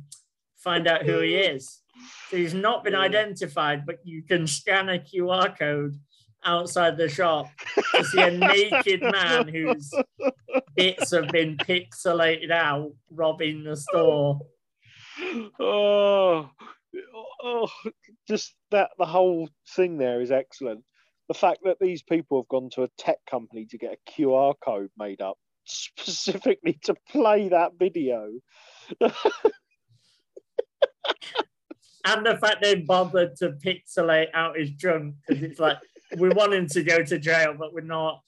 find 0.56 0.86
out 0.86 1.02
who 1.02 1.20
he 1.20 1.34
is. 1.34 1.80
So 2.30 2.36
he's 2.36 2.54
not 2.54 2.84
been 2.84 2.94
identified, 2.94 3.86
but 3.86 3.98
you 4.04 4.22
can 4.22 4.46
scan 4.46 4.88
a 4.88 4.98
QR 4.98 5.56
code 5.56 5.98
outside 6.44 6.96
the 6.96 7.08
shop 7.08 7.48
to 7.94 8.04
see 8.04 8.20
a 8.20 8.30
naked 8.38 9.02
man 9.02 9.48
whose 9.48 9.92
bits 10.74 11.12
have 11.12 11.28
been 11.28 11.56
pixelated 11.56 12.50
out 12.50 12.92
robbing 13.10 13.64
the 13.64 13.76
store. 13.76 14.40
Oh, 15.60 16.50
oh, 17.42 17.68
just 18.28 18.54
that 18.70 18.90
the 18.98 19.06
whole 19.06 19.48
thing 19.74 19.98
there 19.98 20.20
is 20.20 20.30
excellent. 20.30 20.84
The 21.28 21.34
fact 21.34 21.60
that 21.64 21.78
these 21.80 22.02
people 22.02 22.40
have 22.40 22.48
gone 22.48 22.70
to 22.74 22.82
a 22.82 22.90
tech 22.98 23.18
company 23.28 23.66
to 23.66 23.78
get 23.78 23.94
a 23.94 24.10
QR 24.10 24.54
code 24.62 24.90
made 24.98 25.20
up 25.20 25.38
specifically 25.64 26.78
to 26.84 26.94
play 27.10 27.48
that 27.48 27.72
video. 27.78 28.30
And 32.04 32.26
the 32.26 32.36
fact 32.36 32.58
they 32.60 32.74
bothered 32.74 33.36
to 33.36 33.52
pixelate 33.64 34.28
out 34.34 34.58
his 34.58 34.70
junk 34.70 35.14
because 35.26 35.42
it's 35.42 35.58
like 35.58 35.78
we 36.18 36.28
want 36.28 36.52
him 36.52 36.66
to 36.68 36.82
go 36.82 37.02
to 37.02 37.18
jail, 37.18 37.54
but 37.58 37.72
we're 37.72 37.80
not. 37.80 38.20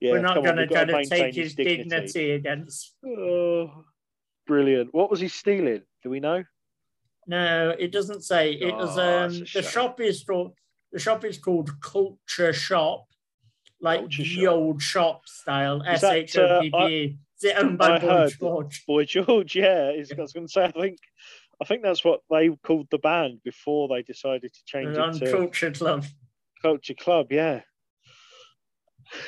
Yeah, 0.00 0.12
we're 0.12 0.22
not 0.22 0.42
going 0.42 0.56
to 0.56 0.62
we've 0.62 0.70
gotta 0.70 0.92
kind 0.92 1.04
of 1.04 1.08
take 1.10 1.34
his 1.34 1.54
dignity. 1.54 2.32
against. 2.32 2.94
Oh, 3.06 3.84
brilliant! 4.46 4.92
What 4.92 5.10
was 5.10 5.20
he 5.20 5.28
stealing? 5.28 5.82
Do 6.02 6.10
we 6.10 6.20
know? 6.20 6.44
No, 7.26 7.74
it 7.78 7.92
doesn't 7.92 8.22
say. 8.22 8.52
It 8.52 8.74
was 8.74 8.96
Oh, 8.98 9.24
um 9.24 9.38
the 9.40 9.44
shame. 9.46 9.62
shop 9.62 10.00
is 10.00 10.24
called 10.24 10.54
the 10.92 10.98
shop 10.98 11.24
is 11.24 11.38
called 11.38 11.70
Culture 11.80 12.52
Shop, 12.52 13.06
like 13.80 14.00
Culture 14.00 14.22
the 14.22 14.28
Shop. 14.28 14.52
old 14.52 14.82
shop 14.82 15.28
style. 15.28 15.82
Is 15.82 15.88
S 15.88 16.00
that, 16.00 16.14
H 16.16 16.36
O 16.38 16.60
P 16.62 16.70
uh, 16.72 16.86
P 16.86 16.94
E. 16.94 17.18
Is 17.38 17.44
it 17.44 17.56
owned 17.56 17.78
by 17.78 17.96
I 17.96 17.98
Boy 17.98 18.06
heard- 18.08 18.32
George? 18.38 18.84
Boy 18.86 19.04
George, 19.04 19.54
yeah. 19.56 19.88
It's, 19.90 20.10
I 20.12 20.16
was 20.20 20.32
going 20.32 20.46
to 20.46 20.52
say, 20.52 20.64
I 20.64 20.70
think, 20.72 20.98
I 21.60 21.64
think 21.64 21.82
that's 21.82 22.04
what 22.04 22.20
they 22.30 22.48
called 22.64 22.88
the 22.90 22.98
band 22.98 23.40
before 23.44 23.88
they 23.88 24.02
decided 24.02 24.52
to 24.52 24.60
change 24.66 24.96
On 24.98 25.10
it 25.14 25.18
to 25.20 25.30
Culture 25.30 25.70
Club. 25.70 26.04
Culture 26.60 26.94
Club, 26.94 27.30
yeah. 27.32 27.60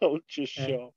Culture 0.00 0.22
Yeah. 0.56 0.66
Shop. 0.66 0.94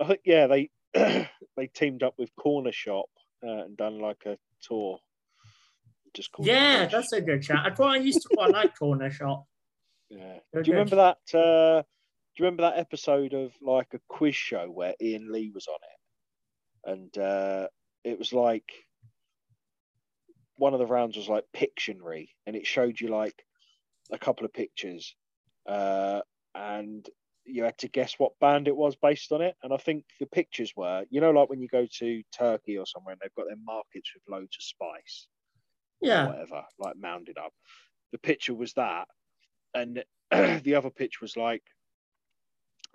I 0.00 0.04
think 0.06 0.20
yeah, 0.24 0.46
they 0.48 0.70
they 1.56 1.66
teamed 1.74 2.02
up 2.02 2.14
with 2.18 2.30
Cornershop 2.36 3.04
uh, 3.46 3.64
and 3.64 3.76
done 3.76 3.98
like 3.98 4.22
a 4.26 4.38
tour. 4.62 4.98
Just 6.14 6.30
Yeah, 6.38 6.86
that's 6.86 7.12
a 7.12 7.20
good 7.20 7.42
chat. 7.42 7.58
I 7.64 7.70
quite 7.70 8.00
I 8.00 8.04
used 8.04 8.22
to 8.22 8.36
quite 8.36 8.52
like 8.52 8.78
Cornershop. 8.78 9.44
Yeah. 10.08 10.38
They're 10.52 10.62
Do 10.62 10.70
you 10.70 10.76
good. 10.76 10.92
remember 10.92 10.96
that? 10.96 11.36
Uh, 11.36 11.82
do 11.82 12.42
you 12.42 12.44
remember 12.46 12.62
that 12.62 12.78
episode 12.78 13.32
of 13.32 13.52
like 13.60 13.88
a 13.94 14.00
quiz 14.08 14.34
show 14.36 14.66
where 14.70 14.94
Ian 15.00 15.32
Lee 15.32 15.50
was 15.54 15.66
on 15.66 15.78
it, 15.82 16.92
and 16.92 17.18
uh, 17.18 17.68
it 18.04 18.18
was 18.18 18.32
like 18.32 18.70
one 20.56 20.72
of 20.72 20.78
the 20.78 20.86
rounds 20.86 21.16
was 21.16 21.28
like 21.28 21.44
Pictionary, 21.52 22.28
and 22.46 22.54
it 22.54 22.66
showed 22.66 23.00
you 23.00 23.08
like 23.08 23.44
a 24.12 24.18
couple 24.18 24.44
of 24.44 24.52
pictures, 24.52 25.16
uh, 25.68 26.20
and 26.54 27.08
you 27.46 27.64
had 27.64 27.78
to 27.78 27.88
guess 27.88 28.14
what 28.18 28.38
band 28.40 28.68
it 28.68 28.76
was 28.76 28.96
based 28.96 29.32
on 29.32 29.42
it. 29.42 29.56
And 29.62 29.72
I 29.72 29.76
think 29.78 30.04
the 30.20 30.26
pictures 30.26 30.72
were, 30.76 31.04
you 31.10 31.20
know, 31.20 31.30
like 31.30 31.48
when 31.50 31.60
you 31.60 31.68
go 31.68 31.86
to 31.98 32.22
Turkey 32.36 32.78
or 32.78 32.86
somewhere 32.86 33.12
and 33.12 33.20
they've 33.22 33.34
got 33.36 33.46
their 33.48 33.56
markets 33.64 34.12
with 34.14 34.22
loads 34.28 34.56
of 34.58 34.64
spice 34.64 35.28
Yeah. 36.00 36.24
whatever, 36.26 36.64
like 36.78 36.96
mounded 36.96 37.38
up. 37.38 37.52
The 38.12 38.18
picture 38.18 38.54
was 38.54 38.74
that, 38.74 39.08
and 39.74 40.04
the 40.30 40.74
other 40.76 40.90
picture 40.90 41.18
was 41.22 41.36
like, 41.36 41.62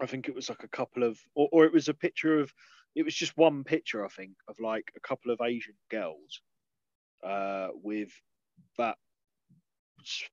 I 0.02 0.06
think 0.06 0.28
it 0.30 0.36
was 0.36 0.50
like 0.50 0.64
a 0.64 0.70
couple 0.70 1.04
of, 1.04 1.20
or, 1.36 1.50
or 1.52 1.66
it 1.66 1.74
was 1.74 1.90
a 1.90 1.94
picture 1.94 2.40
of, 2.40 2.54
it 2.96 3.04
was 3.04 3.16
just 3.16 3.38
one 3.38 3.64
picture, 3.64 4.06
I 4.06 4.10
think, 4.10 4.34
of 4.48 4.56
like 4.60 4.92
a 4.96 5.00
couple 5.02 5.32
of 5.32 5.42
Asian 5.42 5.76
girls, 5.92 6.42
uh, 7.24 7.70
with 7.74 8.12
that 8.78 8.98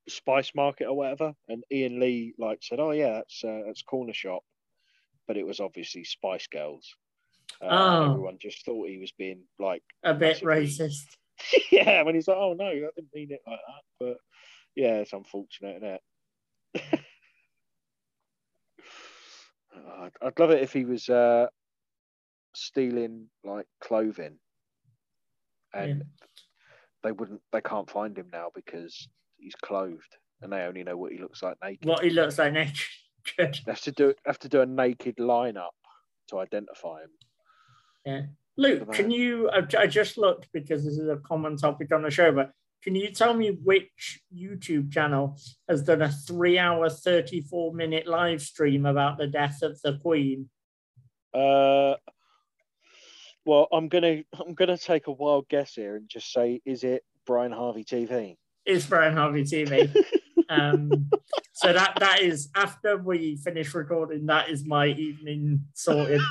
spice 0.09 0.53
market 0.55 0.87
or 0.87 0.97
whatever, 0.97 1.33
and 1.49 1.65
Ian 1.73 2.01
Lee 2.01 2.35
like 2.39 2.59
said, 2.63 2.81
"Oh 2.81 2.93
yeah, 2.93 3.15
that's 3.15 3.45
uh, 3.45 3.63
that's 3.67 3.83
corner 3.83 4.13
shop," 4.13 4.43
but 5.27 5.37
it 5.37 5.47
was 5.47 5.61
obviously 5.61 6.05
Spice 6.05 6.47
Girls. 6.47 6.95
Uh, 7.61 7.69
Oh. 7.71 8.11
Everyone 8.11 8.39
just 8.41 8.65
thought 8.65 8.89
he 8.89 8.99
was 8.99 9.13
being 9.13 9.43
like 9.59 9.83
A 10.03 10.15
bit 10.15 10.41
racist. 10.41 11.07
yeah, 11.71 12.03
when 12.03 12.15
he's 12.15 12.29
like, 12.29 12.37
oh 12.37 12.55
no, 12.55 12.67
I 12.67 12.73
didn't 12.73 13.15
mean 13.15 13.31
it 13.31 13.41
like 13.47 13.61
that. 13.67 13.83
But 14.01 14.17
yeah, 14.75 14.97
it's 14.97 15.13
unfortunate, 15.13 15.77
isn't 15.77 16.01
it? 16.85 17.01
I'd, 19.99 20.13
I'd 20.23 20.39
love 20.39 20.51
it 20.51 20.63
if 20.63 20.73
he 20.73 20.85
was 20.85 21.09
uh, 21.09 21.47
stealing 22.55 23.27
like 23.45 23.67
clothing, 23.81 24.39
and 25.75 26.05
they 27.03 27.13
wouldn't. 27.13 27.43
They 27.53 27.61
can't 27.61 27.91
find 27.91 28.17
him 28.17 28.29
now 28.33 28.51
because 28.55 29.09
he's 29.39 29.55
clothed, 29.55 30.17
and 30.43 30.53
they 30.53 30.63
only 30.63 30.85
know 30.85 30.97
what 30.97 31.13
he 31.13 31.19
looks 31.19 31.43
like 31.43 31.57
naked. 31.63 31.89
What 31.89 32.05
he 32.05 32.11
looks 32.11 32.39
like 32.39 32.53
naked. 32.53 32.79
They 33.37 33.51
have 33.67 33.81
to 33.81 33.91
do 33.91 34.15
have 34.25 34.39
to 34.39 34.49
do 34.49 34.61
a 34.61 34.67
naked 34.67 35.17
lineup 35.17 35.75
to 36.29 36.39
identify 36.39 37.01
him. 37.01 37.11
Yeah. 38.05 38.23
Luke, 38.57 38.93
can 38.93 39.11
you? 39.11 39.51
I, 39.51 39.67
I 39.77 39.87
just 39.89 40.17
looked 40.17 40.49
because 40.53 40.85
this 40.85 40.97
is 40.97 41.09
a 41.09 41.17
common 41.17 41.57
topic 41.57 41.93
on 41.93 42.03
the 42.03 42.11
show, 42.11 42.31
but 42.31 42.53
can 42.83 42.95
you 42.95 43.11
tell 43.11 43.35
me 43.35 43.59
which 43.65 44.21
YouTube 44.33 44.93
channel 44.93 45.37
has 45.69 45.83
done 45.83 46.03
a 46.03 46.09
three 46.09 46.57
hour, 46.57 46.89
34 46.89 47.75
minute 47.75 48.07
live 48.07 48.41
stream 48.41 48.87
about 48.87 49.19
the 49.19 49.27
death 49.27 49.63
of 49.63 49.81
the 49.83 49.99
Queen? 49.99 50.49
Uh, 51.35 51.97
well, 53.45 53.69
I'm 53.73 53.89
gonna 53.89 54.23
I'm 54.39 54.55
gonna 54.55 54.79
take 54.79 55.09
a 55.09 55.13
wild 55.13 55.49
guess 55.49 55.75
here 55.75 55.97
and 55.97 56.09
just 56.09 56.33
say, 56.33 56.61
is 56.65 56.85
it 56.85 57.03
Brian 57.27 57.53
Harvey 57.53 57.85
TV? 57.85 58.37
It's 58.67 58.85
Brian 58.87 59.15
Harvey 59.17 59.45
TV. 59.45 59.95
um, 60.49 61.09
so 61.53 61.73
that 61.73 61.95
that 62.01 62.21
is 62.21 62.49
after 62.55 62.97
we 62.97 63.37
finish 63.37 63.73
recording. 63.75 64.27
That 64.27 64.51
is 64.51 64.65
my 64.67 64.87
evening 64.89 65.65
sorted. 65.75 66.21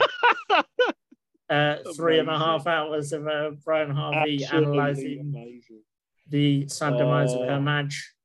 Uh, 1.48 1.76
three 1.96 2.18
and 2.18 2.28
a 2.28 2.36
half 2.40 2.66
hours 2.66 3.14
of 3.14 3.28
uh, 3.28 3.52
Brian 3.64 3.92
Harvey 3.92 4.44
Absolutely 4.44 4.68
analysing 4.80 5.20
amazing. 5.20 5.82
the 6.28 6.68
sad 6.68 6.98
demise 6.98 7.34
of 7.34 7.42
Oh. 7.42 7.48
her 7.48 7.62
Madge. 7.62 8.16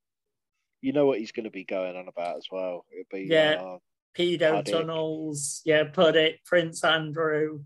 You 0.81 0.91
know 0.91 1.05
what 1.05 1.19
he's 1.19 1.31
going 1.31 1.43
to 1.43 1.51
be 1.51 1.63
going 1.63 1.95
on 1.95 2.07
about 2.07 2.37
as 2.37 2.47
well. 2.51 2.83
It'll 2.91 3.05
be 3.11 3.27
Yeah. 3.31 3.61
uh, 3.63 3.77
Pedo 4.17 4.65
tunnels, 4.65 5.61
yeah, 5.65 5.83
Puddick, 5.83 6.43
Prince 6.45 6.83
Andrew. 6.83 7.59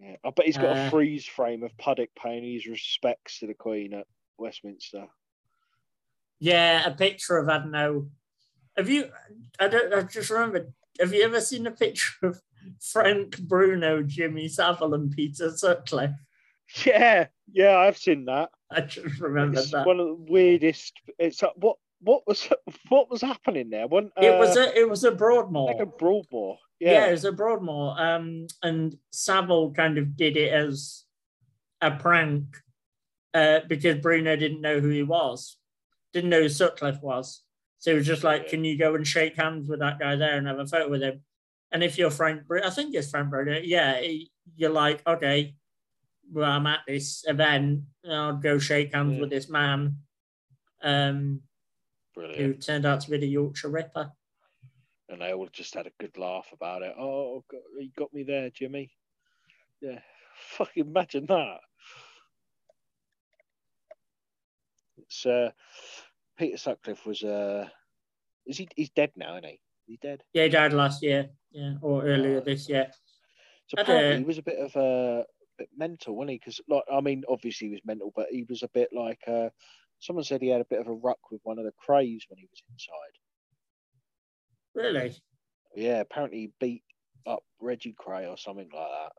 yeah. 0.00 0.16
I 0.24 0.30
bet 0.30 0.46
he's 0.46 0.56
got 0.56 0.76
Uh, 0.76 0.86
a 0.88 0.90
freeze 0.90 1.24
frame 1.24 1.62
of 1.62 1.70
Puddock 1.76 2.08
paying 2.20 2.42
his 2.42 2.66
respects 2.66 3.38
to 3.38 3.46
the 3.46 3.54
Queen 3.54 3.94
at 3.94 4.08
Westminster. 4.38 5.06
Yeah, 6.38 6.86
a 6.86 6.94
picture 6.94 7.38
of 7.38 7.48
I 7.48 7.58
don't 7.58 7.70
know. 7.70 8.08
Have 8.76 8.88
you? 8.90 9.10
I 9.58 9.68
don't. 9.68 9.92
I 9.94 10.02
just 10.02 10.30
remember. 10.30 10.72
Have 11.00 11.12
you 11.12 11.22
ever 11.22 11.40
seen 11.40 11.66
a 11.66 11.70
picture 11.70 12.14
of 12.26 12.40
Frank 12.80 13.38
Bruno, 13.38 14.02
Jimmy 14.02 14.48
Savile, 14.48 14.94
and 14.94 15.10
Peter 15.10 15.50
Sutcliffe? 15.50 16.10
Yeah, 16.84 17.28
yeah, 17.52 17.76
I've 17.78 17.96
seen 17.96 18.24
that. 18.24 18.50
I 18.70 18.80
just 18.80 19.20
remember 19.20 19.60
It's 19.60 19.70
that. 19.70 19.86
one 19.86 20.00
of 20.00 20.06
the 20.08 20.14
weirdest. 20.32 20.92
It's 21.18 21.40
like, 21.42 21.52
what 21.56 21.76
what 22.00 22.26
was 22.26 22.48
what 22.88 23.08
was 23.10 23.22
happening 23.22 23.70
there? 23.70 23.86
One, 23.86 24.10
uh, 24.20 24.24
it 24.26 24.38
was 24.38 24.56
a. 24.56 24.76
It 24.78 24.88
was 24.90 25.04
a 25.04 25.12
Broadmoor. 25.12 25.66
like 25.72 25.80
a 25.80 25.86
Broadmoor. 25.86 26.58
yeah. 26.80 26.92
Yeah, 26.92 27.06
it 27.06 27.12
was 27.12 27.24
a 27.24 27.32
Broadmoor. 27.32 27.94
Um, 27.98 28.46
and 28.62 28.96
Savile 29.12 29.72
kind 29.72 29.96
of 29.96 30.16
did 30.16 30.36
it 30.36 30.52
as 30.52 31.04
a 31.80 31.92
prank, 31.92 32.44
uh, 33.32 33.60
because 33.68 34.00
Bruno 34.00 34.34
didn't 34.36 34.60
know 34.60 34.80
who 34.80 34.88
he 34.88 35.02
was, 35.04 35.56
didn't 36.16 36.30
know 36.30 36.40
who 36.40 36.48
Sutcliffe 36.48 37.02
was. 37.02 37.42
So 37.78 37.90
he 37.90 37.98
was 37.98 38.06
just 38.06 38.24
like, 38.24 38.48
"Can 38.48 38.64
you 38.64 38.78
go 38.78 38.94
and 38.94 39.06
shake 39.06 39.36
hands 39.36 39.68
with 39.68 39.80
that 39.80 39.98
guy 39.98 40.16
there 40.16 40.38
and 40.38 40.46
have 40.46 40.58
a 40.58 40.66
photo 40.66 40.88
with 40.88 41.02
him?" 41.02 41.22
And 41.70 41.84
if 41.84 41.98
you're 41.98 42.10
Frank, 42.10 42.46
Bru- 42.46 42.62
I 42.64 42.70
think 42.70 42.94
it's 42.94 43.10
Frank 43.10 43.28
Bruno. 43.28 43.58
Yeah, 43.62 44.00
you're 44.56 44.70
like, 44.70 45.06
okay, 45.06 45.54
well, 46.32 46.50
I'm 46.50 46.66
at 46.66 46.80
this 46.86 47.24
event. 47.28 47.82
I'll 48.08 48.36
go 48.36 48.58
shake 48.58 48.94
hands 48.94 49.20
with 49.20 49.28
this 49.30 49.50
man, 49.50 49.98
um, 50.82 51.42
who 52.14 52.54
turned 52.54 52.86
out 52.86 53.02
to 53.02 53.10
be 53.10 53.18
the 53.18 53.28
Yorkshire 53.28 53.68
Ripper. 53.68 54.10
And 55.08 55.20
they 55.20 55.34
all 55.34 55.48
just 55.52 55.74
had 55.74 55.86
a 55.86 55.92
good 56.00 56.16
laugh 56.16 56.48
about 56.52 56.82
it. 56.82 56.94
Oh, 56.98 57.44
God, 57.50 57.60
you 57.78 57.90
got 57.96 58.14
me 58.14 58.22
there, 58.22 58.48
Jimmy. 58.48 58.90
Yeah, 59.82 60.00
fucking 60.36 60.86
imagine 60.86 61.26
that. 61.26 61.58
It's 64.98 65.26
uh, 65.26 65.50
Peter 66.36 66.56
Sutcliffe 66.56 67.06
was 67.06 67.22
uh, 67.22 67.68
is 68.46 68.58
he? 68.58 68.68
He's 68.76 68.90
dead 68.90 69.10
now, 69.16 69.36
isn't 69.36 69.44
he? 69.44 69.52
Is 69.52 69.60
he 69.86 69.98
dead? 70.02 70.22
Yeah, 70.32 70.44
he 70.44 70.48
died 70.48 70.72
last 70.72 71.02
year. 71.02 71.30
Yeah, 71.50 71.74
or 71.80 72.04
earlier 72.04 72.40
this 72.40 72.68
year. 72.68 72.90
So 73.68 73.80
apparently 73.80 74.18
he 74.18 74.24
was 74.24 74.38
a 74.38 74.42
bit 74.42 74.58
of 74.58 74.76
a 74.76 75.24
bit 75.58 75.68
mental, 75.76 76.16
wasn't 76.16 76.32
he? 76.32 76.38
Because 76.38 76.60
like 76.68 76.84
I 76.92 77.00
mean, 77.00 77.24
obviously 77.28 77.68
he 77.68 77.72
was 77.72 77.80
mental, 77.84 78.12
but 78.14 78.26
he 78.30 78.44
was 78.48 78.62
a 78.62 78.68
bit 78.68 78.90
like 78.92 79.20
uh, 79.26 79.48
someone 79.98 80.24
said 80.24 80.42
he 80.42 80.48
had 80.48 80.60
a 80.60 80.66
bit 80.66 80.80
of 80.80 80.88
a 80.88 80.92
ruck 80.92 81.18
with 81.30 81.40
one 81.44 81.58
of 81.58 81.64
the 81.64 81.72
Krays 81.72 82.22
when 82.28 82.38
he 82.38 82.48
was 82.50 82.62
inside. 82.70 83.16
Really? 84.74 85.14
Yeah, 85.74 86.00
apparently 86.00 86.38
he 86.38 86.52
beat 86.60 86.82
up 87.26 87.42
Reggie 87.60 87.96
Kray 87.98 88.28
or 88.28 88.36
something 88.36 88.68
like 88.72 88.88
that. 88.88 89.12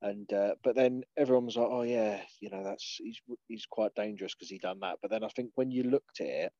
And 0.00 0.32
uh, 0.32 0.54
but 0.62 0.76
then 0.76 1.02
everyone 1.16 1.46
was 1.46 1.56
like, 1.56 1.68
"Oh 1.68 1.82
yeah, 1.82 2.20
you 2.40 2.50
know 2.50 2.62
that's 2.62 2.98
he's 3.02 3.20
he's 3.48 3.66
quite 3.66 3.94
dangerous 3.96 4.34
because 4.34 4.48
he 4.48 4.58
done 4.58 4.78
that." 4.80 4.98
But 5.02 5.10
then 5.10 5.24
I 5.24 5.28
think 5.28 5.50
when 5.56 5.72
you 5.72 5.82
looked 5.82 6.20
at 6.20 6.26
it, 6.26 6.52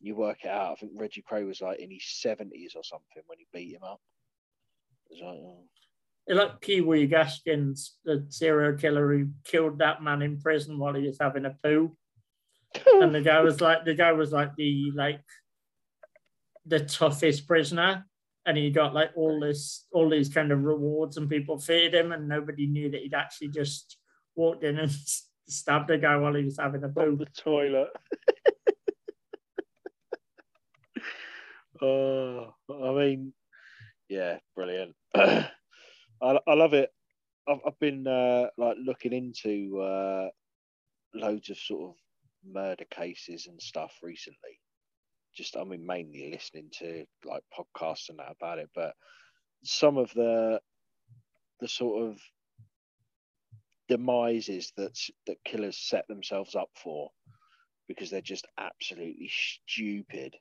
you 0.00 0.14
work 0.14 0.38
it 0.44 0.50
out. 0.50 0.72
I 0.72 0.74
think 0.76 0.92
Reggie 0.94 1.24
Kray 1.28 1.46
was 1.46 1.60
like 1.60 1.80
in 1.80 1.90
his 1.90 2.04
seventies 2.06 2.74
or 2.76 2.84
something 2.84 3.22
when 3.26 3.38
he 3.38 3.46
beat 3.52 3.74
him 3.74 3.82
up. 3.82 4.00
It 5.10 5.14
was 5.14 5.22
like, 5.22 5.38
oh. 5.42 5.64
It's 6.26 6.38
like 6.38 6.86
Wee 6.86 7.06
Gaskins, 7.06 7.96
the 8.04 8.24
serial 8.28 8.78
killer 8.78 9.12
who 9.12 9.30
killed 9.42 9.78
that 9.78 10.02
man 10.02 10.22
in 10.22 10.38
prison 10.38 10.78
while 10.78 10.94
he 10.94 11.06
was 11.06 11.18
having 11.20 11.44
a 11.44 11.56
poo. 11.62 11.96
And 13.00 13.12
the 13.12 13.20
guy 13.20 13.40
was 13.40 13.60
like, 13.60 13.84
the 13.84 13.94
guy 13.94 14.12
was 14.12 14.30
like 14.30 14.54
the 14.54 14.92
like 14.94 15.22
the 16.66 16.80
toughest 16.80 17.48
prisoner, 17.48 18.06
and 18.46 18.56
he 18.56 18.70
got 18.70 18.94
like 18.94 19.10
all 19.16 19.38
this, 19.40 19.86
all 19.92 20.08
these 20.08 20.28
kind 20.28 20.52
of 20.52 20.64
rewards, 20.64 21.16
and 21.16 21.28
people 21.28 21.58
feared 21.58 21.94
him, 21.94 22.12
and 22.12 22.28
nobody 22.28 22.66
knew 22.66 22.90
that 22.90 23.00
he'd 23.00 23.14
actually 23.14 23.48
just 23.48 23.98
walked 24.34 24.64
in 24.64 24.78
and 24.78 24.90
stabbed 25.48 25.90
a 25.90 25.98
guy 25.98 26.16
while 26.16 26.34
he 26.34 26.44
was 26.44 26.58
having 26.58 26.84
a 26.84 26.88
poo. 26.88 27.16
the 27.16 27.26
toilet. 27.36 27.88
oh, 31.82 32.54
I 32.70 32.92
mean, 32.92 33.32
yeah, 34.08 34.38
brilliant. 34.54 34.94
I, 35.14 35.50
I 36.22 36.54
love 36.54 36.74
it. 36.74 36.90
I've, 37.48 37.60
I've 37.66 37.78
been 37.78 38.06
uh, 38.06 38.48
like 38.58 38.76
looking 38.84 39.12
into 39.12 39.80
uh, 39.80 40.28
loads 41.14 41.50
of 41.50 41.58
sort 41.58 41.90
of 41.90 41.96
murder 42.44 42.84
cases 42.90 43.46
and 43.46 43.60
stuff 43.60 43.98
recently. 44.02 44.58
Just, 45.34 45.56
I 45.56 45.64
mean, 45.64 45.86
mainly 45.86 46.30
listening 46.32 46.70
to 46.78 47.04
like 47.24 47.42
podcasts 47.56 48.08
and 48.08 48.18
that 48.18 48.32
about 48.32 48.58
it, 48.58 48.70
but 48.74 48.94
some 49.62 49.96
of 49.96 50.12
the 50.14 50.60
the 51.60 51.68
sort 51.68 52.10
of 52.10 52.18
demises 53.88 54.72
that 54.76 54.96
that 55.26 55.42
killers 55.44 55.76
set 55.76 56.06
themselves 56.08 56.54
up 56.54 56.70
for 56.74 57.10
because 57.88 58.08
they're 58.08 58.20
just 58.20 58.46
absolutely 58.56 59.28
stupid 59.28 60.36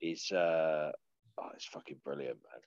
is 0.00 0.32
uh 0.32 0.90
oh, 1.38 1.48
it's 1.54 1.66
fucking 1.66 1.98
brilliant 2.02 2.38
man 2.38 2.60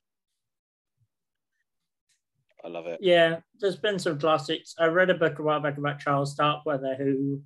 i 2.64 2.68
love 2.68 2.86
it 2.86 3.00
Yeah, 3.02 3.40
there's 3.60 3.76
been 3.76 3.98
some 4.00 4.20
classics. 4.20 4.76
I 4.80 4.86
read 4.86 5.10
a 5.10 5.16
book 5.16 5.40
a 5.40 5.44
while 5.44 5.60
back 5.60 5.78
about 5.78 6.00
Charles 6.00 6.32
Starkweather, 6.34 6.96
who 6.96 7.42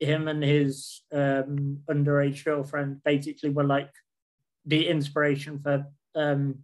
him 0.00 0.28
and 0.28 0.42
his 0.42 1.02
um, 1.12 1.78
underage 1.88 2.44
girlfriend 2.44 3.02
basically 3.04 3.50
were 3.50 3.64
like 3.64 3.90
the 4.66 4.88
inspiration 4.88 5.60
for 5.60 5.86
um, 6.14 6.56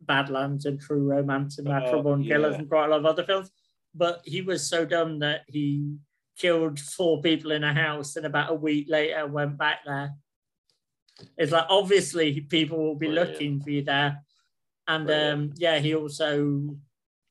Badlands 0.00 0.66
and 0.66 0.80
True 0.80 1.10
Romance 1.10 1.58
and 1.58 1.68
Natural 1.68 2.00
Oh, 2.00 2.02
Born 2.02 2.24
Killers 2.24 2.52
yeah. 2.54 2.58
and 2.60 2.68
quite 2.68 2.86
a 2.86 2.88
lot 2.88 3.00
of 3.00 3.06
other 3.06 3.24
films. 3.24 3.50
But 3.94 4.20
he 4.24 4.40
was 4.42 4.68
so 4.68 4.84
dumb 4.84 5.18
that 5.20 5.42
he 5.48 5.96
killed 6.38 6.78
four 6.78 7.20
people 7.20 7.50
in 7.52 7.64
a 7.64 7.74
house 7.74 8.16
and 8.16 8.24
about 8.24 8.50
a 8.50 8.54
week 8.54 8.86
later 8.88 9.26
went 9.26 9.58
back 9.58 9.80
there. 9.84 10.12
It's 11.36 11.52
like 11.52 11.66
obviously 11.68 12.40
people 12.40 12.78
will 12.78 12.94
be 12.94 13.06
Brilliant. 13.08 13.32
looking 13.32 13.60
for 13.60 13.70
you 13.70 13.82
there. 13.84 14.22
And 14.88 15.10
um, 15.10 15.52
yeah, 15.56 15.78
he 15.78 15.94
also 15.94 16.76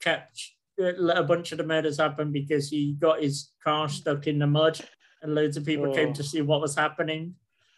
kept 0.02 0.52
a 0.80 1.24
bunch 1.24 1.52
of 1.52 1.58
the 1.58 1.66
murders 1.66 1.98
happen 1.98 2.32
because 2.32 2.70
he 2.70 2.94
got 2.94 3.22
his 3.22 3.52
car 3.64 3.90
stuck 3.90 4.28
in 4.28 4.40
the 4.40 4.48
mud 4.48 4.80
and 5.22 5.36
loads 5.36 5.58
of 5.58 5.66
people 5.66 5.94
came 5.94 6.10
Oh. 6.10 6.14
to 6.14 6.24
see 6.24 6.42
what 6.42 6.62
was 6.62 6.76
happening 6.76 7.36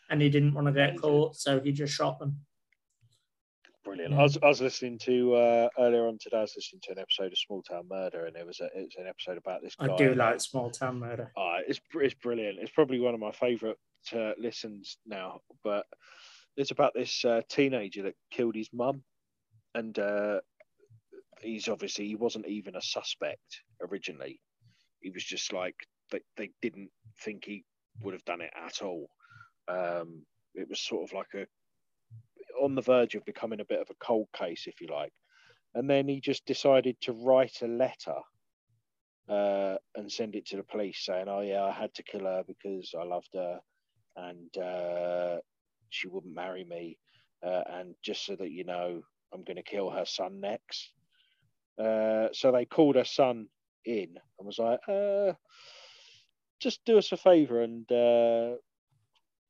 and 0.09 0.21
he 0.21 0.29
didn't 0.29 0.53
want 0.53 0.67
to 0.67 0.73
get 0.73 0.99
caught, 0.99 1.35
so 1.35 1.59
he 1.59 1.71
just 1.71 1.93
shot 1.93 2.19
them. 2.19 2.41
brilliant. 3.83 4.13
I, 4.13 4.21
was, 4.23 4.37
I 4.43 4.47
was 4.47 4.61
listening 4.61 4.99
to 4.99 5.33
uh 5.35 5.69
earlier 5.79 6.05
on 6.07 6.17
today 6.21 6.37
i 6.37 6.41
was 6.41 6.53
listening 6.55 6.81
to 6.83 6.91
an 6.91 6.99
episode 6.99 7.31
of 7.31 7.37
small 7.39 7.63
town 7.63 7.87
murder 7.89 8.25
and 8.27 8.35
it 8.35 8.45
was 8.45 8.59
a, 8.59 8.65
it 8.65 8.83
was 8.83 8.95
an 8.99 9.07
episode 9.07 9.37
about 9.39 9.61
this 9.63 9.73
guy 9.75 9.91
I 9.91 9.97
do 9.97 10.13
like 10.13 10.39
small 10.39 10.69
town 10.69 10.99
murder. 10.99 11.31
Oh, 11.35 11.57
it's 11.67 11.79
it's 11.95 12.13
brilliant. 12.13 12.59
It's 12.59 12.71
probably 12.71 12.99
one 12.99 13.13
of 13.15 13.19
my 13.19 13.31
favourite 13.31 13.77
uh, 14.13 14.33
listens 14.37 14.97
now. 15.05 15.39
But 15.63 15.85
it's 16.57 16.71
about 16.71 16.93
this 16.93 17.25
uh, 17.25 17.41
teenager 17.49 18.03
that 18.03 18.15
killed 18.29 18.55
his 18.55 18.69
mum, 18.73 19.03
and 19.73 19.97
uh, 19.97 20.41
he's 21.41 21.67
obviously 21.67 22.05
he 22.07 22.15
wasn't 22.15 22.47
even 22.47 22.75
a 22.75 22.81
suspect 22.81 23.61
originally. 23.89 24.39
He 25.01 25.09
was 25.09 25.23
just 25.23 25.53
like 25.53 25.75
they 26.11 26.21
they 26.37 26.51
didn't 26.61 26.89
think 27.23 27.45
he 27.45 27.63
would 28.03 28.13
have 28.13 28.25
done 28.25 28.41
it 28.41 28.53
at 28.55 28.81
all. 28.81 29.09
Um, 29.67 30.25
it 30.53 30.69
was 30.69 30.79
sort 30.79 31.09
of 31.09 31.13
like 31.13 31.33
a 31.35 31.45
on 32.61 32.75
the 32.75 32.81
verge 32.81 33.15
of 33.15 33.25
becoming 33.25 33.59
a 33.61 33.65
bit 33.65 33.79
of 33.79 33.89
a 33.89 34.05
cold 34.05 34.27
case, 34.35 34.67
if 34.67 34.81
you 34.81 34.87
like. 34.87 35.13
And 35.73 35.89
then 35.89 36.07
he 36.07 36.19
just 36.19 36.45
decided 36.45 36.99
to 37.01 37.13
write 37.13 37.61
a 37.61 37.67
letter 37.67 38.17
uh, 39.29 39.77
and 39.95 40.11
send 40.11 40.35
it 40.35 40.45
to 40.47 40.57
the 40.57 40.63
police 40.63 41.05
saying, 41.05 41.27
"Oh 41.27 41.41
yeah, 41.41 41.63
I 41.63 41.71
had 41.71 41.93
to 41.95 42.03
kill 42.03 42.25
her 42.25 42.43
because 42.45 42.93
I 42.99 43.03
loved 43.03 43.29
her, 43.33 43.59
and 44.17 44.57
uh, 44.57 45.37
she 45.89 46.07
wouldn't 46.07 46.35
marry 46.35 46.65
me, 46.65 46.97
uh, 47.45 47.63
and 47.69 47.95
just 48.03 48.25
so 48.25 48.35
that 48.35 48.51
you 48.51 48.65
know, 48.65 49.01
I'm 49.33 49.43
going 49.43 49.57
to 49.57 49.63
kill 49.63 49.89
her 49.89 50.05
son 50.05 50.41
next." 50.41 50.91
Uh, 51.79 52.27
so 52.33 52.51
they 52.51 52.65
called 52.65 52.95
her 52.95 53.05
son 53.05 53.47
in 53.85 54.15
and 54.37 54.45
was 54.45 54.59
like, 54.59 54.79
uh, 54.87 55.33
"Just 56.61 56.83
do 56.85 56.97
us 56.97 57.11
a 57.11 57.17
favor 57.17 57.61
and 57.61 57.91
uh, 57.91 58.55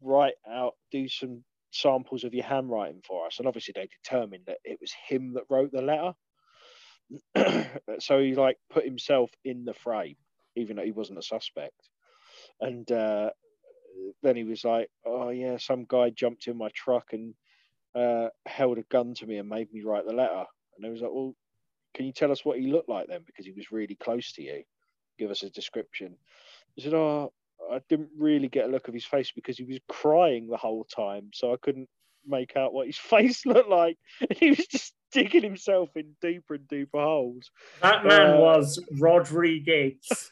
write 0.01 0.36
out, 0.49 0.74
do 0.91 1.07
some 1.07 1.43
samples 1.72 2.24
of 2.24 2.34
your 2.34 2.45
handwriting 2.45 3.01
for 3.05 3.28
us." 3.28 3.39
And 3.39 3.47
obviously, 3.47 3.74
they 3.76 3.88
determined 4.03 4.45
that 4.47 4.59
it 4.64 4.80
was 4.82 4.93
him 5.07 5.34
that 5.34 5.43
wrote 5.49 5.72
the 5.72 5.82
letter. 5.82 6.14
so 7.99 8.20
he 8.20 8.36
like 8.36 8.57
put 8.70 8.86
himself 8.86 9.32
in 9.43 9.66
the 9.66 9.74
frame, 9.74 10.16
even 10.55 10.76
though 10.76 10.86
he 10.86 10.91
wasn't 10.91 11.20
a 11.20 11.24
suspect. 11.24 11.89
And 12.59 12.89
uh, 12.91 13.32
then 14.24 14.36
he 14.36 14.43
was 14.43 14.64
like, 14.64 14.89
"Oh 15.05 15.30
yeah, 15.30 15.57
some 15.57 15.86
guy 15.88 16.09
jumped 16.09 16.47
in 16.47 16.57
my 16.57 16.70
truck 16.74 17.14
and 17.14 17.34
uh, 17.95 18.30
held 18.45 18.78
a 18.78 18.84
gun 18.84 19.14
to 19.16 19.28
me 19.28 19.38
and 19.38 19.49
made 19.49 19.72
me 19.74 19.82
write 19.84 20.05
the 20.05 20.14
letter." 20.14 20.45
And 20.78 20.86
I 20.86 20.89
was 20.89 21.01
like, 21.01 21.12
"Well, 21.14 21.36
can 21.93 22.05
you 22.05 22.14
tell 22.14 22.32
us 22.32 22.45
what 22.45 22.59
he 22.59 22.72
looked 22.72 22.89
like 22.89 23.07
then? 23.07 23.22
Because 23.26 23.45
he 23.45 23.51
was 23.51 23.72
really 23.72 23.95
close 23.95 24.32
to 24.34 24.43
you. 24.43 24.64
Give 25.18 25.32
us 25.32 25.43
a 25.43 25.49
description." 25.49 26.18
He 26.76 26.82
said, 26.82 26.93
"Oh, 26.93 27.34
I 27.72 27.80
didn't 27.89 28.09
really 28.17 28.47
get 28.49 28.65
a 28.65 28.72
look 28.72 28.88
of 28.88 28.93
his 28.93 29.05
face 29.05 29.32
because 29.34 29.57
he 29.57 29.63
was 29.63 29.80
crying 29.88 30.47
the 30.47 30.57
whole 30.57 30.84
time, 30.86 31.30
so 31.34 31.53
I 31.53 31.57
couldn't 31.61 31.89
make 32.26 32.55
out 32.55 32.74
what 32.74 32.88
his 32.88 32.97
face 33.09 33.45
looked 33.45 33.69
like. 33.69 33.97
And 34.19 34.38
he 34.38 34.49
was 34.49 34.65
just 34.67 34.93
digging 35.11 35.43
himself 35.43 35.89
in 35.95 36.15
deeper 36.22 36.55
and 36.55 36.67
deeper 36.67 36.99
holes. 36.99 37.49
That 37.82 38.05
man 38.05 38.36
uh, 38.36 38.39
was 38.39 38.84
Rodriguez. 38.99 40.05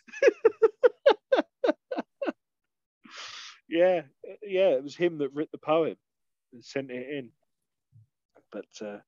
yeah, 3.69 4.01
yeah, 4.43 4.69
it 4.69 4.83
was 4.83 4.95
him 4.95 5.17
that 5.19 5.33
wrote 5.33 5.51
the 5.51 5.57
poem 5.57 5.95
and 6.53 6.63
sent 6.63 6.91
it 6.91 7.07
in. 7.09 7.31
But 8.51 8.65
uh, 8.85 8.99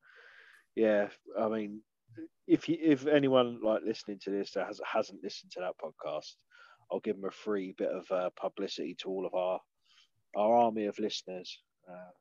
yeah, 0.76 1.08
I 1.40 1.48
mean, 1.48 1.82
if 2.48 2.70
you, 2.70 2.78
if 2.80 3.08
anyone 3.08 3.60
like 3.64 3.82
listening 3.86 4.20
to 4.24 4.30
this 4.30 4.52
that 4.52 4.68
has, 4.68 4.80
hasn't 4.86 5.24
listened 5.24 5.52
to 5.54 5.62
that 5.62 5.74
podcast, 5.82 6.36
I'll 6.92 7.00
give 7.00 7.16
them 7.16 7.30
a 7.30 7.32
free 7.32 7.74
bit 7.78 7.90
of 7.90 8.12
uh, 8.12 8.30
publicity 8.36 8.96
to 9.02 9.10
all 9.10 9.26
of 9.26 9.34
our 9.34 9.60
our 10.36 10.56
army 10.56 10.86
of 10.86 11.00
listeners. 11.00 11.60
Uh, 11.90 12.12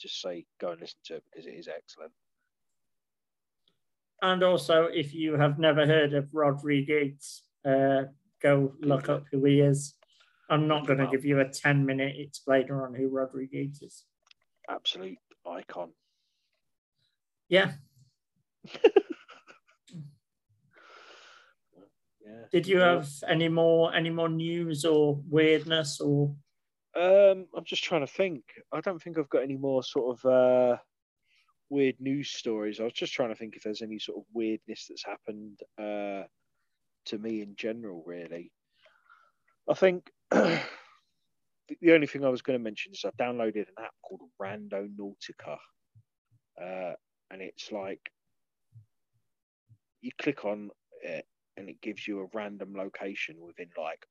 just 0.00 0.20
say 0.20 0.46
go 0.60 0.70
and 0.70 0.80
listen 0.80 0.98
to 1.06 1.16
it 1.16 1.24
because 1.30 1.46
it 1.46 1.54
is 1.54 1.68
excellent. 1.68 2.12
And 4.22 4.42
also, 4.42 4.84
if 4.84 5.14
you 5.14 5.36
have 5.36 5.58
never 5.58 5.86
heard 5.86 6.14
of 6.14 6.28
Rodriguez, 6.32 7.42
uh, 7.64 8.02
go 8.42 8.74
look 8.80 9.08
up 9.08 9.24
who 9.30 9.44
he 9.44 9.60
is. 9.60 9.94
I'm 10.50 10.66
not 10.66 10.86
going 10.86 10.98
to 10.98 11.06
give 11.06 11.24
you 11.24 11.40
a 11.40 11.48
10 11.48 11.86
minute 11.86 12.16
explainer 12.18 12.84
on 12.84 12.94
who 12.94 13.08
Rodriguez 13.08 13.80
is. 13.82 14.04
Absolute 14.68 15.18
icon. 15.46 15.90
Yeah. 17.48 17.72
yeah. 22.30 22.44
Did 22.52 22.66
you 22.66 22.78
have 22.78 23.08
any 23.28 23.48
more 23.48 23.94
any 23.94 24.10
more 24.10 24.28
news 24.28 24.84
or 24.84 25.20
weirdness 25.28 26.00
or 26.00 26.34
um 26.96 27.46
I'm 27.56 27.64
just 27.64 27.84
trying 27.84 28.06
to 28.06 28.12
think. 28.12 28.44
I 28.72 28.80
don't 28.80 29.02
think 29.02 29.18
I've 29.18 29.28
got 29.28 29.42
any 29.42 29.56
more 29.56 29.82
sort 29.82 30.18
of 30.18 30.30
uh 30.30 30.76
weird 31.70 32.00
news 32.00 32.30
stories. 32.30 32.80
I 32.80 32.84
was 32.84 32.92
just 32.92 33.12
trying 33.12 33.30
to 33.30 33.34
think 33.34 33.56
if 33.56 33.62
there's 33.62 33.82
any 33.82 33.98
sort 33.98 34.18
of 34.18 34.24
weirdness 34.34 34.86
that's 34.88 35.04
happened 35.04 35.60
uh, 35.78 36.24
to 37.06 37.18
me 37.18 37.40
in 37.42 37.54
general, 37.56 38.02
really. 38.04 38.52
I 39.68 39.74
think 39.74 40.10
the 40.30 40.60
only 41.88 42.08
thing 42.08 42.24
I 42.24 42.28
was 42.28 42.42
going 42.42 42.58
to 42.58 42.62
mention 42.62 42.92
is 42.92 43.04
I 43.04 43.10
downloaded 43.22 43.68
an 43.68 43.84
app 43.84 43.94
called 44.02 44.22
Randonautica. 44.42 45.58
Uh, 46.60 46.94
and 47.30 47.40
it's 47.40 47.70
like 47.70 48.10
you 50.02 50.10
click 50.20 50.44
on 50.44 50.70
it 51.02 51.24
and 51.60 51.68
it 51.68 51.80
gives 51.80 52.08
you 52.08 52.20
a 52.20 52.28
random 52.34 52.72
location 52.74 53.36
within 53.38 53.68
like 53.78 54.04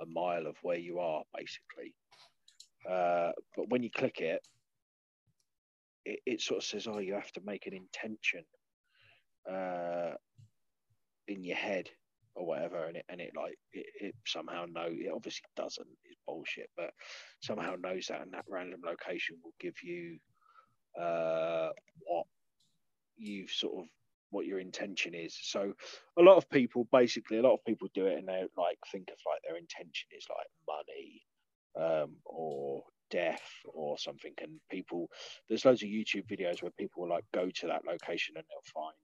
a 0.00 0.06
mile 0.06 0.46
of 0.46 0.56
where 0.62 0.78
you 0.78 0.98
are, 0.98 1.22
basically. 1.36 1.94
Uh, 2.88 3.32
but 3.56 3.70
when 3.70 3.82
you 3.82 3.90
click 3.90 4.20
it, 4.20 4.40
it, 6.04 6.20
it 6.26 6.40
sort 6.40 6.58
of 6.58 6.64
says, 6.64 6.86
oh, 6.86 6.98
you 6.98 7.14
have 7.14 7.32
to 7.32 7.40
make 7.44 7.66
an 7.66 7.72
intention 7.72 8.44
uh, 9.50 10.12
in 11.26 11.42
your 11.42 11.56
head 11.56 11.88
or 12.34 12.46
whatever, 12.46 12.84
and 12.84 12.96
it 12.96 13.04
and 13.08 13.20
it 13.20 13.30
like 13.36 13.56
it, 13.72 13.86
it 14.00 14.14
somehow 14.26 14.66
know 14.66 14.88
it 14.88 15.10
obviously 15.14 15.44
doesn't 15.56 15.86
it's 16.04 16.18
bullshit, 16.26 16.68
but 16.76 16.90
somehow 17.40 17.76
knows 17.80 18.06
that, 18.08 18.22
and 18.22 18.32
that 18.32 18.44
random 18.48 18.80
location 18.84 19.36
will 19.42 19.54
give 19.60 19.74
you 19.82 20.18
uh, 21.00 21.68
what 22.00 22.26
you've 23.16 23.50
sort 23.50 23.84
of 23.84 23.88
what 24.34 24.46
your 24.46 24.58
intention 24.58 25.14
is. 25.14 25.38
So 25.40 25.72
a 26.18 26.22
lot 26.22 26.36
of 26.36 26.50
people 26.50 26.88
basically 26.92 27.38
a 27.38 27.42
lot 27.42 27.54
of 27.54 27.64
people 27.64 27.88
do 27.94 28.06
it 28.06 28.18
and 28.18 28.28
they 28.28 28.42
like 28.58 28.78
think 28.90 29.08
of 29.10 29.18
like 29.24 29.40
their 29.46 29.56
intention 29.56 30.08
is 30.16 30.26
like 30.28 30.48
money 30.66 31.22
um, 31.80 32.16
or 32.24 32.82
death 33.10 33.48
or 33.72 33.96
something. 33.96 34.32
And 34.42 34.60
people 34.70 35.08
there's 35.48 35.64
loads 35.64 35.82
of 35.82 35.88
youtube 35.88 36.26
videos 36.26 36.62
where 36.62 36.72
people 36.72 37.02
will 37.02 37.10
like 37.10 37.24
go 37.32 37.48
to 37.48 37.66
that 37.68 37.86
location 37.86 38.34
and 38.36 38.44
they'll 38.50 38.82
find 38.82 38.96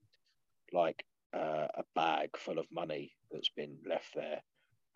like 0.73 1.03
uh, 1.33 1.67
a 1.75 1.83
bag 1.95 2.29
full 2.37 2.59
of 2.59 2.65
money 2.71 3.13
that's 3.31 3.49
been 3.55 3.77
left 3.87 4.13
there. 4.13 4.41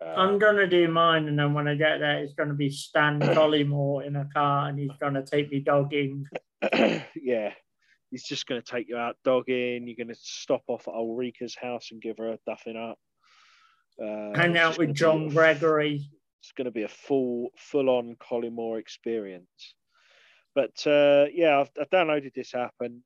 Um, 0.02 0.18
i'm 0.18 0.38
gonna 0.38 0.66
do 0.66 0.88
mine 0.88 1.26
and 1.26 1.38
then 1.38 1.54
when 1.54 1.66
i 1.66 1.74
get 1.74 2.00
there 2.00 2.18
it's 2.18 2.34
gonna 2.34 2.52
be 2.52 2.68
stan 2.68 3.18
collymore 3.34 4.06
in 4.06 4.14
a 4.14 4.28
car 4.34 4.68
and 4.68 4.78
he's 4.78 4.90
gonna 5.00 5.24
take 5.24 5.50
me 5.50 5.60
dogging. 5.60 6.26
Yeah 7.14 7.52
he's 8.10 8.24
just 8.24 8.46
gonna 8.46 8.62
take 8.62 8.88
you 8.88 8.96
out 8.96 9.16
dogging 9.24 9.86
you're 9.86 9.96
gonna 9.96 10.16
stop 10.18 10.62
off 10.68 10.88
at 10.88 10.94
ulrika's 10.94 11.56
house 11.60 11.88
and 11.90 12.02
give 12.02 12.18
her 12.18 12.32
a 12.32 12.38
duffing 12.48 12.76
up 12.76 12.98
uh, 14.02 14.38
hang 14.38 14.56
out 14.56 14.78
with 14.78 14.94
john 14.94 15.28
gregory 15.28 16.08
it's 16.46 16.52
going 16.52 16.66
to 16.66 16.70
be 16.70 16.84
a 16.84 16.88
full, 16.88 17.50
full-on 17.56 18.16
Collymore 18.20 18.78
experience. 18.78 19.74
But 20.54 20.86
uh, 20.86 21.26
yeah, 21.34 21.58
I've, 21.58 21.70
I've, 21.80 21.90
downloaded 21.90 22.34
this 22.34 22.54
app 22.54 22.74
and 22.78 23.00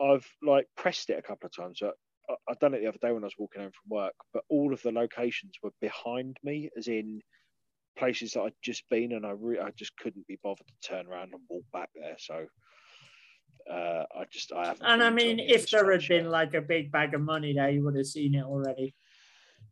I've 0.00 0.26
like 0.42 0.68
pressed 0.76 1.10
it 1.10 1.18
a 1.18 1.22
couple 1.22 1.46
of 1.46 1.56
times. 1.56 1.80
I, 1.82 1.90
I've 2.48 2.60
done 2.60 2.74
it 2.74 2.80
the 2.80 2.86
other 2.86 2.98
day 3.02 3.10
when 3.10 3.24
I 3.24 3.26
was 3.26 3.34
walking 3.36 3.62
home 3.62 3.72
from 3.72 3.96
work, 3.96 4.14
but 4.32 4.44
all 4.48 4.72
of 4.72 4.80
the 4.82 4.92
locations 4.92 5.54
were 5.60 5.72
behind 5.80 6.36
me, 6.44 6.70
as 6.78 6.86
in 6.86 7.20
places 7.98 8.34
that 8.34 8.42
I'd 8.42 8.52
just 8.62 8.84
been, 8.88 9.10
and 9.12 9.26
I 9.26 9.32
re- 9.36 9.58
I 9.58 9.70
just 9.76 9.96
couldn't 9.96 10.28
be 10.28 10.38
bothered 10.42 10.66
to 10.68 10.88
turn 10.88 11.08
around 11.08 11.32
and 11.32 11.42
walk 11.50 11.64
back 11.72 11.90
there. 11.96 12.16
So 12.18 12.46
uh, 13.70 14.04
I 14.18 14.24
just 14.30 14.52
I 14.52 14.66
haven't. 14.66 14.86
And 14.86 15.02
I 15.02 15.10
mean, 15.10 15.38
if 15.38 15.70
there 15.70 15.90
had 15.90 16.06
been 16.08 16.30
like 16.30 16.54
a 16.54 16.60
big 16.60 16.92
bag 16.92 17.14
of 17.14 17.20
money 17.20 17.52
there, 17.54 17.70
you 17.70 17.84
would 17.84 17.96
have 17.96 18.06
seen 18.06 18.34
it 18.34 18.44
already. 18.44 18.94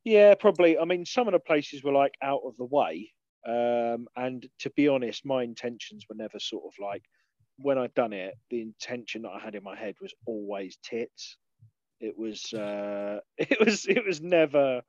Yeah, 0.05 0.35
probably. 0.35 0.79
I 0.79 0.85
mean, 0.85 1.05
some 1.05 1.29
of 1.29 1.33
the 1.33 1.41
places 1.41 1.83
were 1.83 1.93
like 1.93 2.15
out 2.23 2.41
of 2.45 2.57
the 2.57 2.65
way. 2.65 3.13
Um, 3.47 4.07
and 4.17 4.47
to 4.61 4.71
be 4.71 4.89
honest, 4.89 5.25
my 5.25 5.43
intentions 5.43 6.05
were 6.09 6.17
never 6.17 6.39
sort 6.39 6.65
of 6.67 6.73
like 6.85 7.03
when 7.63 7.79
I'd 7.79 7.95
done 7.95 8.13
it, 8.13 8.35
the 8.51 8.63
intention 8.63 9.23
that 9.23 9.31
I 9.31 9.39
had 9.39 9.55
in 9.55 9.63
my 9.63 9.77
head 9.77 9.95
was 10.01 10.15
always 10.27 10.79
tits. 10.83 11.37
It 12.01 12.19
was 12.19 12.53
uh, 12.53 13.21
it 13.39 13.59
was 13.65 13.87
it 13.87 14.05
was 14.07 14.21
never 14.21 14.83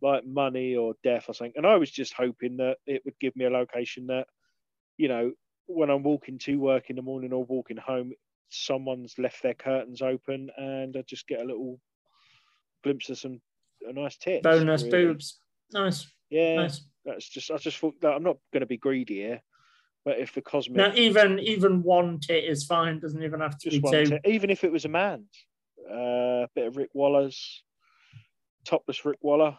like 0.00 0.26
money 0.26 0.74
or 0.74 0.94
death 1.04 1.26
or 1.28 1.34
something. 1.34 1.54
And 1.56 1.66
I 1.66 1.76
was 1.76 1.90
just 1.90 2.12
hoping 2.14 2.56
that 2.56 2.78
it 2.86 3.02
would 3.04 3.18
give 3.20 3.36
me 3.36 3.44
a 3.44 3.50
location 3.50 4.08
that, 4.08 4.26
you 4.96 5.08
know, 5.08 5.32
when 5.66 5.90
I'm 5.90 6.02
walking 6.02 6.38
to 6.40 6.56
work 6.56 6.90
in 6.90 6.96
the 6.96 7.02
morning 7.02 7.32
or 7.32 7.44
walking 7.44 7.76
home, 7.76 8.12
someone's 8.52 9.18
left 9.18 9.42
their 9.42 9.54
curtains 9.54 10.02
open 10.02 10.50
and 10.56 10.96
I 10.96 11.02
just 11.06 11.26
get 11.26 11.40
a 11.40 11.44
little 11.44 11.80
glimpse 12.84 13.08
of 13.10 13.18
some 13.18 13.40
a 13.88 13.92
nice 13.92 14.16
tip. 14.16 14.42
Bonus 14.42 14.82
really. 14.82 15.06
boobs. 15.06 15.40
Nice. 15.72 16.06
Yeah. 16.30 16.56
Nice. 16.56 16.82
That's 17.04 17.28
just 17.28 17.50
I 17.50 17.56
just 17.56 17.78
thought 17.78 18.00
that 18.00 18.12
I'm 18.12 18.22
not 18.22 18.36
going 18.52 18.60
to 18.60 18.66
be 18.66 18.76
greedy 18.76 19.16
here, 19.16 19.40
but 20.04 20.18
if 20.18 20.34
the 20.34 20.40
cosmic 20.40 20.76
now 20.76 20.92
even 20.94 21.38
even 21.40 21.82
one 21.82 22.20
tit 22.20 22.44
is 22.44 22.64
fine. 22.64 23.00
Doesn't 23.00 23.22
even 23.22 23.40
have 23.40 23.58
to 23.58 23.70
be 23.70 23.80
two. 23.80 24.06
Tit. 24.06 24.20
Even 24.24 24.50
if 24.50 24.62
it 24.62 24.70
was 24.70 24.84
a 24.84 24.88
man, 24.88 25.24
a 25.90 26.44
uh, 26.44 26.46
bit 26.54 26.68
of 26.68 26.76
Rick 26.76 26.90
Waller's 26.94 27.64
topless 28.64 29.04
Rick 29.04 29.18
Waller, 29.20 29.58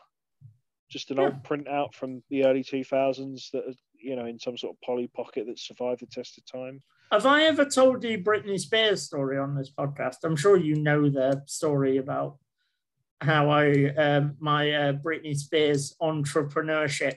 just 0.89 1.11
an 1.11 1.17
yeah. 1.17 1.23
old 1.23 1.43
printout 1.43 1.93
from 1.93 2.23
the 2.29 2.45
early 2.45 2.63
2000s 2.63 3.51
that 3.51 3.75
you 4.03 4.15
know 4.15 4.25
in 4.25 4.39
some 4.39 4.57
sort 4.57 4.75
of 4.75 4.81
Polly 4.81 5.07
Pocket 5.07 5.47
that 5.47 5.57
survived 5.57 6.01
the 6.01 6.05
test 6.07 6.37
of 6.37 6.45
time. 6.45 6.81
Have 7.11 7.25
I 7.25 7.43
ever 7.43 7.65
told 7.65 8.03
you 8.03 8.17
Britney 8.19 8.59
Spears 8.59 9.03
story 9.03 9.37
on 9.37 9.55
this 9.55 9.71
podcast? 9.71 10.17
I'm 10.23 10.35
sure 10.35 10.57
you 10.57 10.75
know 10.75 11.09
the 11.09 11.43
story 11.45 11.97
about 11.97 12.37
how 13.21 13.49
I 13.49 13.93
um, 13.95 14.35
my 14.39 14.71
uh, 14.71 14.93
Britney 14.93 15.35
Spears 15.35 15.95
entrepreneurship. 16.01 17.15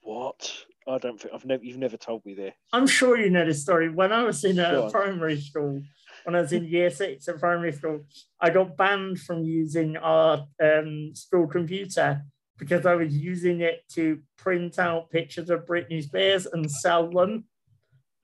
What? 0.00 0.64
I 0.88 0.98
don't 0.98 1.20
think 1.20 1.34
I've 1.34 1.44
never. 1.44 1.64
You've 1.64 1.78
never 1.78 1.96
told 1.96 2.24
me 2.24 2.34
this. 2.34 2.54
I'm 2.72 2.86
sure 2.86 3.18
you 3.18 3.30
know 3.30 3.44
this 3.44 3.62
story. 3.62 3.88
When 3.88 4.12
I 4.12 4.22
was 4.22 4.44
in 4.44 4.58
on. 4.60 4.90
primary 4.90 5.40
school, 5.40 5.82
when 6.24 6.36
I 6.36 6.40
was 6.40 6.52
in 6.52 6.64
year 6.64 6.90
six 6.90 7.28
at 7.28 7.40
primary 7.40 7.72
school, 7.72 8.04
I 8.40 8.50
got 8.50 8.76
banned 8.76 9.20
from 9.20 9.42
using 9.42 9.96
our 9.96 10.46
um, 10.62 11.10
school 11.14 11.48
computer 11.48 12.22
because 12.58 12.86
I 12.86 12.94
was 12.94 13.16
using 13.16 13.60
it 13.60 13.84
to 13.90 14.20
print 14.38 14.78
out 14.78 15.10
pictures 15.10 15.50
of 15.50 15.66
Britney 15.66 16.02
Spears 16.02 16.46
and 16.46 16.70
sell 16.70 17.10
them. 17.10 17.44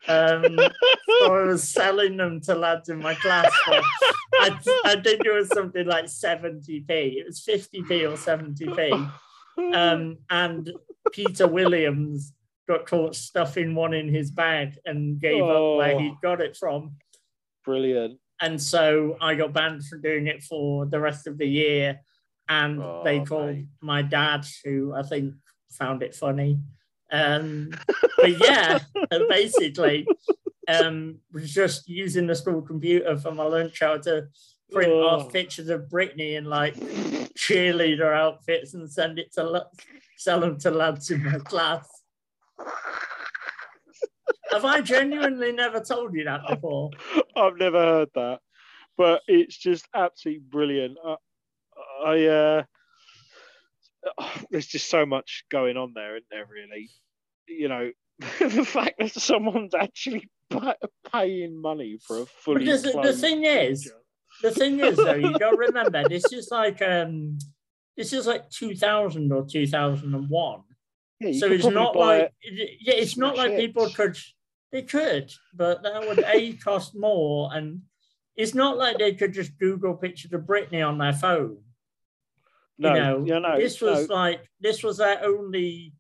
Um, 0.09 0.57
so 0.59 1.33
I 1.35 1.45
was 1.45 1.69
selling 1.69 2.17
them 2.17 2.41
to 2.43 2.55
lads 2.55 2.89
in 2.89 2.99
my 2.99 3.15
class. 3.15 3.51
I, 3.67 4.59
I 4.85 4.97
think 5.01 5.25
it 5.25 5.33
was 5.33 5.49
something 5.49 5.87
like 5.87 6.07
70p. 6.07 6.89
It 6.89 7.27
was 7.27 7.41
50p 7.41 8.03
or 8.11 8.17
70p. 8.17 9.11
Um, 9.75 10.19
and 10.31 10.73
Peter 11.13 11.47
Williams 11.47 12.33
got 12.67 12.87
caught 12.87 13.15
stuffing 13.15 13.75
one 13.75 13.93
in 13.93 14.09
his 14.09 14.31
bag 14.31 14.79
and 14.87 15.21
gave 15.21 15.43
up 15.43 15.77
where 15.77 15.95
Oh. 15.95 15.99
he 15.99 16.15
got 16.23 16.41
it 16.41 16.57
from. 16.57 16.97
Brilliant. 17.65 18.19
And 18.41 18.61
so 18.61 19.17
I 19.21 19.35
got 19.35 19.53
banned 19.53 19.85
from 19.87 20.01
doing 20.01 20.27
it 20.27 20.43
for 20.43 20.87
the 20.87 20.99
rest 20.99 21.27
of 21.29 21.39
the 21.39 21.47
year. 21.47 22.01
And 22.49 22.83
Oh, 22.83 23.03
they 23.05 23.21
called 23.21 23.55
mate. 23.55 23.67
my 23.81 24.03
dad, 24.03 24.45
who 24.65 24.93
I 24.95 25.03
think 25.03 25.35
found 25.71 26.03
it 26.03 26.15
funny. 26.15 26.59
Um, 27.11 27.71
but 28.19 28.39
yeah, 28.41 28.79
basically, 29.29 30.07
um, 30.69 31.19
was 31.33 31.53
just 31.53 31.89
using 31.89 32.27
the 32.27 32.35
school 32.35 32.63
computer 32.63 33.17
for 33.19 33.33
my 33.33 33.45
lunch 33.45 33.81
hour 33.83 33.99
to 34.01 34.29
print 34.71 34.91
Oh. 34.93 35.07
off 35.07 35.33
pictures 35.33 35.69
of 35.69 35.83
Britney 35.83 36.37
in 36.37 36.45
like 36.47 36.75
cheerleader 37.37 38.15
outfits 38.15 38.75
and 38.75 38.91
send 38.91 39.19
it 39.19 39.33
to 39.35 39.45
la- 39.45 39.65
sell 40.17 40.41
them 40.41 40.59
to 40.61 40.71
lads 40.71 41.11
in 41.11 41.23
my 41.25 41.39
class. 41.39 41.87
Have 44.51 44.65
I 44.65 44.81
genuinely 44.83 45.53
never 45.53 45.81
told 45.81 46.15
you 46.15 46.25
that 46.25 46.47
before? 46.49 46.91
I've 47.37 47.57
never 47.57 47.79
heard 47.81 48.09
that, 48.15 48.41
but 48.99 49.23
it's 49.27 49.57
just 49.57 49.87
absolutely 49.95 50.43
brilliant. 50.49 50.99
I, 51.05 51.17
I 52.05 52.27
uh, 52.27 52.63
there's 54.51 54.67
just 54.67 54.89
so 54.91 55.07
much 55.07 55.45
going 55.51 55.77
on 55.77 55.93
there, 55.95 56.17
isn't 56.17 56.27
there? 56.31 56.47
Really, 56.47 56.91
you 57.49 57.69
know, 57.69 57.91
the 58.41 58.65
fact 58.65 58.99
that 58.99 59.13
someone's 59.13 59.75
actually 59.75 60.29
paying 61.13 61.61
money 61.61 61.99
for 62.07 62.23
a 62.23 62.27
fully. 62.27 62.65
Because 62.65 62.83
the- 62.83 63.13
thing 63.15 63.45
is- 63.45 63.91
The 64.43 64.51
thing 64.51 64.81
is, 64.81 64.97
though, 64.97 65.15
you 65.15 65.39
got 65.39 65.51
to 65.51 65.57
remember 65.69 66.09
this 66.09 66.33
is 66.33 66.49
like 66.51 66.81
um, 66.83 67.39
this 67.97 68.13
is 68.13 68.27
like 68.27 68.49
2000 68.51 69.31
or 69.31 69.47
2001. 69.47 70.61
yeah, 71.21 71.39
so 71.39 71.47
it's 71.53 71.67
not 71.67 71.95
like 71.97 72.33
it- 72.41 72.59
it- 72.61 72.79
yeah, 72.81 72.95
it's 72.95 73.17
not 73.17 73.37
like 73.37 73.51
people 73.57 73.89
could 73.91 74.17
they 74.73 74.83
could, 74.83 75.31
but 75.55 75.83
that 75.83 76.01
would 76.09 76.25
a 76.27 76.53
cost 76.65 76.95
more, 76.97 77.51
and 77.55 77.83
it's 78.37 78.55
not 78.55 78.79
like 78.79 78.97
they 78.99 79.13
could 79.15 79.35
just 79.35 79.59
Google 79.59 79.95
pictures 79.95 80.33
of 80.33 80.41
Britney 80.43 80.87
on 80.87 80.97
their 80.99 81.13
phone. 81.13 81.59
No, 82.79 82.95
you 82.95 83.01
know, 83.01 83.25
yeah, 83.27 83.39
no, 83.39 83.59
this 83.59 83.81
was 83.81 84.09
no. 84.09 84.15
like 84.15 84.49
this 84.61 84.83
was 84.83 84.99
their 84.99 85.25
only 85.25 85.93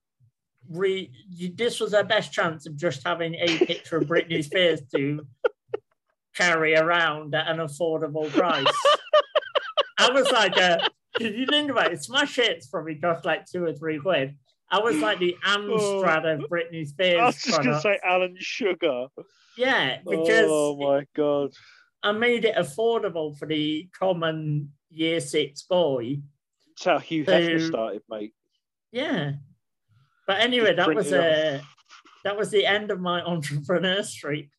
re 0.69 1.11
this 1.55 1.81
was 1.81 1.93
their 1.93 2.05
best 2.05 2.33
chance 2.33 2.67
of 2.67 2.77
just 2.77 3.07
having 3.07 3.35
a 3.35 3.59
picture 3.59 3.99
of 3.99 4.05
Britney 4.05 4.45
Spears 4.45 4.81
to 4.95 5.27
carry 6.35 6.75
around 6.75 7.35
at 7.35 7.49
an 7.49 7.59
affordable 7.59 8.31
price. 8.31 8.67
I 9.99 10.11
was 10.11 10.31
like, 10.31 10.57
uh, 10.57 10.79
if 11.21 11.37
you 11.37 11.47
think 11.47 11.71
about 11.71 11.93
it, 11.93 12.03
smash 12.03 12.37
hits 12.37 12.67
probably 12.67 12.97
cost 12.97 13.25
like 13.25 13.47
two 13.47 13.65
or 13.65 13.73
three 13.73 13.99
quid. 13.99 14.37
I 14.71 14.79
was 14.79 14.97
like 14.97 15.19
the 15.19 15.37
Amstrad 15.45 16.25
of 16.25 16.49
Britney 16.49 16.87
Spears. 16.87 17.21
I 17.21 17.27
was 17.27 17.43
just 17.43 17.63
going 17.63 17.75
to 17.75 17.81
say 17.81 17.99
Alan 18.03 18.37
Sugar. 18.39 19.07
yeah, 19.59 19.99
because 19.99 20.47
oh 20.49 20.77
my 20.79 21.05
god! 21.15 21.53
I 22.03 22.13
made 22.13 22.47
it 22.47 22.57
affordable 22.57 23.37
for 23.37 23.47
the 23.47 23.89
common 23.99 24.73
year 24.91 25.21
six 25.21 25.63
boy. 25.63 26.21
That's 26.83 26.91
how 26.95 26.99
Hugh 26.99 27.25
So- 27.25 27.33
Hefner 27.33 27.65
started, 27.69 28.03
mate. 28.09 28.35
Yeah. 28.91 29.33
But 30.27 30.41
anyway, 30.41 30.75
that 30.75 30.93
was 30.93 31.13
it 31.13 31.21
uh, 31.21 31.61
that 32.25 32.37
was 32.37 32.51
the 32.51 32.67
end 32.67 32.91
of 32.91 33.01
my 33.01 33.23
entrepreneur 33.27 34.03
streak. 34.03 34.51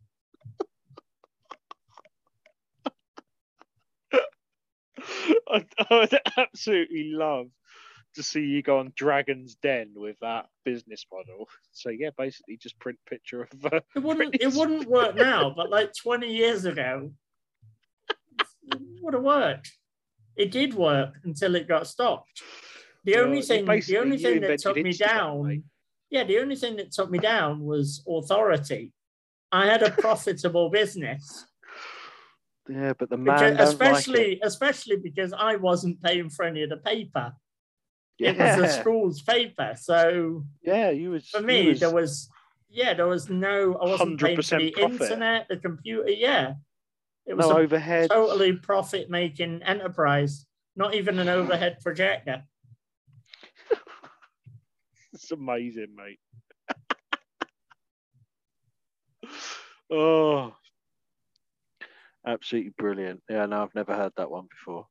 I, 5.49 5.65
I 5.79 5.85
would 5.91 6.17
absolutely 6.37 7.11
love 7.13 7.47
to 8.15 8.23
see 8.23 8.41
you 8.41 8.61
go 8.61 8.79
on 8.79 8.93
Dragon's 8.95 9.55
Den 9.55 9.91
with 9.95 10.17
that 10.21 10.47
business 10.63 11.05
model. 11.11 11.49
So 11.71 11.89
yeah, 11.89 12.11
basically 12.17 12.57
just 12.57 12.79
print 12.79 12.99
picture 13.09 13.43
of. 13.43 13.73
Uh, 13.73 13.81
It 13.95 14.03
wouldn't 14.03 14.35
it 14.39 14.53
wouldn't 14.53 14.87
work 14.87 15.15
now, 15.15 15.49
but 15.55 15.69
like 15.69 15.91
20 16.01 16.27
years 16.33 16.63
ago, 16.65 17.11
it 18.09 18.79
would 19.01 19.13
have 19.13 19.23
worked. 19.23 19.71
It 20.35 20.51
did 20.51 20.73
work 20.73 21.15
until 21.23 21.55
it 21.55 21.67
got 21.67 21.87
stopped. 21.87 22.41
The 23.05 23.15
Well, 23.15 23.25
only 23.25 23.41
thing 23.41 23.65
the 23.65 23.97
only 23.97 24.17
thing 24.17 24.41
that 24.41 24.59
took 24.59 24.77
me 24.77 24.93
down, 24.93 25.63
yeah, 26.09 26.23
the 26.23 26.39
only 26.39 26.55
thing 26.55 26.75
that 26.77 26.91
took 26.91 27.09
me 27.11 27.19
down 27.19 27.61
was 27.61 28.03
authority. 28.07 28.93
I 29.51 29.65
had 29.65 29.83
a 29.83 29.91
profitable 30.05 30.69
business. 30.69 31.45
yeah, 32.69 32.93
but 32.97 33.09
the 33.09 33.17
man 33.17 33.53
Because, 33.53 33.69
especially 33.73 34.29
like 34.31 34.39
especially 34.43 34.97
because 34.97 35.33
I 35.33 35.57
wasn't 35.57 36.01
paying 36.01 36.29
for 36.29 36.45
any 36.45 36.63
of 36.63 36.69
the 36.69 36.77
paper. 36.77 37.33
It 38.19 38.37
was 38.37 38.37
Yeah, 38.37 38.55
the 38.55 38.67
school's 38.69 39.21
paper. 39.21 39.73
So 39.77 40.45
yeah, 40.63 40.89
you 40.91 41.11
was 41.11 41.27
for 41.29 41.41
me, 41.41 41.69
was- 41.69 41.79
there 41.81 41.91
was 41.93 42.29
yeah, 42.69 42.93
there 42.95 43.07
was 43.07 43.29
no 43.29 43.75
I 43.75 43.85
wasn't 43.85 44.19
paying 44.19 44.41
for 44.41 44.57
the 44.57 44.71
profit. 44.71 45.01
internet, 45.01 45.47
the 45.49 45.57
computer, 45.57 46.09
yeah. 46.09 46.53
It 47.25 47.35
was 47.35 47.47
no 47.47 47.57
a 47.57 47.59
overhead. 47.61 48.09
totally 48.09 48.53
profit 48.53 49.09
making 49.09 49.63
enterprise, 49.63 50.45
not 50.75 50.93
even 50.93 51.19
an 51.19 51.29
overhead 51.29 51.77
projector. 51.81 52.43
It's 55.13 55.31
amazing, 55.31 55.95
mate. 55.95 56.19
oh, 59.91 60.55
absolutely 62.25 62.73
brilliant. 62.79 63.21
Yeah, 63.29 63.45
no, 63.45 63.61
I've 63.61 63.75
never 63.75 63.95
heard 63.95 64.13
that 64.17 64.31
one 64.31 64.47
before. 64.49 64.87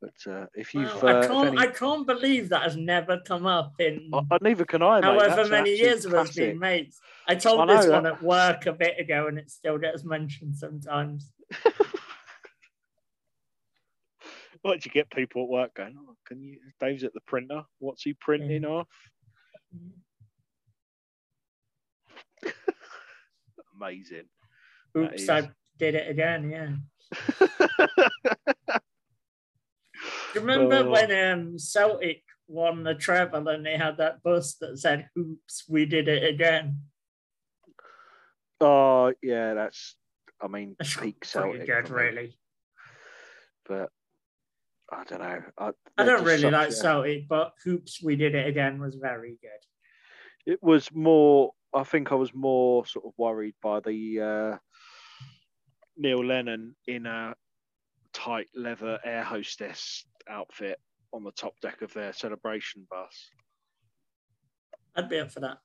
But 0.00 0.32
uh, 0.32 0.46
if 0.54 0.72
you've, 0.74 1.02
Wow, 1.02 1.08
uh, 1.10 1.20
I 1.20 1.26
can't 1.26 1.48
any- 1.48 1.58
I 1.58 1.66
can't 1.66 2.06
believe 2.06 2.48
that 2.48 2.62
has 2.62 2.74
never 2.76 3.20
come 3.20 3.44
up 3.44 3.74
in 3.80 4.10
I, 4.14 4.20
I- 4.30 4.38
neither 4.40 4.64
can 4.64 4.82
I, 4.82 5.00
mate. 5.02 5.06
however 5.06 5.36
That's 5.36 5.50
many 5.50 5.76
years 5.76 6.06
of 6.06 6.14
us 6.14 6.34
being 6.34 6.58
mates. 6.58 6.98
I 7.28 7.34
told 7.34 7.60
I 7.60 7.64
know 7.66 7.76
this 7.82 7.90
one 7.90 8.06
at 8.06 8.22
work 8.22 8.64
a 8.64 8.72
bit 8.72 8.98
ago 8.98 9.26
and 9.28 9.38
it 9.38 9.50
still 9.50 9.76
gets 9.76 10.04
mentioned 10.04 10.56
sometimes. 10.56 11.33
What 14.62 14.80
do 14.80 14.88
you 14.88 14.92
get 14.92 15.10
people 15.10 15.42
at 15.42 15.48
work 15.50 15.74
going? 15.74 15.94
Oh, 15.98 16.16
can 16.26 16.42
you? 16.42 16.58
Dave's 16.80 17.04
at 17.04 17.12
the 17.12 17.20
printer. 17.26 17.64
What's 17.80 18.02
he 18.02 18.14
printing 18.14 18.64
off? 18.64 18.88
Amazing. 23.78 24.24
Oops, 24.96 25.20
is- 25.20 25.28
I 25.28 25.50
did 25.78 25.94
it 25.96 26.08
again, 26.08 26.50
yeah. 26.50 26.76
Do 30.32 30.40
you 30.40 30.40
remember 30.40 30.76
Oh. 30.76 30.90
when 30.90 31.12
um, 31.12 31.58
Celtic 31.58 32.22
won 32.48 32.84
the 32.84 32.94
treble 32.94 33.48
and 33.48 33.66
they 33.66 33.76
had 33.76 33.98
that 33.98 34.22
bus 34.22 34.54
that 34.62 34.78
said, 34.78 35.10
Oops, 35.18 35.64
we 35.68 35.84
did 35.84 36.08
it 36.08 36.24
again? 36.24 36.80
oh 38.62 39.12
yeah, 39.22 39.52
that's. 39.54 39.94
I 40.44 40.48
mean, 40.48 40.76
That's 40.78 40.96
peak 41.00 41.24
Celtic. 41.24 41.66
good, 41.66 41.88
really. 41.90 42.38
But 43.66 43.88
I 44.92 45.04
don't 45.04 45.20
know. 45.20 45.42
I, 45.58 45.70
I 45.96 46.04
don't 46.04 46.24
really 46.24 46.50
like 46.50 46.68
a- 46.68 46.72
Celtic, 46.72 47.26
but 47.28 47.54
Hoops, 47.64 48.02
we 48.02 48.14
did 48.16 48.34
it 48.34 48.46
again 48.46 48.78
was 48.78 48.96
very 48.96 49.38
good. 49.40 50.52
it 50.52 50.62
was 50.62 50.92
more 50.92 51.52
I 51.74 51.82
think 51.82 52.12
I 52.12 52.14
was 52.14 52.32
more 52.34 52.86
sort 52.86 53.04
of 53.06 53.12
worried 53.16 53.54
by 53.60 53.80
the 53.80 54.20
uh, 54.20 54.56
Neil 55.96 56.24
Lennon 56.24 56.76
in 56.86 57.06
a 57.06 57.34
tight 58.12 58.46
leather 58.54 59.00
air 59.04 59.24
hostess 59.24 60.04
outfit 60.28 60.78
on 61.12 61.24
the 61.24 61.32
top 61.32 61.54
deck 61.60 61.82
of 61.82 61.92
their 61.92 62.12
celebration 62.12 62.86
bus. 62.88 63.30
I'd 64.94 65.08
be 65.08 65.18
up 65.18 65.32
for 65.32 65.40
that. 65.40 65.58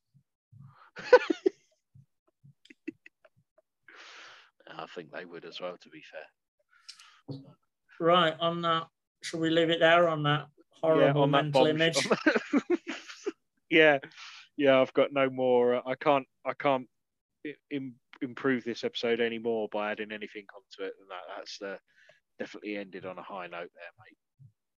I 4.83 4.87
think 4.87 5.11
they 5.11 5.25
would 5.25 5.45
as 5.45 5.59
well, 5.59 5.77
to 5.77 5.89
be 5.89 6.01
fair. 6.11 7.39
Right, 7.99 8.33
on 8.39 8.61
that, 8.61 8.87
shall 9.21 9.39
we 9.39 9.49
leave 9.49 9.69
it 9.69 9.79
there 9.79 10.07
on 10.07 10.23
that 10.23 10.47
horrible 10.81 11.23
on 11.23 11.31
mental 11.31 11.65
bomb- 11.65 11.75
image? 11.75 12.07
yeah, 13.69 13.99
yeah. 14.57 14.79
I've 14.79 14.93
got 14.93 15.11
no 15.11 15.29
more. 15.29 15.75
uh, 15.75 15.81
I 15.85 15.95
can't. 15.95 16.25
I 16.45 16.53
can't 16.53 16.87
im- 17.71 17.95
improve 18.21 18.63
this 18.63 18.83
episode 18.83 19.19
anymore 19.19 19.67
by 19.71 19.91
adding 19.91 20.11
anything 20.11 20.45
onto 20.55 20.87
it 20.87 20.93
than 20.97 21.07
that. 21.09 21.35
That's 21.37 21.61
uh, 21.61 21.77
definitely 22.39 22.77
ended 22.77 23.05
on 23.05 23.17
a 23.17 23.23
high 23.23 23.47
note 23.47 23.69
there, 23.75 23.93
mate. 23.99 24.17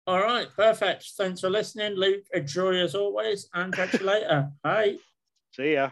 All 0.08 0.22
right, 0.22 0.48
perfect. 0.56 1.12
Thanks 1.18 1.42
for 1.42 1.50
listening, 1.50 1.94
Luke. 1.94 2.24
A 2.34 2.40
joy 2.40 2.82
as 2.82 2.96
always, 2.96 3.48
and 3.54 3.74
catch 3.74 4.00
you 4.00 4.06
later. 4.06 4.50
Bye. 4.64 4.98
See 5.52 5.64
See 5.64 5.74
ya. 5.74 5.92